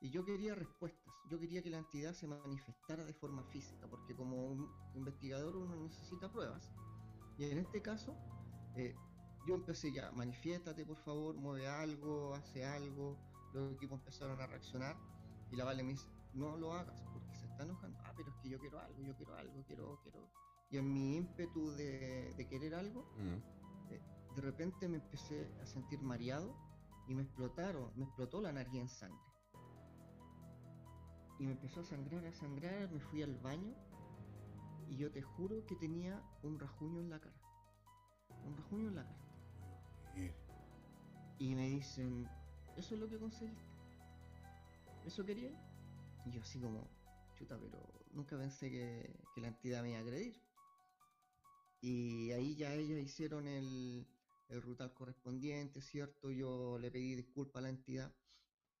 y 0.00 0.10
yo 0.10 0.24
quería 0.24 0.56
respuestas, 0.56 1.14
yo 1.30 1.38
quería 1.38 1.62
que 1.62 1.70
la 1.70 1.78
entidad 1.78 2.14
se 2.14 2.26
manifestara 2.26 3.04
de 3.04 3.14
forma 3.14 3.44
física, 3.44 3.86
porque 3.88 4.16
como 4.16 4.44
un 4.44 4.68
investigador 4.94 5.56
uno 5.56 5.76
necesita 5.76 6.32
pruebas. 6.32 6.72
Y 7.38 7.44
en 7.44 7.58
este 7.58 7.80
caso, 7.80 8.16
eh, 8.74 8.96
yo 9.46 9.54
empecé 9.54 9.92
ya, 9.92 10.10
manifiéstate 10.12 10.84
por 10.84 10.96
favor, 10.96 11.36
mueve 11.36 11.68
algo, 11.68 12.34
hace 12.34 12.64
algo, 12.64 13.16
los 13.52 13.72
equipos 13.72 14.00
empezaron 14.00 14.40
a 14.40 14.46
reaccionar, 14.48 14.96
y 15.52 15.56
la 15.56 15.64
Vale 15.64 15.84
me 15.84 15.92
dice, 15.92 16.08
no 16.34 16.56
lo 16.56 16.72
hagas, 16.72 17.04
porque 17.12 17.36
se 17.36 17.46
está 17.46 17.62
enojando, 17.62 17.98
ah, 18.04 18.12
pero 18.16 18.30
es 18.30 18.36
que 18.42 18.48
yo 18.48 18.58
quiero 18.58 18.80
algo, 18.80 19.00
yo 19.00 19.14
quiero 19.16 19.36
algo, 19.36 19.64
quiero, 19.64 20.00
quiero, 20.02 20.28
y 20.70 20.78
en 20.78 20.92
mi 20.92 21.16
ímpetu 21.16 21.70
de, 21.72 22.46
querer 22.50 22.74
algo, 22.74 23.02
mm. 23.16 23.92
eh, 23.92 24.00
de 24.34 24.42
repente 24.42 24.88
me 24.88 24.96
empecé 24.96 25.48
a 25.62 25.66
sentir 25.66 26.02
mareado 26.02 26.56
y 27.06 27.14
me 27.14 27.22
explotaron, 27.22 27.92
me 27.96 28.04
explotó 28.04 28.40
la 28.40 28.52
nariz 28.52 28.74
en 28.74 28.88
sangre. 28.88 29.20
Y 31.38 31.46
me 31.46 31.52
empezó 31.52 31.80
a 31.80 31.84
sangrar, 31.84 32.24
a 32.24 32.32
sangrar, 32.32 32.90
me 32.90 33.00
fui 33.00 33.22
al 33.22 33.36
baño 33.36 33.74
y 34.88 34.96
yo 34.96 35.10
te 35.10 35.22
juro 35.22 35.66
que 35.66 35.76
tenía 35.76 36.22
un 36.42 36.58
rajuño 36.58 37.00
en 37.00 37.10
la 37.10 37.20
cara. 37.20 37.36
Un 38.44 38.56
rajuño 38.56 38.88
en 38.88 38.94
la 38.94 39.04
cara. 39.04 39.26
Y 41.38 41.54
me 41.54 41.68
dicen, 41.68 42.26
¿eso 42.76 42.94
es 42.94 43.00
lo 43.00 43.08
que 43.08 43.18
conseguiste? 43.18 43.62
¿Eso 45.04 45.24
quería? 45.24 45.50
Y 46.24 46.30
yo 46.30 46.40
así 46.40 46.58
como, 46.58 46.88
chuta, 47.34 47.58
pero 47.60 47.78
nunca 48.12 48.38
pensé 48.38 48.70
que, 48.70 49.14
que 49.34 49.40
la 49.42 49.48
entidad 49.48 49.82
me 49.82 49.90
iba 49.90 49.98
a 49.98 50.00
agredir. 50.00 50.45
Y 51.80 52.32
ahí 52.32 52.56
ya 52.56 52.74
ellos 52.74 52.98
hicieron 52.98 53.46
el, 53.48 54.06
el 54.48 54.62
rutal 54.62 54.92
correspondiente, 54.94 55.80
¿cierto? 55.80 56.30
Yo 56.30 56.78
le 56.78 56.90
pedí 56.90 57.14
disculpas 57.14 57.60
a 57.60 57.62
la 57.62 57.68
entidad 57.70 58.12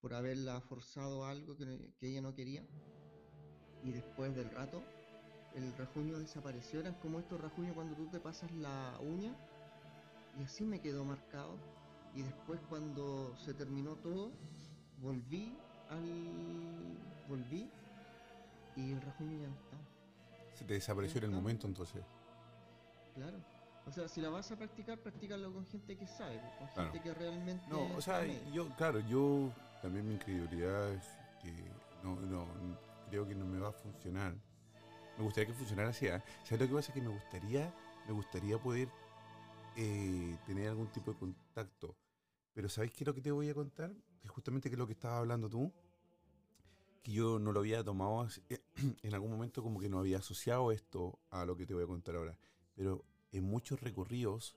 por 0.00 0.14
haberla 0.14 0.60
forzado 0.60 1.24
a 1.24 1.30
algo 1.30 1.56
que, 1.56 1.92
ella 2.00 2.20
no 2.20 2.34
quería. 2.34 2.64
Y 3.82 3.92
después 3.92 4.34
del 4.34 4.50
rato, 4.50 4.82
el 5.54 5.76
rajuño 5.76 6.18
desapareció. 6.18 6.80
Eran 6.80 6.94
como 6.94 7.18
estos 7.18 7.40
rajuños 7.40 7.74
cuando 7.74 7.96
tú 7.96 8.06
te 8.08 8.20
pasas 8.20 8.50
la 8.52 8.98
uña. 9.00 9.34
Y 10.38 10.44
así 10.44 10.64
me 10.64 10.80
quedó 10.80 11.04
marcado. 11.04 11.56
Y 12.14 12.22
después 12.22 12.60
cuando 12.68 13.36
se 13.36 13.54
terminó 13.54 13.96
todo, 13.96 14.30
volví 15.00 15.56
al... 15.90 16.98
volví 17.28 17.70
y 18.76 18.92
el 18.92 19.00
rajuño 19.00 19.40
ya 19.40 19.48
no 19.48 19.54
estaba. 19.54 19.82
Se 20.54 20.64
te 20.64 20.74
desapareció 20.74 21.18
en 21.18 21.24
el 21.24 21.30
momento 21.30 21.66
entonces. 21.66 22.02
Claro. 23.16 23.38
O 23.86 23.92
sea, 23.92 24.08
si 24.08 24.20
la 24.20 24.28
vas 24.28 24.50
a 24.50 24.56
practicar, 24.56 24.98
practícalo 24.98 25.52
con 25.52 25.64
gente 25.66 25.96
que 25.96 26.06
sabe, 26.06 26.40
con 26.58 26.68
gente 26.68 27.00
que 27.00 27.14
realmente. 27.14 27.64
No, 27.68 27.94
o 27.96 28.00
sea, 28.00 28.26
yo, 28.52 28.68
claro, 28.76 29.00
yo 29.00 29.50
también 29.80 30.06
mi 30.06 30.14
incredulidad 30.14 30.92
es 30.92 31.04
que 31.40 31.52
no, 32.02 32.16
no, 32.20 32.46
creo 33.08 33.26
que 33.26 33.34
no 33.34 33.46
me 33.46 33.58
va 33.58 33.68
a 33.68 33.72
funcionar. 33.72 34.34
Me 35.16 35.24
gustaría 35.24 35.46
que 35.46 35.54
funcionara 35.54 35.90
así. 35.90 36.06
¿eh? 36.06 36.22
¿Sabes 36.44 36.60
lo 36.60 36.68
que 36.68 36.74
pasa? 36.74 36.92
Que 36.92 37.00
me 37.00 37.08
gustaría, 37.08 37.72
me 38.06 38.12
gustaría 38.12 38.58
poder 38.58 38.88
eh, 39.76 40.36
tener 40.44 40.68
algún 40.68 40.88
tipo 40.88 41.12
de 41.12 41.18
contacto. 41.18 41.96
Pero 42.52 42.68
¿sabéis 42.68 42.92
qué 42.92 43.04
es 43.04 43.06
lo 43.06 43.14
que 43.14 43.22
te 43.22 43.30
voy 43.30 43.48
a 43.48 43.54
contar? 43.54 43.94
Que 44.20 44.28
justamente 44.28 44.68
que 44.68 44.74
es 44.74 44.78
lo 44.78 44.86
que 44.86 44.94
estabas 44.94 45.20
hablando 45.20 45.48
tú, 45.48 45.72
que 47.02 47.12
yo 47.12 47.38
no 47.38 47.52
lo 47.52 47.60
había 47.60 47.84
tomado 47.84 48.26
en 49.02 49.14
algún 49.14 49.30
momento 49.30 49.62
como 49.62 49.78
que 49.78 49.88
no 49.88 50.00
había 50.00 50.18
asociado 50.18 50.72
esto 50.72 51.20
a 51.30 51.46
lo 51.46 51.56
que 51.56 51.66
te 51.66 51.72
voy 51.72 51.84
a 51.84 51.86
contar 51.86 52.16
ahora 52.16 52.36
pero 52.76 53.04
en 53.32 53.44
muchos 53.44 53.80
recorridos 53.80 54.56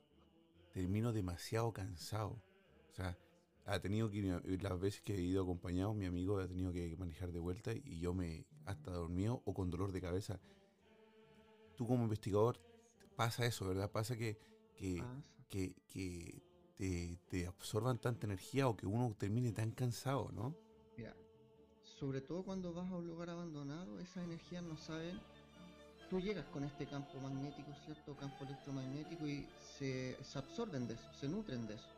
termino 0.72 1.12
demasiado 1.12 1.74
cansado. 1.74 2.42
O 2.92 2.94
sea, 2.94 3.18
ha 3.66 3.80
tenido 3.80 4.10
que, 4.10 4.22
las 4.62 4.80
veces 4.80 5.02
que 5.02 5.16
he 5.16 5.22
ido 5.22 5.44
acompañado, 5.44 5.94
mi 5.94 6.06
amigo 6.06 6.40
ha 6.40 6.48
tenido 6.48 6.72
que 6.72 6.96
manejar 6.98 7.32
de 7.32 7.40
vuelta 7.40 7.72
y 7.74 8.00
yo 8.00 8.14
me 8.14 8.46
hasta 8.66 8.92
dormido 8.92 9.42
o 9.46 9.54
con 9.54 9.70
dolor 9.70 9.92
de 9.92 10.02
cabeza. 10.02 10.40
Tú 11.76 11.88
como 11.88 12.04
investigador 12.04 12.60
pasa 13.16 13.46
eso, 13.46 13.68
¿verdad? 13.68 13.92
Pasa 13.92 14.18
que, 14.18 14.38
que, 14.76 15.04
que, 15.48 16.44
te, 16.76 17.18
te, 17.28 17.48
absorban 17.48 18.00
tanta 18.00 18.26
energía 18.28 18.68
o 18.68 18.76
que 18.76 18.86
uno 18.86 19.16
termine 19.18 19.52
tan 19.52 19.72
cansado, 19.72 20.32
¿no? 20.32 20.56
Mira, 20.98 21.16
sobre 21.82 22.22
todo 22.22 22.44
cuando 22.44 22.74
vas 22.74 22.90
a 22.92 22.96
un 22.96 23.08
lugar 23.08 23.30
abandonado, 23.30 24.00
esas 24.00 24.24
energías 24.24 24.64
no 24.64 24.78
saben 24.78 25.20
tú 26.10 26.20
llegas 26.20 26.46
con 26.48 26.64
este 26.64 26.88
campo 26.88 27.20
magnético, 27.20 27.72
¿cierto? 27.86 28.16
Campo 28.16 28.44
electromagnético 28.44 29.28
y 29.28 29.48
se, 29.78 30.18
absorben 30.36 30.88
de 30.88 30.96
eso, 30.96 31.14
se 31.14 31.28
nutren 31.28 31.68
de 31.68 31.76
eso. 31.76 31.90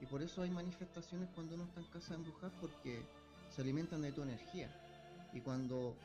Y 0.00 0.06
por 0.06 0.22
eso 0.22 0.42
hay 0.42 0.50
manifestaciones 0.50 1.28
cuando 1.34 1.54
uno 1.54 1.64
está 1.64 1.80
en 1.80 1.86
casa 1.86 2.10
de 2.10 2.16
embrujar 2.16 2.50
porque 2.60 3.02
se 3.54 3.62
alimentan 3.62 4.02
de 4.02 4.12
tu 4.12 4.22
energía. 4.22 4.68
Y 5.32 5.40
cuando 5.40 5.96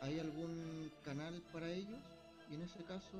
hay 0.00 0.18
algún 0.20 0.90
canal 1.04 1.42
para 1.52 1.68
ellos, 1.68 2.00
y 2.50 2.54
en 2.54 2.62
ese 2.62 2.82
caso 2.84 3.18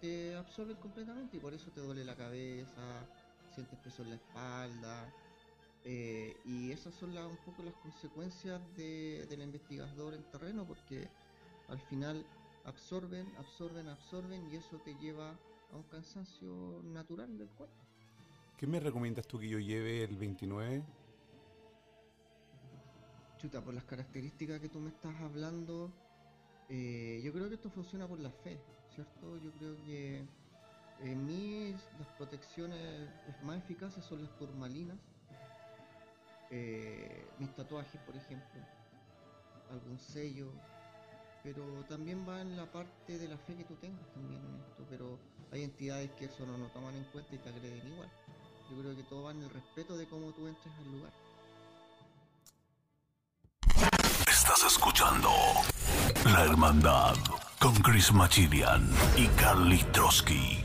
te 0.00 0.36
absorben 0.36 0.76
completamente 0.76 1.36
y 1.36 1.40
por 1.40 1.54
eso 1.54 1.70
te 1.70 1.80
duele 1.80 2.04
la 2.04 2.14
cabeza, 2.14 3.06
sientes 3.54 3.78
peso 3.80 4.02
en 4.02 4.10
la 4.10 4.16
espalda. 4.16 5.12
Eh, 5.86 6.36
y 6.46 6.72
esas 6.72 6.94
son 6.94 7.16
un 7.16 7.36
poco 7.44 7.62
las 7.62 7.74
consecuencias 7.74 8.60
de, 8.76 9.26
del 9.28 9.42
investigador 9.42 10.14
en 10.14 10.22
terreno 10.24 10.64
porque 10.64 11.08
al 11.68 11.78
final 11.78 12.24
absorben, 12.64 13.26
absorben, 13.36 13.88
absorben 13.88 14.50
y 14.50 14.56
eso 14.56 14.78
te 14.78 14.94
lleva 14.96 15.30
a 15.72 15.76
un 15.76 15.82
cansancio 15.84 16.82
natural 16.84 17.36
del 17.38 17.48
cuerpo. 17.48 17.74
¿Qué 18.56 18.66
me 18.66 18.80
recomiendas 18.80 19.26
tú 19.26 19.38
que 19.38 19.48
yo 19.48 19.58
lleve 19.58 20.04
el 20.04 20.16
29? 20.16 20.84
Chuta, 23.38 23.62
por 23.62 23.74
las 23.74 23.84
características 23.84 24.60
que 24.60 24.68
tú 24.68 24.78
me 24.78 24.90
estás 24.90 25.14
hablando, 25.20 25.92
eh, 26.68 27.20
yo 27.22 27.32
creo 27.32 27.48
que 27.48 27.56
esto 27.56 27.68
funciona 27.68 28.06
por 28.06 28.20
la 28.20 28.30
fe, 28.30 28.58
¿cierto? 28.94 29.36
Yo 29.38 29.50
creo 29.52 29.76
que 29.84 30.24
en 31.02 31.26
mí 31.26 31.74
las 31.98 32.08
protecciones 32.16 33.08
más 33.42 33.58
eficaces 33.58 34.04
son 34.04 34.22
las 34.22 34.34
turmalinas, 34.38 34.96
eh, 36.50 37.26
mis 37.38 37.52
tatuajes, 37.54 38.00
por 38.02 38.16
ejemplo, 38.16 38.60
algún 39.70 39.98
sello, 39.98 40.52
pero 41.44 41.62
también 41.88 42.26
va 42.26 42.40
en 42.40 42.56
la 42.56 42.64
parte 42.72 43.18
de 43.18 43.28
la 43.28 43.36
fe 43.38 43.54
que 43.54 43.64
tú 43.64 43.74
tengas 43.76 44.02
también 44.14 44.40
en 44.42 44.54
esto, 44.70 44.84
pero 44.88 45.18
hay 45.52 45.62
entidades 45.62 46.10
que 46.12 46.24
eso 46.24 46.44
no 46.46 46.56
lo 46.56 46.66
toman 46.68 46.96
en 46.96 47.04
cuenta 47.12 47.34
y 47.34 47.38
te 47.38 47.48
agreden 47.50 47.86
igual. 47.92 48.10
Yo 48.70 48.80
creo 48.80 48.96
que 48.96 49.02
todo 49.04 49.24
va 49.24 49.30
en 49.32 49.42
el 49.42 49.50
respeto 49.50 49.96
de 49.96 50.08
cómo 50.08 50.32
tú 50.32 50.46
entres 50.48 50.74
al 50.78 50.92
lugar. 50.92 51.12
Estás 54.26 54.64
escuchando 54.66 55.30
La 56.24 56.44
Hermandad 56.44 57.14
con 57.60 57.74
Chris 57.76 58.12
Machilian 58.12 58.90
y 59.16 59.26
Carly 59.28 59.82
Trotsky. 59.92 60.64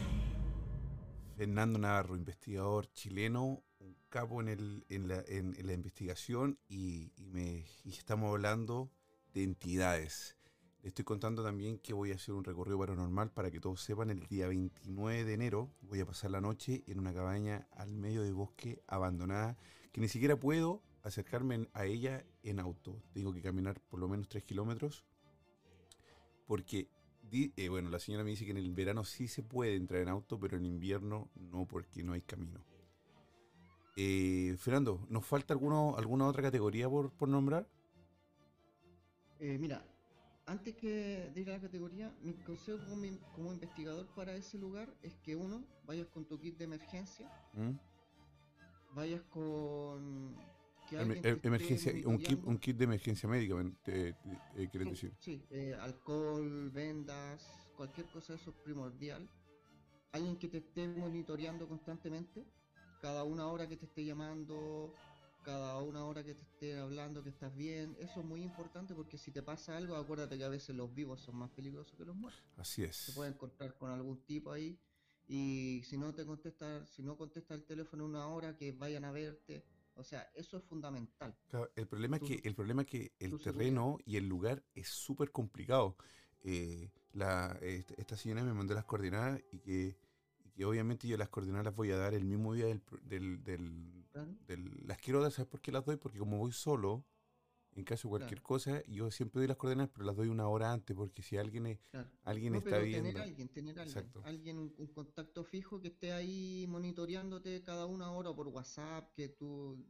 Fernando 1.35 1.77
Navarro, 1.79 2.15
investigador 2.15 2.91
chileno, 2.93 3.63
un 3.79 3.95
capo 4.09 4.41
en, 4.41 4.49
el, 4.49 4.85
en, 4.89 5.07
la, 5.07 5.23
en- 5.27 5.55
en 5.57 5.67
la 5.67 5.73
investigación 5.73 6.57
y, 6.67 7.11
y 7.17 7.25
me, 7.27 7.65
y 7.83 7.91
estamos 7.91 8.29
hablando 8.31 8.89
de 9.33 9.43
entidades. 9.43 10.35
Estoy 10.81 11.03
contando 11.03 11.43
también 11.43 11.77
que 11.77 11.93
voy 11.93 12.13
a 12.13 12.15
hacer 12.15 12.33
un 12.33 12.43
recorrido 12.45 12.79
paranormal 12.79 13.31
para 13.31 13.51
que 13.51 13.59
todos 13.59 13.81
sepan. 13.81 14.11
El 14.11 14.25
día 14.27 14.47
29 14.47 15.25
de 15.25 15.33
enero 15.33 15.69
voy 15.81 15.99
a 15.99 16.05
pasar 16.05 16.31
la 16.31 16.39
noche 16.39 16.83
en 16.87 16.99
una 16.99 17.13
cabaña 17.13 17.67
al 17.71 17.93
medio 17.93 18.23
de 18.23 18.31
bosque 18.31 18.81
abandonada 18.87 19.57
que 19.91 19.99
ni 19.99 20.07
siquiera 20.07 20.39
puedo 20.39 20.81
acercarme 21.03 21.67
a 21.73 21.85
ella 21.85 22.25
en 22.43 22.61
auto. 22.61 23.01
Tengo 23.11 23.33
que 23.33 23.41
caminar 23.41 23.81
por 23.89 23.99
lo 23.99 24.07
menos 24.07 24.29
3 24.29 24.45
kilómetros 24.45 25.03
porque, 26.47 26.87
eh, 27.31 27.69
bueno, 27.69 27.89
la 27.89 27.99
señora 27.99 28.23
me 28.23 28.31
dice 28.31 28.45
que 28.45 28.51
en 28.51 28.57
el 28.57 28.71
verano 28.71 29.03
sí 29.03 29.27
se 29.27 29.43
puede 29.43 29.75
entrar 29.75 30.01
en 30.01 30.07
auto, 30.07 30.39
pero 30.39 30.57
en 30.57 30.65
invierno 30.65 31.29
no, 31.35 31.67
porque 31.67 32.03
no 32.03 32.13
hay 32.13 32.21
camino. 32.21 32.63
Eh, 33.97 34.55
Fernando, 34.57 35.05
¿nos 35.09 35.25
falta 35.25 35.53
alguna 35.53 36.25
otra 36.25 36.41
categoría 36.41 36.89
por, 36.89 37.11
por 37.11 37.27
nombrar? 37.27 37.67
Eh, 39.39 39.57
mira, 39.59 39.85
antes 40.49 40.75
que 40.75 41.29
de 41.33 41.41
ir 41.41 41.49
a 41.49 41.53
la 41.53 41.61
categoría, 41.61 42.11
mi 42.23 42.33
consejo 42.33 42.79
como, 42.89 43.05
como 43.35 43.53
investigador 43.53 44.07
para 44.15 44.35
ese 44.35 44.57
lugar 44.57 44.89
es 45.03 45.13
que 45.23 45.35
uno, 45.35 45.63
vayas 45.85 46.07
con 46.07 46.25
tu 46.25 46.39
kit 46.39 46.57
de 46.57 46.63
emergencia, 46.63 47.29
¿Mm? 47.53 48.95
vayas 48.95 49.21
con... 49.29 50.35
Que 50.89 50.95
te 50.97 51.03
em- 51.03 51.11
esté 51.35 51.47
emergencia, 51.47 51.93
un 52.07 52.17
kit, 52.17 52.39
un 52.43 52.57
kit 52.57 52.77
de 52.77 52.83
emergencia 52.85 53.29
médica, 53.29 53.53
ven, 53.53 53.77
te- 53.83 54.13
te- 54.13 54.63
eh, 54.63 54.67
quieres 54.71 54.87
Sí, 54.87 54.89
decir. 54.89 55.13
Sí, 55.19 55.41
eh, 55.51 55.75
alcohol, 55.79 56.71
vendas, 56.71 57.45
cualquier 57.77 58.07
cosa 58.07 58.33
de 58.33 58.39
eso 58.39 58.49
es 58.49 58.55
primordial. 58.63 59.29
Alguien 60.13 60.35
que 60.37 60.47
te 60.47 60.57
esté 60.57 60.87
monitoreando 60.87 61.67
constantemente, 61.67 62.43
cada 63.03 63.23
una 63.23 63.45
hora 63.47 63.67
que 63.67 63.77
te 63.77 63.85
esté 63.85 64.03
llamando, 64.03 64.91
cada 65.49 65.81
una 65.81 66.05
hora 66.05 66.23
que 66.23 66.35
te 66.35 66.43
esté 66.43 66.77
hablando 66.77 67.23
que 67.23 67.29
estás 67.29 67.55
bien, 67.55 67.95
eso 67.99 68.19
es 68.19 68.25
muy 68.25 68.43
importante 68.43 68.93
porque 68.93 69.17
si 69.17 69.31
te 69.31 69.41
pasa 69.41 69.75
algo, 69.75 69.95
acuérdate 69.95 70.37
que 70.37 70.43
a 70.43 70.49
veces 70.49 70.75
los 70.75 70.93
vivos 70.93 71.21
son 71.21 71.37
más 71.37 71.49
peligrosos 71.49 71.97
que 71.97 72.05
los 72.05 72.15
muertos. 72.15 72.43
Así 72.57 72.83
es. 72.83 73.11
puede 73.15 73.31
encontrar 73.31 73.73
con 73.75 73.89
algún 73.89 74.21
tipo 74.25 74.51
ahí 74.51 74.77
y 75.27 75.81
si 75.85 75.97
no 75.97 76.13
te 76.13 76.23
contesta, 76.23 76.85
si 76.85 77.01
no 77.01 77.17
contesta 77.17 77.55
el 77.55 77.63
teléfono 77.63 78.05
una 78.05 78.27
hora, 78.27 78.55
que 78.55 78.71
vayan 78.73 79.05
a 79.05 79.11
verte. 79.11 79.63
O 79.95 80.03
sea, 80.03 80.21
eso 80.35 80.57
es 80.57 80.63
fundamental. 80.63 81.35
Claro, 81.47 81.71
el 81.75 81.87
problema 81.87 82.17
es 82.17 82.23
que 82.23 82.41
el 82.47 82.53
problema 82.55 82.83
es 82.83 82.87
que 82.87 83.11
el 83.19 83.31
terreno 83.39 83.97
y 84.05 84.17
el 84.17 84.27
lugar 84.29 84.63
es 84.75 84.87
súper 84.87 85.31
complicado. 85.31 85.97
Eh, 86.41 86.91
la, 87.13 87.57
est- 87.61 87.91
esta 87.97 88.15
señora 88.15 88.43
me 88.43 88.53
mandó 88.53 88.75
las 88.75 88.85
coordenadas 88.85 89.41
y 89.51 89.59
que, 89.59 89.97
y 90.45 90.51
que 90.51 90.63
obviamente 90.65 91.07
yo 91.07 91.17
las 91.17 91.29
coordenadas 91.29 91.65
las 91.65 91.75
voy 91.75 91.89
a 91.91 91.97
dar 91.97 92.13
el 92.13 92.23
mismo 92.23 92.53
día 92.53 92.67
del, 92.67 92.81
del, 93.03 93.43
del- 93.43 93.98
Claro. 94.11 94.35
del- 94.47 94.87
las 94.87 94.97
quiero 94.97 95.21
dar, 95.21 95.31
¿sabes 95.31 95.49
por 95.49 95.61
qué 95.61 95.71
las 95.71 95.85
doy? 95.85 95.97
Porque 95.97 96.19
como 96.19 96.37
voy 96.37 96.51
solo, 96.51 97.05
en 97.75 97.83
caso 97.83 98.07
de 98.07 98.09
cualquier 98.11 98.39
Claro. 98.41 98.47
cosa, 98.47 98.83
yo 98.87 99.11
siempre 99.11 99.39
doy 99.39 99.47
las 99.47 99.57
coordenadas, 99.57 99.91
pero 99.93 100.05
las 100.05 100.15
doy 100.15 100.27
una 100.29 100.47
hora 100.47 100.73
antes, 100.73 100.95
porque 100.95 101.21
si 101.21 101.37
alguien 101.37 101.67
es, 101.67 101.79
Claro. 101.91 102.09
alguien 102.23 102.53
No, 102.53 102.59
está 102.59 102.71
pero 102.71 102.83
viendo. 102.83 103.09
tener 103.09 103.21
alguien, 103.21 103.49
tener 103.49 103.79
alguien, 103.79 103.97
Exacto. 103.97 104.21
alguien, 104.25 104.57
un, 104.57 104.87
contacto 104.87 105.43
fijo 105.43 105.79
que 105.79 105.89
esté 105.89 106.11
ahí 106.11 106.65
monitoreándote 106.67 107.61
cada 107.63 107.85
una 107.85 108.11
hora 108.11 108.33
por 108.33 108.47
WhatsApp, 108.47 109.13
que 109.15 109.29
tú, 109.29 109.85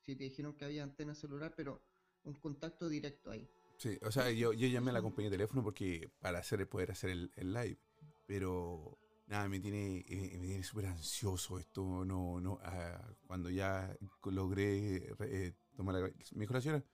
si 0.00 0.14
te 0.14 0.24
dijeron 0.24 0.54
que 0.54 0.64
había 0.64 0.84
antena 0.84 1.14
celular, 1.14 1.54
pero 1.56 1.82
un 2.24 2.34
contacto 2.34 2.88
directo 2.88 3.30
ahí. 3.30 3.48
Sí, 3.78 3.98
o 4.02 4.10
sea, 4.10 4.30
yo, 4.30 4.52
yo 4.52 4.66
llamé 4.68 4.90
a 4.90 4.94
la 4.94 5.02
compañía 5.02 5.30
de 5.30 5.36
teléfono 5.36 5.62
porque 5.62 6.10
para 6.20 6.38
hacer 6.38 6.68
poder 6.68 6.90
hacer 6.92 7.10
el, 7.10 7.30
el 7.36 7.52
live, 7.52 7.78
pero 8.26 8.98
nada, 9.28 9.48
me 9.48 9.60
tiene, 9.60 10.04
eh, 10.08 10.38
me 10.40 10.46
tiene 10.46 10.62
súper 10.62 10.86
ansioso 10.86 11.58
esto, 11.58 12.04
no, 12.04 12.40
no, 12.40 12.58
ah, 12.62 13.14
cuando 13.26 13.50
ya 13.50 13.96
logré 14.24 15.14
eh, 15.20 15.54
tomar 15.76 15.94
la... 15.94 16.00
Me 16.32 16.40
dijo 16.40 16.54
la 16.54 16.60
señora, 16.60 16.84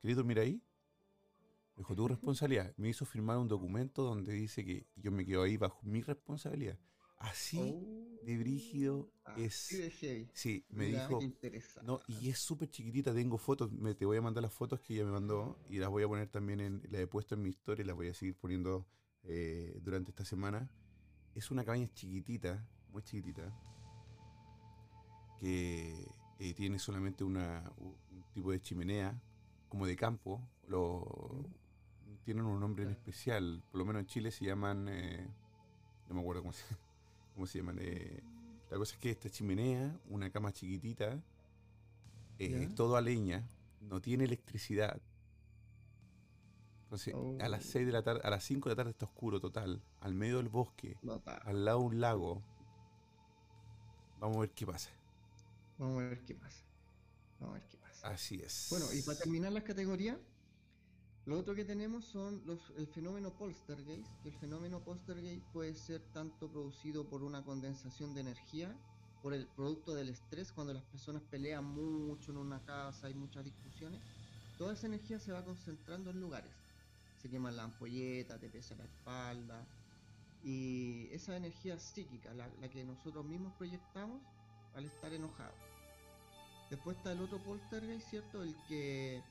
¿querés 0.00 0.16
dormir 0.16 0.40
ahí? 0.40 0.62
Me 1.76 1.80
dijo, 1.80 1.94
tu 1.94 2.08
responsabilidad. 2.08 2.74
Me 2.76 2.88
hizo 2.88 3.04
firmar 3.04 3.38
un 3.38 3.48
documento 3.48 4.02
donde 4.02 4.32
dice 4.32 4.64
que 4.64 4.86
yo 4.96 5.12
me 5.12 5.24
quedo 5.24 5.42
ahí 5.42 5.56
bajo 5.56 5.80
mi 5.82 6.02
responsabilidad. 6.02 6.78
Así 7.18 7.58
Oh, 7.58 8.18
de 8.22 8.36
brígido 8.38 9.10
es... 9.36 9.68
de. 9.68 10.28
Sí, 10.34 10.64
me 10.70 10.86
Mira, 10.86 11.06
dijo... 11.06 11.20
No, 11.82 12.00
y 12.08 12.28
es 12.28 12.38
súper 12.38 12.68
chiquitita, 12.68 13.14
tengo 13.14 13.38
fotos, 13.38 13.70
me, 13.72 13.94
te 13.94 14.04
voy 14.04 14.16
a 14.16 14.22
mandar 14.22 14.42
las 14.42 14.52
fotos 14.52 14.80
que 14.80 14.94
ella 14.94 15.04
me 15.04 15.12
mandó 15.12 15.58
y 15.68 15.78
las 15.78 15.88
voy 15.88 16.02
a 16.02 16.08
poner 16.08 16.28
también 16.28 16.60
en, 16.60 16.82
las 16.90 17.02
he 17.02 17.06
puesto 17.06 17.34
en 17.34 17.42
mi 17.42 17.50
historia 17.50 17.84
y 17.84 17.86
las 17.86 17.96
voy 17.96 18.08
a 18.08 18.14
seguir 18.14 18.36
poniendo 18.36 18.86
eh, 19.22 19.78
durante 19.82 20.10
esta 20.10 20.24
semana. 20.24 20.70
Es 21.36 21.50
una 21.50 21.64
cabaña 21.64 21.88
chiquitita, 21.92 22.66
muy 22.92 23.02
chiquitita, 23.02 23.52
que 25.38 26.08
eh, 26.40 26.54
tiene 26.54 26.78
solamente 26.78 27.22
una, 27.22 27.70
un 27.76 28.24
tipo 28.32 28.50
de 28.50 28.60
chimenea, 28.60 29.20
como 29.68 29.86
de 29.86 29.94
campo, 29.94 30.40
lo, 30.66 31.44
tienen 32.24 32.44
un 32.44 32.58
nombre 32.58 32.84
en 32.84 32.90
especial, 32.90 33.62
por 33.70 33.78
lo 33.78 33.84
menos 33.84 34.00
en 34.00 34.06
Chile 34.06 34.30
se 34.32 34.44
llaman, 34.44 34.88
eh, 34.88 35.28
no 36.08 36.14
me 36.16 36.20
acuerdo 36.20 36.42
cómo 36.42 36.52
se, 36.52 36.64
cómo 37.34 37.46
se 37.46 37.58
llaman, 37.58 37.78
eh, 37.80 38.20
la 38.68 38.78
cosa 38.78 38.94
es 38.94 39.00
que 39.00 39.10
esta 39.10 39.30
chimenea, 39.30 39.96
una 40.08 40.30
cama 40.30 40.52
chiquitita, 40.52 41.22
eh, 42.38 42.66
Ya. 42.68 42.74
todo 42.74 42.96
a 42.96 43.00
leña, 43.00 43.48
no 43.80 44.00
tiene 44.00 44.24
electricidad. 44.24 45.00
Entonces, 46.86 47.14
a 47.40 47.48
las 47.48 47.64
Oh. 47.64 47.68
6 47.72 47.86
de 47.86 47.92
la 47.92 48.02
tarde, 48.02 48.20
a 48.22 48.30
las 48.30 48.44
5 48.44 48.68
de 48.68 48.72
la 48.74 48.76
tarde 48.76 48.90
está 48.92 49.06
oscuro 49.06 49.40
total, 49.40 49.82
al 50.00 50.14
medio 50.14 50.36
del 50.36 50.48
bosque, 50.48 50.96
al 51.44 51.64
lado 51.64 51.80
de 51.80 51.84
un 51.86 52.00
lago. 52.00 52.42
Vamos 54.20 54.36
a 54.36 54.40
ver 54.40 54.50
qué 54.50 54.66
pasa. 54.66 54.90
Vamos 55.78 56.02
a 56.02 56.08
ver 56.08 56.24
qué 56.24 56.34
pasa. 56.34 56.64
Vamos 57.40 57.56
a 57.56 57.58
ver 57.58 57.68
qué 57.68 57.76
pasa. 57.78 58.08
Así 58.08 58.40
es. 58.40 58.68
Bueno, 58.70 58.86
y 58.92 59.02
para 59.02 59.18
terminar 59.18 59.52
las 59.52 59.64
categorías, 59.64 60.16
lo 61.26 61.38
otro 61.38 61.56
que 61.56 61.64
tenemos 61.64 62.04
son 62.04 62.40
los, 62.46 62.72
el 62.76 62.86
fenómeno 62.86 63.32
poltergeist, 63.36 64.08
que 64.22 64.28
el 64.28 64.36
fenómeno 64.36 64.80
poltergeist 64.84 65.44
puede 65.52 65.74
ser 65.74 66.00
tanto 66.12 66.48
producido 66.48 67.04
por 67.08 67.24
una 67.24 67.44
condensación 67.44 68.14
de 68.14 68.20
energía, 68.20 68.74
por 69.22 69.34
el 69.34 69.48
producto 69.48 69.92
del 69.92 70.08
estrés, 70.08 70.52
cuando 70.52 70.72
las 70.72 70.84
personas 70.84 71.22
pelean 71.22 71.64
mucho 71.64 72.30
en 72.30 72.38
una 72.38 72.64
casa, 72.64 73.08
hay 73.08 73.14
muchas 73.14 73.44
discusiones, 73.44 74.00
toda 74.56 74.74
esa 74.74 74.86
energía 74.86 75.18
se 75.18 75.32
va 75.32 75.44
concentrando 75.44 76.10
en 76.10 76.20
lugares. 76.20 76.65
Se 77.26 77.30
queman 77.32 77.56
la 77.56 77.64
ampolleta, 77.64 78.38
te 78.38 78.48
pesa 78.48 78.76
la 78.76 78.84
espalda, 78.84 79.66
y 80.44 81.08
esa 81.10 81.36
energía 81.36 81.76
psíquica, 81.76 82.32
la, 82.34 82.48
la 82.60 82.68
que 82.68 82.84
nosotros 82.84 83.24
mismos 83.24 83.52
proyectamos 83.54 84.22
al 84.76 84.84
estar 84.84 85.12
enojados. 85.12 85.56
Después 86.70 86.96
está 86.98 87.10
el 87.10 87.20
otro 87.20 87.38
poltergeist, 87.42 88.08
¿cierto? 88.08 88.44
El 88.44 88.54
que. 88.68 89.24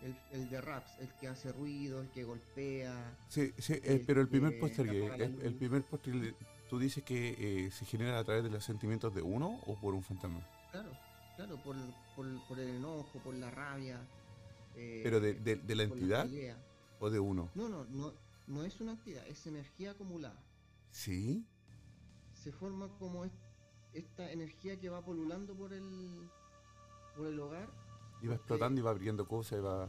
El, 0.00 0.16
el 0.32 0.48
de 0.48 0.60
raps, 0.62 0.98
el 0.98 1.10
que 1.20 1.28
hace 1.28 1.52
ruido, 1.52 2.00
el 2.00 2.08
que 2.08 2.24
golpea. 2.24 3.18
Sí, 3.28 3.52
sí, 3.58 3.74
eh, 3.74 3.80
el 3.84 4.06
pero 4.06 4.22
el 4.22 4.28
primer 4.28 4.54
la 4.58 5.14
el, 5.16 5.40
el 5.42 5.54
primer 5.54 5.84
póster, 5.84 6.34
tú 6.70 6.78
dices 6.78 7.04
que 7.04 7.66
eh, 7.66 7.70
se 7.70 7.84
genera 7.84 8.18
a 8.18 8.24
través 8.24 8.42
de 8.44 8.50
los 8.50 8.64
sentimientos 8.64 9.14
de 9.14 9.20
uno 9.20 9.60
o 9.66 9.78
por 9.78 9.94
un 9.94 10.02
fantasma. 10.02 10.40
Claro, 10.70 10.90
claro, 11.36 11.62
por, 11.62 11.76
por, 12.16 12.26
por 12.48 12.58
el 12.58 12.76
enojo, 12.76 13.18
por 13.22 13.34
la 13.34 13.50
rabia. 13.50 14.00
eh, 14.74 15.00
Pero 15.04 15.20
de, 15.20 15.34
de- 15.34 15.56
de 15.56 15.74
la 15.76 15.82
entidad 15.82 16.24
pelea. 16.24 16.56
O 17.02 17.10
de 17.10 17.18
uno. 17.20 17.50
No, 17.54 17.68
no, 17.68 17.84
no, 17.86 18.12
no 18.46 18.62
es 18.64 18.80
una 18.80 18.92
entidad, 18.92 19.26
es 19.26 19.46
energía 19.46 19.90
acumulada. 19.90 20.40
Sí. 20.90 21.44
Se 22.32 22.52
forma 22.52 22.88
como 22.98 23.24
est- 23.24 23.34
esta 23.92 24.30
energía 24.30 24.78
que 24.78 24.88
va 24.88 25.04
polulando 25.04 25.54
por 25.54 25.72
el, 25.72 26.28
por 27.16 27.26
el 27.26 27.38
hogar. 27.40 27.68
Y 28.22 28.28
va 28.28 28.34
explotando 28.36 28.80
y 28.80 28.84
va 28.84 28.90
abriendo 28.90 29.26
cosas 29.26 29.58
y 29.58 29.62
va. 29.62 29.88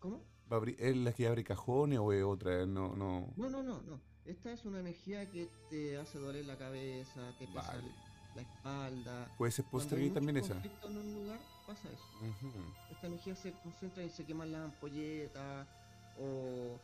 ¿Cómo? 0.00 0.22
va 0.50 0.56
a 0.56 0.60
abrir- 0.60 0.76
¿Es 0.78 0.96
la 0.96 1.12
que 1.12 1.26
abre 1.26 1.44
cajones 1.44 1.98
o 1.98 2.12
es 2.12 2.22
otra? 2.24 2.66
No, 2.66 2.94
no. 2.96 3.32
No, 3.36 3.48
no, 3.50 3.62
no, 3.62 3.80
no. 3.82 4.00
Esta 4.24 4.52
es 4.52 4.64
una 4.64 4.80
energía 4.80 5.30
que 5.30 5.50
te 5.68 5.98
hace 5.98 6.18
doler 6.18 6.46
la 6.46 6.56
cabeza, 6.56 7.20
te 7.38 7.46
pesa 7.46 7.60
Vale. 7.72 7.90
la 8.34 8.42
espalda. 8.42 9.34
Puede 9.36 9.52
ser 9.52 9.64
y 10.00 10.10
también 10.10 10.38
esa. 10.38 10.54
en 10.62 10.96
un 10.96 11.14
lugar, 11.14 11.40
pasa 11.66 11.88
eso. 11.90 12.04
Esta 12.90 13.06
energía 13.06 13.34
se 13.34 13.52
concentra 13.52 14.02
y 14.02 14.10
se 14.10 14.24
queman 14.24 14.52
las 14.52 14.64
ampolletas 14.64 15.66
o, 16.18 16.78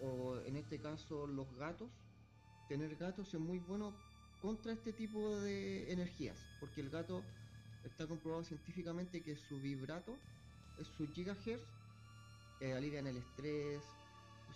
o, 0.00 0.04
o 0.06 0.40
en 0.46 0.56
este 0.56 0.78
caso 0.78 1.26
los 1.26 1.52
gatos. 1.56 1.88
Tener 2.68 2.96
gatos 2.96 3.32
es 3.34 3.40
muy 3.40 3.58
bueno 3.58 3.92
contra 4.40 4.72
este 4.72 4.92
tipo 4.92 5.36
de 5.40 5.92
energías, 5.92 6.36
porque 6.60 6.80
el 6.80 6.90
gato 6.90 7.22
está 7.84 8.06
comprobado 8.06 8.44
científicamente 8.44 9.22
que 9.22 9.36
su 9.36 9.60
vibrato 9.60 10.16
es 10.78 10.86
su 10.96 11.06
gigahertz, 11.12 11.62
eh, 12.60 12.72
alivian 12.72 13.06
el 13.06 13.16
estrés, 13.18 13.82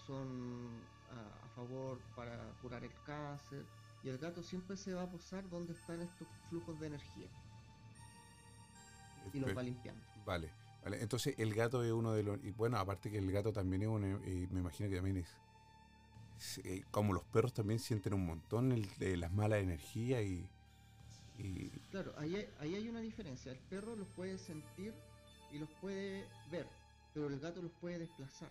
son 0.06 0.68
a, 1.10 1.46
a 1.46 1.48
favor 1.54 1.98
para 2.16 2.36
curar 2.62 2.84
el 2.84 2.92
cáncer, 3.04 3.64
y 4.02 4.08
el 4.08 4.18
gato 4.18 4.42
siempre 4.42 4.76
se 4.76 4.94
va 4.94 5.02
a 5.02 5.10
posar 5.10 5.48
donde 5.48 5.72
están 5.72 6.00
estos 6.00 6.28
flujos 6.48 6.78
de 6.80 6.86
energía 6.86 7.28
y 9.32 9.40
los 9.40 9.56
va 9.56 9.62
limpiando. 9.62 10.02
Vale. 10.24 10.50
Vale, 10.84 11.02
entonces 11.02 11.34
el 11.38 11.54
gato 11.54 11.82
es 11.82 11.92
uno 11.92 12.12
de 12.12 12.22
los... 12.22 12.42
Y 12.44 12.50
bueno, 12.52 12.78
aparte 12.78 13.10
que 13.10 13.18
el 13.18 13.30
gato 13.32 13.52
también 13.52 13.82
es 13.82 13.88
un... 13.88 14.04
eh, 14.04 14.48
me 14.50 14.60
imagino 14.60 14.88
que 14.88 14.96
también 14.96 15.16
es... 15.18 16.58
eh, 16.64 16.84
como 16.90 17.12
los 17.12 17.24
perros 17.24 17.52
también 17.52 17.78
sienten 17.80 18.14
un 18.14 18.24
montón 18.24 18.72
el- 18.72 18.88
de 18.98 19.16
las 19.16 19.32
malas 19.32 19.60
energías 19.60 20.22
y... 20.22 20.48
y- 21.38 21.70
Claro, 21.90 22.14
ahí 22.16 22.36
hay, 22.36 22.48
ahí 22.60 22.74
hay 22.76 22.88
una 22.88 23.00
diferencia. 23.00 23.52
El 23.52 23.58
perro 23.58 23.96
los 23.96 24.06
puede 24.08 24.38
sentir 24.38 24.94
y 25.52 25.58
los 25.58 25.68
puede 25.80 26.24
ver, 26.50 26.66
pero 27.12 27.26
el 27.26 27.40
gato 27.40 27.60
los 27.60 27.72
puede 27.72 27.98
desplazar. 27.98 28.50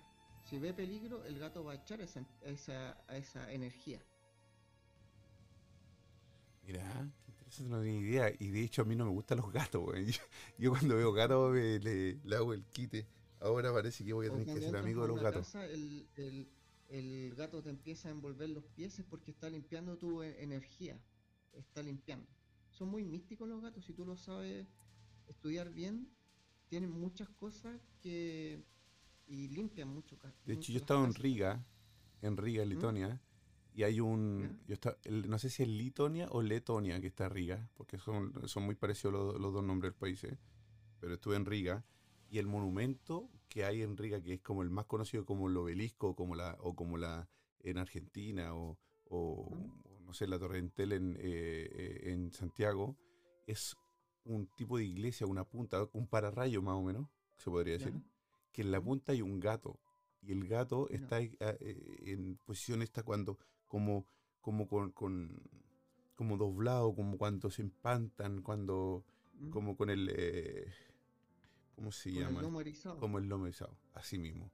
Si 0.49 0.59
ve 0.59 0.73
peligro, 0.73 1.23
el 1.25 1.39
gato 1.39 1.63
va 1.63 1.73
a 1.73 1.75
echar 1.75 2.01
esa, 2.01 2.21
esa, 2.41 2.97
a 3.07 3.17
esa 3.17 3.51
energía. 3.51 3.99
Mira, 6.65 7.09
interesante, 7.47 7.69
no 7.69 7.81
tenía 7.81 7.99
idea. 7.99 8.33
Y 8.39 8.49
de 8.51 8.61
hecho 8.63 8.81
a 8.81 8.85
mí 8.85 8.95
no 8.95 9.05
me 9.05 9.11
gustan 9.11 9.37
los 9.39 9.51
gatos, 9.51 9.81
güey. 9.81 10.05
Yo, 10.11 10.21
yo 10.57 10.69
cuando 10.71 10.95
veo 10.95 11.11
gatos 11.13 11.53
le, 11.55 11.79
le 12.23 12.35
hago 12.35 12.53
el 12.53 12.63
quite. 12.65 13.07
Ahora 13.39 13.71
parece 13.71 14.03
que 14.03 14.13
voy 14.13 14.27
a 14.27 14.31
tener 14.31 14.45
que 14.45 14.61
ser 14.61 14.75
amigo 14.75 15.01
de 15.03 15.07
los 15.09 15.21
gatos. 15.21 15.45
casa, 15.45 15.65
el, 15.65 16.07
el- 16.15 16.47
el 16.89 17.35
gato 17.35 17.61
te 17.61 17.69
empieza 17.69 18.07
a 18.07 18.11
envolver 18.11 18.49
los 18.49 18.63
pies 18.63 18.97
es 18.99 19.05
porque 19.05 19.31
está 19.31 19.49
limpiando 19.49 19.97
tu 19.97 20.23
e- 20.23 20.41
energía. 20.41 20.97
Está 21.53 21.83
limpiando. 21.83 22.25
Son 22.71 22.87
muy 22.87 23.03
místicos 23.03 23.47
los 23.49 23.61
gatos, 23.61 23.83
si 23.83 23.91
tú 23.93 24.05
lo 24.05 24.15
sabes 24.15 24.65
estudiar 25.27 25.69
bien, 25.73 26.07
tienen 26.69 26.89
muchas 26.91 27.27
cosas 27.29 27.77
que... 28.01 28.63
y 29.27 29.49
limpian 29.49 29.89
mucho. 29.89 30.17
De 30.45 30.53
hecho, 30.53 30.71
yo 30.71 30.75
las 30.75 30.81
estaba 30.83 31.05
en. 31.05 31.13
Riga, 31.13 31.65
en 32.21 32.37
Riga, 32.37 32.63
en 32.63 32.69
Letonia, 32.69 33.21
y 33.77 33.83
hay 33.83 33.99
un... 33.99 34.59
Yo 34.67 34.75
el- 35.03 35.29
no 35.29 35.37
sé 35.37 35.51
si 35.51 35.61
es 35.61 35.69
Litonia 35.69 36.27
o 36.31 36.41
Letonia 36.41 36.99
que 36.99 37.07
está 37.07 37.25
en 37.25 37.31
Riga, 37.31 37.69
porque 37.75 37.99
son, 37.99 38.33
son 38.47 38.63
muy 38.63 38.73
parecidos 38.73 39.13
los, 39.13 39.39
los 39.39 39.53
dos 39.53 39.63
nombres 39.63 39.91
del 39.93 39.99
país, 39.99 40.23
¿eh? 40.23 40.37
pero 40.99 41.13
estuve 41.13 41.35
en 41.35 41.45
Riga, 41.45 41.85
y 42.27 42.39
el 42.39 42.47
monumento 42.47 43.29
que 43.47 43.65
hay 43.65 43.83
en 43.83 43.95
Riga, 43.95 44.19
que 44.19 44.33
es 44.33 44.41
como 44.41 44.63
el 44.63 44.71
más 44.71 44.85
conocido 44.87 45.25
como 45.25 45.47
el 45.47 45.55
obelisco, 45.55 46.15
como 46.15 46.33
la, 46.35 46.57
o 46.59 46.75
como 46.75 46.97
la 46.97 47.29
en 47.59 47.77
Argentina, 47.77 48.55
o, 48.55 48.79
o, 49.05 49.55
no 50.01 50.13
sé, 50.13 50.25
la 50.27 50.39
Torre 50.39 50.57
Entel 50.57 50.93
en, 50.93 51.13
eh, 51.19 51.19
eh, 51.21 52.01
en 52.13 52.31
Santiago, 52.33 52.97
es 53.45 53.77
un 54.23 54.47
tipo 54.47 54.77
de 54.79 54.85
iglesia, 54.85 55.27
una 55.27 55.43
punta, 55.43 55.87
un 55.93 56.07
pararrayo 56.07 56.63
más 56.63 56.75
o 56.75 56.81
menos, 56.81 57.07
se 57.37 57.51
podría 57.51 57.73
decir 57.73 57.93
Ya. 57.93 58.01
que 58.51 58.63
en 58.63 58.71
la 58.71 58.81
punta 58.81 59.11
hay 59.11 59.21
un 59.21 59.39
gato 59.39 59.79
y 60.21 60.31
el 60.31 60.47
gato 60.47 60.89
está 60.89 61.21
eh, 61.21 61.35
en 62.07 62.37
posición 62.43 62.81
esta 62.81 63.03
cuando 63.03 63.37
como 63.67 64.05
como 64.41 64.67
con, 64.67 64.91
con- 64.91 65.41
como 66.15 66.37
doblado 66.37 66.95
como 66.95 67.17
cuando 67.17 67.49
se 67.51 67.61
empantan 67.61 68.41
cuando 68.41 69.03
¿Mm? 69.39 69.49
como 69.51 69.75
con 69.77 69.89
el 69.89 70.09
eh, 70.15 70.71
cómo 71.75 71.91
se 71.91 72.09
el 72.09 72.15
llama 72.15 72.41
lomo 72.41 72.61
erizado. 72.61 72.99
como 72.99 73.17
el 73.17 73.27
lomo 73.27 73.45
erizado, 73.45 73.77
así 73.93 74.17
mismo 74.17 74.51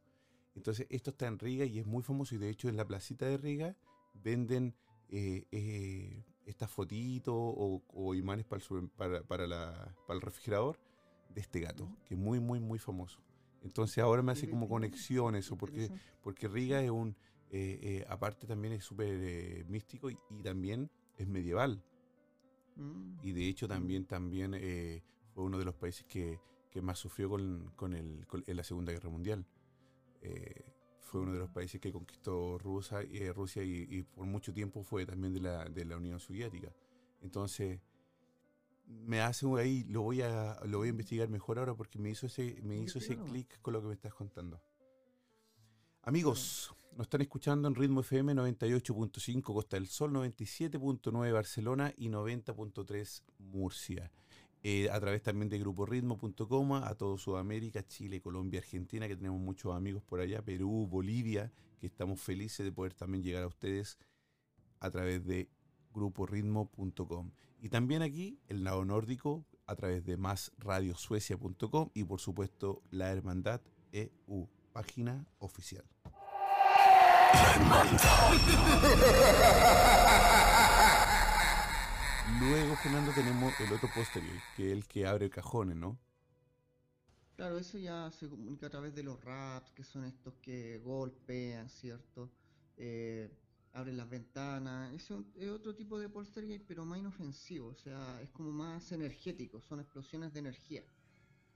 entonces 0.56 0.86
esto 0.90 1.12
está 1.12 1.28
en 1.28 1.40
Riga 1.40 1.66
y 1.66 1.80
es 1.80 1.86
muy 1.86 2.04
famoso 2.04 2.36
y 2.36 2.38
de 2.38 2.50
hecho 2.50 2.70
en 2.70 2.78
la 2.78 2.86
placita 2.86 3.26
de 3.26 3.38
Riga 3.38 3.76
venden 4.14 4.76
eh, 5.10 5.46
eh, 5.52 6.24
estas 6.46 6.70
fotitos 6.70 7.34
o, 7.36 7.82
o 7.88 8.16
imanes 8.16 8.46
para 8.46 8.62
el, 8.70 8.90
para, 8.90 9.24
para 9.24 9.48
la- 9.48 9.96
para 10.08 10.16
el 10.16 10.22
refrigerador 10.22 10.80
de 11.30 11.42
este 11.42 11.60
gato, 11.62 11.90
que 12.06 12.14
es 12.16 12.20
muy, 12.20 12.40
muy, 12.40 12.60
muy 12.60 12.78
famoso. 12.78 13.20
Entonces 13.64 13.98
ahora 14.04 14.22
me 14.22 14.34
hace 14.34 14.48
como 14.50 14.68
qué 14.68 14.72
conexión 14.72 15.36
eso, 15.36 15.58
porque, 15.58 15.90
porque 16.22 16.48
Riga 16.48 16.82
es 16.84 16.92
un, 16.92 17.16
eh, 17.54 17.80
eh, 17.82 18.06
aparte 18.10 18.48
también 18.48 18.74
es 18.74 18.84
súper 18.84 19.08
eh, 19.22 19.64
místico 19.68 20.10
y, 20.10 20.18
y 20.30 20.42
también 20.44 20.90
es 21.18 21.28
medieval. 21.28 21.82
Mm. 22.76 23.20
Y 23.22 23.32
de 23.32 23.48
hecho 23.48 23.68
también, 23.68 24.06
también 24.06 24.54
eh, 24.56 25.04
fue 25.34 25.44
uno 25.44 25.58
de 25.60 25.66
los 25.66 25.76
países 25.76 26.06
que, 26.06 26.40
que 26.72 26.82
más 26.82 26.98
sufrió 27.00 27.30
con, 27.30 27.72
con 27.76 27.94
el, 27.94 28.26
con- 28.28 28.44
en 28.48 28.58
la 28.58 28.64
Segunda 28.64 28.92
Guerra 28.92 29.10
Mundial. 29.10 29.46
Fue 31.02 31.22
uno 31.22 31.34
de 31.34 31.40
los 31.40 31.50
países 31.50 31.80
que 31.80 31.92
conquistó 31.92 32.58
Rusia, 32.58 33.00
Rusia 33.36 33.64
y, 33.64 33.86
y 33.90 34.02
por 34.04 34.26
mucho 34.26 34.52
tiempo 34.52 34.84
fue 34.84 35.06
también 35.06 35.34
de 35.34 35.42
la, 35.42 35.66
de 35.66 35.86
la 35.86 35.98
Unión 35.98 36.20
Soviética. 36.20 36.74
Entonces, 37.22 37.80
me 38.88 39.22
hace 39.22 39.46
ahí, 39.60 39.84
lo 39.86 40.02
voy 40.02 40.22
a, 40.22 40.60
lo 40.66 40.80
voy 40.80 40.88
a 40.88 40.92
investigar 40.92 41.30
mejor 41.30 41.60
ahora 41.60 41.76
porque 41.76 42.00
me 42.00 42.10
hizo 42.10 42.26
ese, 42.26 42.60
me 42.64 42.78
hizo 42.78 42.98
ese 43.00 43.18
clic 43.18 43.62
con 43.62 43.74
lo 43.74 43.82
que 43.82 43.88
me 43.88 43.94
estás 43.94 44.14
contando. 44.14 44.60
Amigos, 46.06 46.76
nos 46.98 47.06
están 47.06 47.22
escuchando 47.22 47.66
en 47.70 47.76
Ritmo 47.76 48.02
FM 48.02 48.34
98.5 48.34 49.42
Costa 49.42 49.78
del 49.78 49.88
Sol, 49.88 50.12
97.9 50.12 51.32
Barcelona 51.32 51.94
y 51.96 52.10
90.3 52.10 53.24
Murcia. 53.40 54.12
Eh, 54.64 54.90
a 54.90 55.00
través 55.00 55.22
también 55.22 55.48
de 55.48 55.60
gruporitmo.com, 55.60 56.74
a 56.74 56.94
todo 56.96 57.18
Sudamérica, 57.18 57.88
Chile, 57.88 58.20
Colombia, 58.20 58.60
Argentina, 58.60 59.08
que 59.08 59.16
tenemos 59.16 59.40
muchos 59.40 59.74
amigos 59.74 60.04
por 60.04 60.20
allá, 60.20 60.42
Perú, 60.42 60.88
Bolivia, 60.92 61.54
que 61.80 61.88
estamos 61.88 62.20
felices 62.20 62.66
de 62.66 62.74
poder 62.74 62.94
también 62.94 63.24
llegar 63.24 63.44
a 63.44 63.48
ustedes 63.48 63.98
a 64.82 64.92
través 64.92 65.26
de 65.26 65.48
gruporitmo.com. 65.94 67.32
Y 67.62 67.70
también 67.70 68.02
aquí, 68.02 68.42
el 68.50 68.66
lado 68.66 68.84
nórdico, 68.84 69.46
a 69.68 69.76
través 69.78 70.04
de 70.04 70.18
másradiosuecia.com 70.18 71.92
y 71.94 72.04
por 72.04 72.20
supuesto 72.20 72.84
la 72.92 73.10
Hermandad 73.10 73.62
EU, 73.94 74.50
página 74.74 75.26
oficial. 75.40 75.86
Luego, 82.40 82.76
Fernando, 82.78 83.12
tenemos 83.14 83.54
el 83.60 83.74
otro 83.74 83.90
posterior, 83.94 84.36
que 84.56 84.68
es 84.68 84.74
el 84.74 84.88
que 84.88 85.06
abre 85.06 85.30
cajones, 85.30 85.76
¿no? 85.76 85.98
Claro, 87.36 87.58
eso 87.58 87.78
ya 87.78 88.10
se 88.12 88.30
comunica 88.30 88.68
a 88.68 88.70
través 88.70 88.94
de 88.96 89.04
los 89.04 89.22
raps, 89.24 89.72
que 89.72 89.84
son 89.84 90.06
estos 90.06 90.34
que 90.36 90.80
golpean, 90.80 91.68
¿cierto? 91.70 92.32
Eh, 92.78 93.30
abren 93.74 93.98
las 93.98 94.10
ventanas. 94.10 94.94
Es, 94.94 95.10
un- 95.12 95.32
es 95.36 95.50
otro 95.50 95.76
tipo 95.76 96.00
de 96.00 96.10
poltergeist, 96.10 96.64
pero 96.68 96.86
más 96.86 97.00
inofensivo, 97.00 97.70
o 97.70 97.76
sea, 97.76 98.22
es 98.22 98.30
como 98.30 98.52
más 98.52 98.92
energético, 98.92 99.60
son 99.62 99.80
explosiones 99.80 100.32
de 100.34 100.40
energía. 100.40 100.84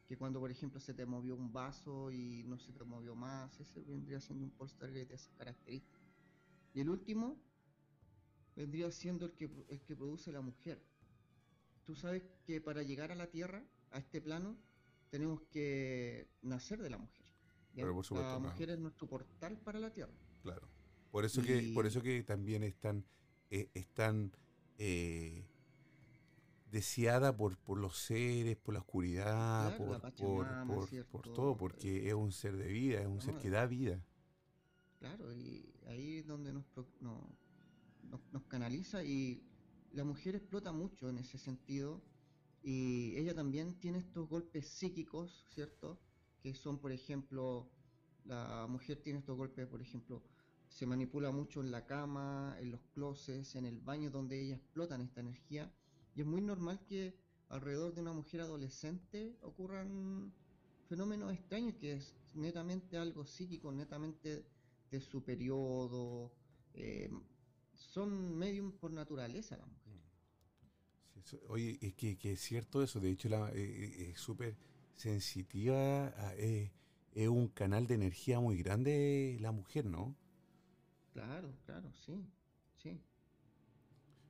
Que 0.07 0.17
cuando, 0.17 0.39
por 0.39 0.51
ejemplo, 0.51 0.79
se 0.79 0.93
te 0.93 1.05
movió 1.05 1.35
un 1.35 1.51
vaso 1.51 2.11
y 2.11 2.43
no 2.45 2.57
se 2.57 2.71
te 2.71 2.83
movió 2.83 3.15
más, 3.15 3.59
ese 3.59 3.81
vendría 3.81 4.21
siendo 4.21 4.45
un 4.45 4.51
poltergeist 4.51 5.09
de 5.09 5.15
esas 5.15 5.33
características. 5.35 6.01
Y 6.73 6.79
el 6.79 6.89
último 6.89 7.37
vendría 8.55 8.89
siendo 8.91 9.25
el 9.25 9.33
que, 9.33 9.49
el 9.67 9.81
que 9.81 9.95
produce 9.95 10.31
la 10.31 10.41
mujer. 10.41 10.81
Tú 11.83 11.95
sabes 11.95 12.23
que 12.45 12.61
para 12.61 12.83
llegar 12.83 13.11
a 13.11 13.15
la 13.15 13.27
Tierra, 13.27 13.63
a 13.91 13.99
este 13.99 14.21
plano, 14.21 14.57
tenemos 15.09 15.41
que 15.43 16.27
nacer 16.41 16.81
de 16.81 16.89
la 16.89 16.97
mujer. 16.97 17.25
Pero 17.75 17.93
por 17.93 18.05
supuesto, 18.05 18.31
la 18.31 18.39
no. 18.39 18.49
mujer 18.49 18.71
es 18.71 18.79
nuestro 18.79 19.07
portal 19.07 19.57
para 19.59 19.79
la 19.79 19.91
Tierra. 19.91 20.13
Claro. 20.41 20.67
Por 21.11 21.25
eso 21.25 21.41
que, 21.41 21.71
por 21.73 21.85
eso 21.85 22.01
que 22.01 22.23
también 22.23 22.63
están, 22.63 23.05
eh, 23.49 23.69
están 23.73 24.31
eh, 24.77 25.45
deseada 26.71 27.35
por, 27.35 27.57
por 27.57 27.77
los 27.79 27.97
seres, 27.97 28.57
por 28.57 28.73
la 28.73 28.81
oscuridad, 28.81 29.75
Claro, 29.77 29.91
la 29.93 29.99
por, 29.99 30.13
por, 30.15 30.45
Pachamama, 30.45 30.65
por- 30.75 31.05
por 31.05 31.21
todo, 31.33 31.57
porque 31.57 32.07
es 32.07 32.13
un 32.13 32.31
ser 32.31 32.57
de 32.57 32.67
vida, 32.67 33.01
es 33.01 33.07
un 33.07 33.21
ser 33.21 33.35
que 33.35 33.49
da 33.49 33.65
vida. 33.65 34.03
Claro, 34.99 35.33
y 35.33 35.73
ahí 35.87 36.17
es 36.17 36.27
donde 36.27 36.51
nos, 36.53 36.65
no- 37.01 37.29
nos, 38.09 38.19
nos 38.31 38.43
canaliza 38.45 39.03
y 39.03 39.43
la 39.91 40.03
mujer 40.03 40.35
explota 40.35 40.71
mucho 40.71 41.09
en 41.09 41.17
ese 41.19 41.37
sentido 41.37 42.01
y 42.63 43.15
ella 43.15 43.33
también 43.35 43.79
tiene 43.79 43.99
estos 43.99 44.27
golpes 44.27 44.67
psíquicos, 44.67 45.45
¿cierto? 45.49 45.99
Que 46.41 46.53
son, 46.53 46.79
por 46.79 46.91
ejemplo, 46.91 47.69
la 48.25 48.65
mujer 48.67 49.01
tiene 49.01 49.19
estos 49.19 49.37
golpes, 49.37 49.67
por 49.67 49.81
ejemplo, 49.81 50.23
se 50.67 50.85
manipula 50.85 51.31
mucho 51.31 51.61
en 51.61 51.71
la 51.71 51.85
cama, 51.85 52.55
en 52.59 52.71
los 52.71 52.81
closets, 52.93 53.55
en 53.55 53.65
el 53.65 53.79
baño 53.79 54.09
donde 54.11 54.41
ella 54.41 54.55
explotan 54.55 55.01
esta 55.01 55.21
energía 55.21 55.71
y 56.17 56.21
es 56.21 56.27
muy 56.27 56.41
normal 56.41 56.83
que 56.87 57.15
alrededor 57.49 57.93
de 57.93 58.01
una 58.01 58.13
mujer 58.13 58.41
adolescente 58.41 59.37
ocurran 59.41 60.33
fenómenos 60.89 61.31
extraños 61.33 61.75
que 61.75 61.93
es 61.93 62.15
netamente 62.33 62.97
algo 62.97 63.25
psíquico, 63.25 63.71
netamente 63.71 64.47
de 64.91 65.01
su 65.01 65.23
periodo. 65.23 66.33
eh, 66.73 67.09
son 67.73 68.35
medium 68.37 68.71
por 68.79 68.91
naturaleza 68.91 69.57
las 69.57 69.67
mujeres. 69.67 70.03
Sí, 71.13 71.19
eso- 71.19 71.39
oye, 71.49 71.77
es 71.81 71.93
que, 71.95 72.17
que 72.17 72.33
es 72.33 72.41
cierto 72.41 72.81
eso, 72.83 72.99
de 72.99 73.11
hecho 73.11 73.29
la, 73.29 73.51
eh, 73.53 74.11
es 74.11 74.19
súper 74.19 74.57
sensitiva, 74.95 76.07
a- 76.09 76.35
eh, 76.37 76.73
es 77.11 77.27
un 77.27 77.49
canal 77.49 77.87
de 77.87 77.95
energía 77.95 78.39
muy 78.39 78.57
grande 78.57 79.37
la 79.41 79.51
mujer, 79.51 79.85
¿no? 79.85 80.17
Claro, 81.11 81.53
claro, 81.65 81.91
sí, 81.93 82.25
sí. 82.75 83.01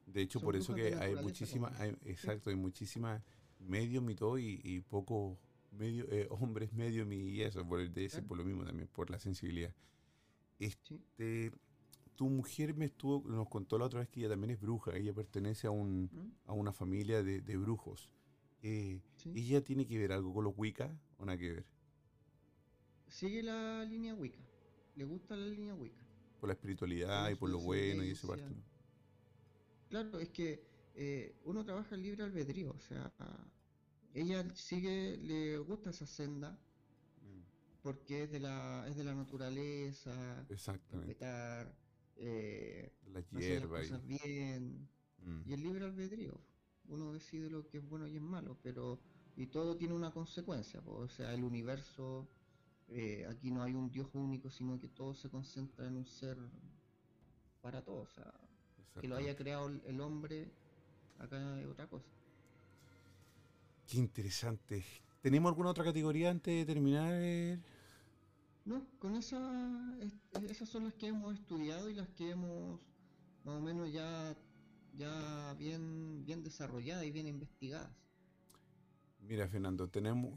De 0.08 0.22
hecho, 0.22 0.40
Son 0.40 0.46
por 0.46 0.56
eso 0.56 0.74
que 0.74 0.96
hay 0.96 1.16
muchísimas, 1.16 1.80
exacto, 2.06 2.50
hay 2.50 2.56
muchísimas 2.56 3.22
medios 3.60 4.04
y 4.10 4.16
todo, 4.16 4.40
y, 4.40 4.60
y 4.64 4.80
pocos 4.82 5.38
medio, 5.72 6.06
eh, 6.10 6.28
hombres 6.32 6.74
medios 6.74 7.12
y 7.12 7.42
eso, 7.42 7.64
por, 7.68 7.80
el- 7.82 7.94
ser 7.94 8.10
Claro. 8.10 8.28
por 8.28 8.38
lo 8.38 8.46
mismo 8.46 8.64
también, 8.66 8.88
por 8.88 9.10
la 9.10 9.20
sensibilidad. 9.20 9.72
sí. 10.60 10.66
Este, 10.66 11.52
tu 12.16 12.30
mujer 12.30 12.74
me 12.74 12.86
estuvo, 12.86 13.22
nos 13.30 13.48
contó 13.48 13.78
la 13.78 13.86
otra 13.86 14.00
vez 14.00 14.10
que 14.10 14.22
ella 14.22 14.30
también 14.30 14.50
es 14.52 14.60
bruja, 14.60 14.96
ella 14.96 15.14
pertenece 15.14 15.68
a, 15.68 15.72
un, 15.72 16.06
¿Mm? 16.12 16.50
a 16.50 16.54
una 16.54 16.72
familia 16.74 17.22
de, 17.22 17.42
de 17.42 17.58
brujos. 17.58 18.10
Eh, 18.64 19.02
Sí. 19.18 19.32
¿Ella 19.36 19.64
tiene 19.64 19.86
que 19.86 20.00
ver 20.00 20.12
algo 20.14 20.34
con 20.34 20.44
los 20.46 20.54
Wicca 20.58 20.90
o 21.20 21.26
nada 21.26 21.38
que 21.38 21.52
ver? 21.52 21.66
sigue 23.08 23.44
la 23.44 23.84
línea 23.86 24.14
Wicca. 24.16 24.40
Le 24.96 25.04
gusta 25.06 25.36
la 25.36 25.46
línea 25.46 25.76
Wicca. 25.76 26.02
Por 26.40 26.50
la 26.50 26.54
espiritualidad 26.54 27.24
Por 27.26 27.32
y 27.32 27.36
por 27.36 27.50
lo 27.50 27.60
bueno 27.60 28.04
y 28.04 28.12
esa 28.12 28.28
parte. 28.28 28.50
¿no? 28.50 28.77
Claro, 29.90 30.20
es 30.20 30.30
que 30.30 30.64
eh, 30.96 31.40
uno 31.46 31.64
trabaja 31.64 31.96
el 31.96 32.04
libre 32.04 32.24
albedrío, 32.24 32.72
o 32.72 32.80
sea, 32.80 33.12
ella 34.14 34.46
sigue, 34.56 35.18
le 35.18 35.58
gusta 35.60 35.92
esa 35.92 36.06
senda 36.06 36.60
porque 37.82 38.24
es 38.24 38.32
de 38.32 38.40
la, 38.40 38.86
es 38.90 38.96
de 38.98 39.04
la 39.04 39.16
naturaleza, 39.16 40.46
Exactamente. 40.50 41.14
respetar, 41.14 41.76
eh, 42.18 42.92
La 43.14 43.20
hacer 43.20 43.62
las 43.62 43.62
hierba 43.62 43.84
y. 43.84 43.90
cosas 43.90 44.06
bien, 44.06 44.90
Mm. 45.20 45.42
y 45.46 45.54
el 45.54 45.62
libre 45.64 45.86
albedrío. 45.86 46.40
Uno 46.86 47.12
decide 47.14 47.50
lo 47.50 47.68
que 47.68 47.78
es 47.80 47.84
bueno 47.90 48.08
y 48.08 48.16
es 48.16 48.22
malo, 48.22 48.58
pero 48.62 49.00
y 49.36 49.48
todo 49.48 49.76
tiene 49.76 49.94
una 49.94 50.12
consecuencia, 50.12 50.82
po, 50.82 50.94
o 50.94 51.08
sea, 51.10 51.34
el 51.34 51.44
universo, 51.44 52.28
eh, 52.88 53.26
aquí 53.30 53.52
no 53.52 53.64
hay 53.64 53.74
un 53.74 53.90
Dios 53.92 54.10
único, 54.14 54.50
sino 54.52 54.80
que 54.80 54.88
todo 54.90 55.14
se 55.14 55.30
concentra 55.30 55.88
en 55.88 55.96
un 55.98 56.06
ser 56.06 56.38
para 57.62 57.84
todos, 57.84 58.10
o 58.12 58.14
sea, 58.14 58.34
que 59.02 59.08
lo 59.08 59.16
haya 59.16 59.36
creado 59.36 59.70
el, 59.86 60.02
hombre, 60.02 60.48
acá 61.20 61.60
es 61.60 61.68
otra 61.68 61.88
cosa. 61.88 62.06
Qué 63.88 63.98
interesante. 63.98 64.84
¿Tenemos 65.22 65.50
alguna 65.50 65.70
otra 65.70 65.84
categoría 65.84 66.30
antes 66.32 66.54
de 66.54 66.66
terminar? 66.66 67.60
No, 68.66 68.86
con 69.00 69.16
esa, 69.16 69.40
es- 70.02 70.16
esas 70.50 70.68
son 70.70 70.84
las 70.86 70.94
que 70.94 71.08
hemos 71.08 71.34
estudiado 71.34 71.90
y 71.90 71.94
las 71.94 72.10
que 72.10 72.32
hemos 72.32 72.80
más 73.46 73.56
o 73.56 73.62
menos 73.62 73.92
ya, 73.92 74.36
ya 74.98 75.54
bien, 75.58 76.26
bien 76.26 76.44
desarrolladas 76.44 77.06
y 77.06 77.12
bien 77.12 77.28
investigadas. 77.28 77.90
Mira, 79.20 79.48
Fernando, 79.48 79.88
tenemos, 79.90 80.34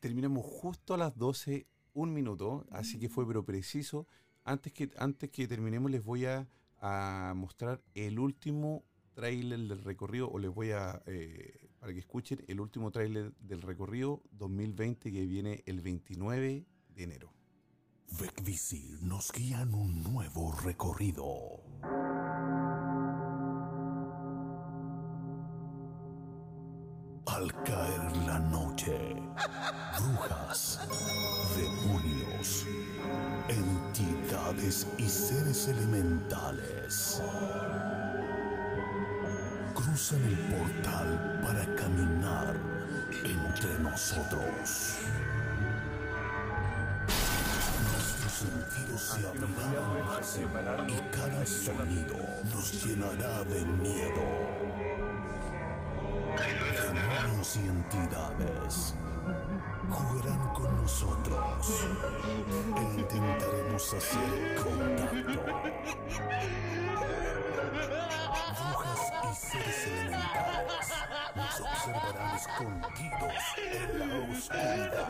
terminamos 0.00 0.44
justo 0.44 0.94
a 0.94 0.98
las 0.98 1.16
12, 1.16 1.66
un 1.94 2.12
minuto, 2.14 2.66
así 2.70 2.98
que 2.98 3.08
fue 3.08 3.26
pero 3.26 3.44
preciso. 3.44 4.06
Antes 4.44 4.72
que, 4.72 4.90
antes 4.96 5.30
que 5.30 5.46
terminemos, 5.46 5.90
les 5.90 6.02
voy 6.02 6.24
a, 6.26 6.48
a 6.82 7.32
mostrar 7.36 7.80
el 7.94 8.18
último 8.18 8.84
tráiler 9.14 9.60
del 9.60 9.84
recorrido, 9.84 10.28
o 10.30 10.38
les 10.38 10.52
voy 10.52 10.72
a, 10.72 11.00
eh, 11.06 11.70
para 11.78 11.92
que 11.92 12.00
escuchen, 12.00 12.44
el 12.48 12.60
último 12.60 12.90
tráiler 12.90 13.32
del 13.36 13.62
recorrido 13.62 14.22
2020 14.32 15.12
que 15.12 15.24
viene 15.24 15.62
el 15.66 15.80
29 15.80 16.66
de 16.88 17.02
enero. 17.02 17.32
Vecvisir 18.20 19.00
nos 19.02 19.32
guía 19.32 19.62
en 19.62 19.74
un 19.74 20.02
nuevo 20.02 20.52
recorrido. 20.64 21.62
Al 27.26 27.62
caer 27.62 28.16
la 28.26 28.38
noche, 28.40 29.14
brujas, 29.98 30.80
demonios, 31.56 32.66
entidades 33.92 34.86
y 34.96 35.06
seres 35.06 35.68
elementales 35.68 37.20
cruzan 39.74 40.22
el 40.24 40.38
portal 40.38 41.40
para 41.42 41.62
caminar 41.74 42.56
entre 43.22 43.78
nosotros. 43.80 44.96
Nuestros 47.92 48.32
sentidos 48.32 49.02
se 49.02 49.26
abrirán 49.26 50.88
y 50.88 50.96
cada 51.14 51.44
sonido 51.44 52.16
nos 52.54 52.84
llenará 52.84 53.44
de 53.44 53.64
miedo. 53.66 54.24
Demonios 56.82 57.56
y 57.56 57.68
entidades 57.68 58.94
jugarán 59.92 60.54
con 60.54 60.82
nosotros 60.82 61.86
e 62.76 62.82
intentaremos 63.00 63.94
hacer 63.94 64.54
contacto. 64.56 65.40
Brujas 68.52 69.02
y 69.24 69.34
seres 69.34 69.86
elementales 69.86 70.88
nos 71.36 71.60
observarán 71.60 72.36
escondidos 72.36 73.42
en 73.58 73.98
la 73.98 74.06
oscuridad. 74.32 75.08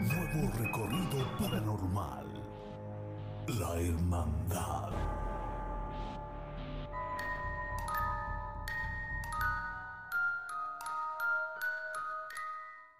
Nuevo 0.00 0.40
recorrido 0.58 1.18
paranormal. 1.38 2.26
La 3.48 3.70
Hermandad. 3.80 5.25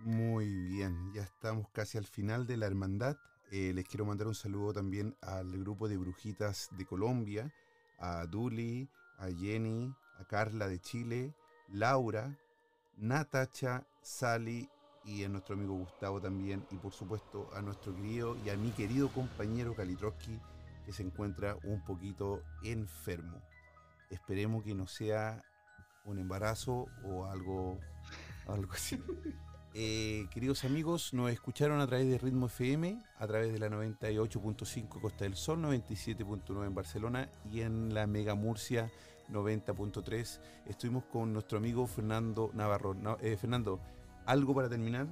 Muy 0.07 0.47
bien, 0.47 1.13
ya 1.13 1.23
estamos 1.23 1.69
casi 1.71 1.99
al 1.99 2.07
final 2.07 2.47
de 2.47 2.57
la 2.57 2.67
hermandad. 2.67 3.17
Eh, 3.51 3.73
les 3.75 3.89
quiero 3.89 4.05
mandar 4.05 4.29
un 4.29 4.37
saludo 4.37 4.73
también 4.73 5.17
al 5.21 5.51
grupo 5.59 5.89
de 5.89 5.97
brujitas 5.97 6.69
de 6.79 6.87
Colombia, 6.87 7.53
a 7.99 8.25
Duli, 8.27 8.89
a 9.19 9.27
Jenny, 9.33 9.93
a 10.21 10.25
Carla 10.25 10.69
de 10.69 10.79
Chile, 10.79 11.35
Laura, 11.73 12.39
Natacha, 12.97 13.85
Sally 14.01 14.71
y 15.05 15.25
a 15.25 15.29
nuestro 15.29 15.57
amigo 15.57 15.75
Gustavo 15.75 16.21
también. 16.21 16.65
Y 16.71 16.77
por 16.77 16.93
supuesto 16.93 17.51
a 17.53 17.61
nuestro 17.61 17.93
querido 17.93 18.37
y 18.45 18.51
a 18.51 18.57
mi 18.57 18.71
querido 18.71 19.09
compañero 19.09 19.75
Kalitroski 19.75 20.41
que 20.85 20.93
se 20.93 21.03
encuentra 21.03 21.57
un 21.65 21.83
poquito 21.83 22.45
enfermo. 22.63 23.43
Esperemos 24.09 24.63
que 24.63 24.73
no 24.73 24.87
sea 24.87 25.43
un 26.05 26.21
embarazo 26.21 26.87
o 27.03 27.25
algo, 27.25 27.81
algo 28.47 28.73
así. 28.73 29.03
Eh, 29.79 30.27
queridos 30.31 30.65
amigos, 30.65 31.13
nos 31.13 31.31
escucharon 31.31 31.81
a 31.81 31.87
través 31.87 32.09
de 32.09 32.17
Ritmo 32.17 32.47
FM, 32.47 32.99
a 33.19 33.27
través 33.27 33.53
de 33.53 33.59
la 33.59 33.69
98.5 33.69 34.89
Costa 35.03 35.25
del 35.25 35.37
Sol, 35.37 35.61
97.9 35.61 36.67
en 36.67 36.75
Barcelona 36.75 37.29
y 37.53 37.61
en 37.61 37.93
la 37.93 38.07
Mega 38.07 38.35
Murcia 38.35 38.91
90.3. 39.31 40.41
Estuvimos 40.65 41.05
con 41.05 41.35
nuestro 41.35 41.59
amigo 41.59 41.87
Fernando 41.87 42.51
Navarro. 42.55 42.95
No, 42.95 43.19
eh, 43.21 43.37
Fernando, 43.37 43.79
¿algo 44.25 44.55
para 44.55 44.71
terminar? 44.71 45.09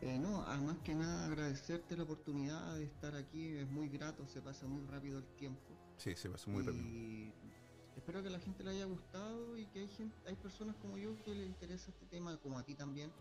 Eh, 0.00 0.18
no, 0.18 0.42
además 0.48 0.78
que 0.82 0.96
nada 0.96 1.26
agradecerte 1.26 1.96
la 1.96 2.02
oportunidad 2.02 2.74
de 2.74 2.82
estar 2.82 3.14
aquí, 3.14 3.56
es 3.56 3.70
muy 3.70 3.88
grato, 3.88 4.26
se 4.26 4.42
pasa 4.42 4.66
muy 4.66 4.84
rápido 4.86 5.18
el 5.18 5.26
tiempo. 5.36 5.78
Sí, 5.96 6.16
se 6.16 6.28
pasó 6.28 6.50
muy 6.50 6.64
y 6.64 6.66
rápido. 6.66 6.84
Espero 8.02 8.20
que 8.20 8.30
la 8.30 8.40
gente 8.40 8.64
le 8.64 8.70
haya 8.70 8.84
gustado 8.84 9.56
y 9.56 9.64
que 9.66 9.78
hay 9.78 9.88
gente, 9.88 10.16
hay 10.26 10.34
personas 10.34 10.74
como 10.82 10.98
yo 10.98 11.16
que 11.22 11.36
le 11.36 11.46
interesa 11.46 11.88
este 11.88 12.04
tema, 12.06 12.36
como 12.38 12.58
a 12.58 12.64
ti 12.64 12.74
también. 12.74 13.12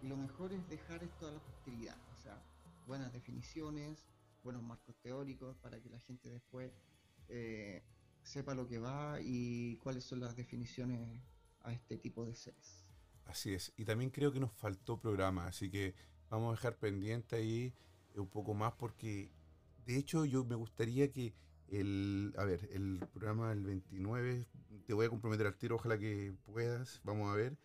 Y 0.00 0.08
lo 0.08 0.16
mejor 0.16 0.50
es 0.54 0.66
dejar 0.66 1.04
esto 1.04 1.28
a 1.28 1.32
la 1.32 1.38
posteridad, 1.40 1.98
o 2.18 2.22
sea, 2.22 2.42
buenas 2.86 3.12
definiciones, 3.12 4.08
buenos 4.42 4.62
marcos 4.62 4.96
teóricos 5.02 5.58
para 5.58 5.78
que 5.78 5.90
la 5.90 6.00
gente 6.00 6.30
después 6.30 6.72
eh, 7.28 7.82
sepa 8.22 8.54
lo 8.54 8.66
que 8.66 8.78
va 8.78 9.18
y 9.20 9.76
cuáles 9.76 10.04
son 10.04 10.20
las 10.20 10.34
definiciones 10.34 11.20
a 11.60 11.74
este 11.74 11.98
tipo 11.98 12.24
de 12.24 12.34
seres. 12.34 12.86
Así 13.26 13.52
es. 13.52 13.74
Y 13.76 13.84
también 13.84 14.10
creo 14.10 14.32
que 14.32 14.40
nos 14.40 14.54
faltó 14.54 14.98
programa, 14.98 15.48
así 15.48 15.70
que 15.70 15.94
vamos 16.30 16.48
a 16.48 16.56
dejar 16.56 16.78
pendiente 16.78 17.36
ahí 17.36 17.74
un 18.14 18.28
poco 18.28 18.54
más 18.54 18.72
porque 18.72 19.30
de 19.84 19.98
hecho 19.98 20.24
yo 20.24 20.46
me 20.46 20.54
gustaría 20.54 21.12
que 21.12 21.34
el, 21.70 22.34
a 22.36 22.44
ver, 22.44 22.68
el 22.72 23.00
programa 23.12 23.50
del 23.50 23.64
29, 23.64 24.46
te 24.86 24.94
voy 24.94 25.06
a 25.06 25.08
comprometer 25.10 25.46
al 25.46 25.56
tiro, 25.56 25.76
ojalá 25.76 25.98
que 25.98 26.34
puedas, 26.44 27.00
vamos 27.04 27.30
a 27.32 27.36
ver, 27.36 27.56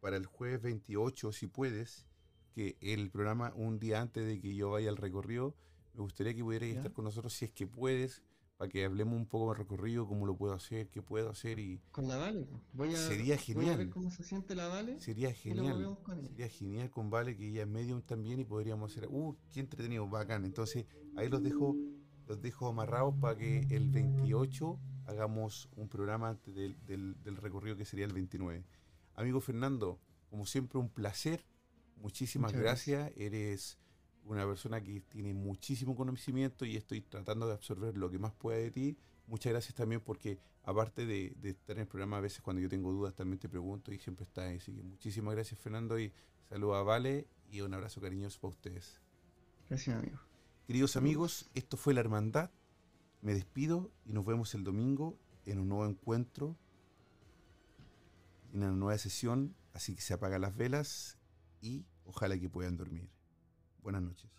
para 0.00 0.16
el 0.16 0.26
jueves 0.26 0.60
28, 0.62 1.32
si 1.32 1.46
puedes, 1.46 2.06
que 2.54 2.76
el 2.80 3.10
programa 3.10 3.52
un 3.56 3.78
día 3.80 4.00
antes 4.00 4.26
de 4.26 4.40
que 4.40 4.54
yo 4.54 4.70
vaya 4.70 4.90
al 4.90 4.96
recorrido, 4.96 5.56
me 5.94 6.00
gustaría 6.02 6.34
que 6.34 6.42
pudieras 6.42 6.68
Ya. 6.70 6.76
estar 6.76 6.92
con 6.92 7.04
nosotros 7.04 7.32
si 7.32 7.46
es 7.46 7.52
que 7.52 7.66
puedes, 7.66 8.22
para 8.56 8.68
que 8.70 8.84
hablemos 8.84 9.16
un 9.16 9.26
poco 9.26 9.48
del 9.48 9.58
recorrido, 9.58 10.06
cómo 10.06 10.26
lo 10.26 10.36
puedo 10.36 10.52
hacer, 10.52 10.88
qué 10.88 11.02
puedo 11.02 11.28
hacer 11.30 11.58
y 11.58 11.80
Con 11.90 12.06
la 12.06 12.16
Vale, 12.16 12.46
voy 12.72 12.94
a, 12.94 12.96
Sería 12.96 13.24
voy 13.24 13.32
a 13.32 13.38
genial. 13.38 13.78
ver 13.78 13.90
cómo 13.90 14.10
se 14.12 14.22
siente 14.22 14.54
la 14.54 14.68
Vale. 14.68 15.00
Sería 15.00 15.32
genial. 15.32 15.98
con. 16.04 16.24
Sería 16.24 16.48
genial 16.48 16.90
con 16.90 17.10
Vale, 17.10 17.36
que 17.36 17.48
ella 17.48 17.62
es 17.62 17.68
medium 17.68 18.02
también 18.02 18.38
y 18.38 18.44
podríamos 18.44 18.92
hacer. 18.92 19.08
¡Uh! 19.10 19.36
¡Qué 19.52 19.58
entretenido! 19.60 20.08
Bacán. 20.08 20.44
Entonces, 20.44 20.86
ahí 21.16 21.28
los 21.28 21.42
dejo, 21.42 21.74
los 22.26 22.40
dejo 22.40 22.68
amarrados 22.68 23.14
para 23.20 23.36
que 23.36 23.60
el 23.70 23.90
28 23.90 24.78
hagamos 25.06 25.68
un 25.76 25.88
programa 25.88 26.30
antes 26.30 26.54
del, 26.54 26.76
del- 26.86 27.16
del 27.22 27.36
recorrido 27.36 27.76
que 27.76 27.84
sería 27.84 28.06
el 28.06 28.12
29. 28.12 28.64
Amigo 29.16 29.40
Fernando, 29.40 29.98
como 30.30 30.46
siempre, 30.46 30.78
un 30.78 30.88
placer. 30.88 31.44
Muchísimas 31.96 32.52
gracias. 32.62 33.12
Eres 33.16 33.78
una 34.24 34.46
persona 34.46 34.80
que 34.82 35.00
tiene 35.02 35.34
muchísimo 35.34 35.94
conocimiento 35.94 36.64
y 36.64 36.76
estoy 36.76 37.02
tratando 37.02 37.46
de 37.46 37.52
absorber 37.52 37.96
lo 37.96 38.10
que 38.10 38.18
más 38.18 38.32
pueda 38.32 38.58
de 38.58 38.70
ti. 38.70 38.96
Muchas 39.26 39.52
gracias 39.52 39.74
también 39.74 40.00
porque 40.00 40.38
aparte 40.64 41.06
de, 41.06 41.34
de 41.40 41.50
estar 41.50 41.76
en 41.76 41.82
el 41.82 41.88
programa 41.88 42.16
a 42.18 42.20
veces 42.20 42.40
cuando 42.40 42.60
yo 42.62 42.68
tengo 42.68 42.90
dudas 42.90 43.14
también 43.14 43.38
te 43.38 43.48
pregunto 43.48 43.92
y 43.92 43.98
siempre 43.98 44.24
estás 44.24 44.48
ahí. 44.48 44.56
Así 44.56 44.72
que 44.74 44.82
muchísimas 44.82 45.34
gracias 45.34 45.60
Fernando 45.60 45.98
y 45.98 46.12
saludos 46.48 46.76
a 46.76 46.82
Vale 46.82 47.26
y 47.50 47.60
un 47.60 47.72
abrazo 47.74 48.00
cariñoso 48.00 48.40
para 48.40 48.50
ustedes. 48.50 48.98
Gracias, 49.68 49.96
amigo. 49.96 50.18
Queridos 50.66 50.96
amigos, 50.96 51.50
esto 51.54 51.76
fue 51.76 51.92
La 51.92 52.00
Hermandad. 52.00 52.50
Me 53.20 53.34
despido 53.34 53.90
y 54.06 54.14
nos 54.14 54.24
vemos 54.24 54.54
el 54.54 54.64
domingo 54.64 55.18
en 55.44 55.58
un 55.58 55.68
nuevo 55.68 55.86
encuentro. 55.86 56.56
en 58.54 58.62
una 58.62 58.70
nueva 58.70 58.96
sesión, 58.96 59.54
así 59.74 59.94
que 59.94 60.00
se 60.00 60.14
apagan 60.14 60.40
las 60.40 60.56
velas 60.56 61.18
y 61.60 61.84
ojalá 62.04 62.38
que 62.38 62.48
puedan 62.48 62.76
dormir. 62.76 63.10
Buenas 63.82 64.00
noches. 64.00 64.30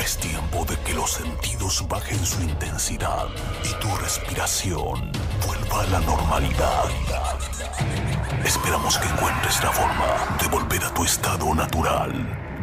Es 0.00 0.16
tiempo 0.18 0.64
de 0.64 0.78
que 0.84 0.94
los 0.94 1.12
sentidos 1.12 1.86
bajen 1.88 2.24
su 2.24 2.40
intensidad 2.42 3.26
y 3.64 3.80
tu 3.80 3.94
respiración 3.96 5.10
vuelva 5.46 5.82
a 5.82 5.86
la 5.88 6.00
normalidad. 6.00 6.88
Esperamos 8.44 8.96
que 8.98 9.08
encuentres 9.08 9.62
la 9.62 9.72
forma 9.72 10.38
de 10.40 10.48
volver 10.48 10.84
a 10.84 10.94
tu 10.94 11.04
estado 11.04 11.54
natural. 11.54 12.43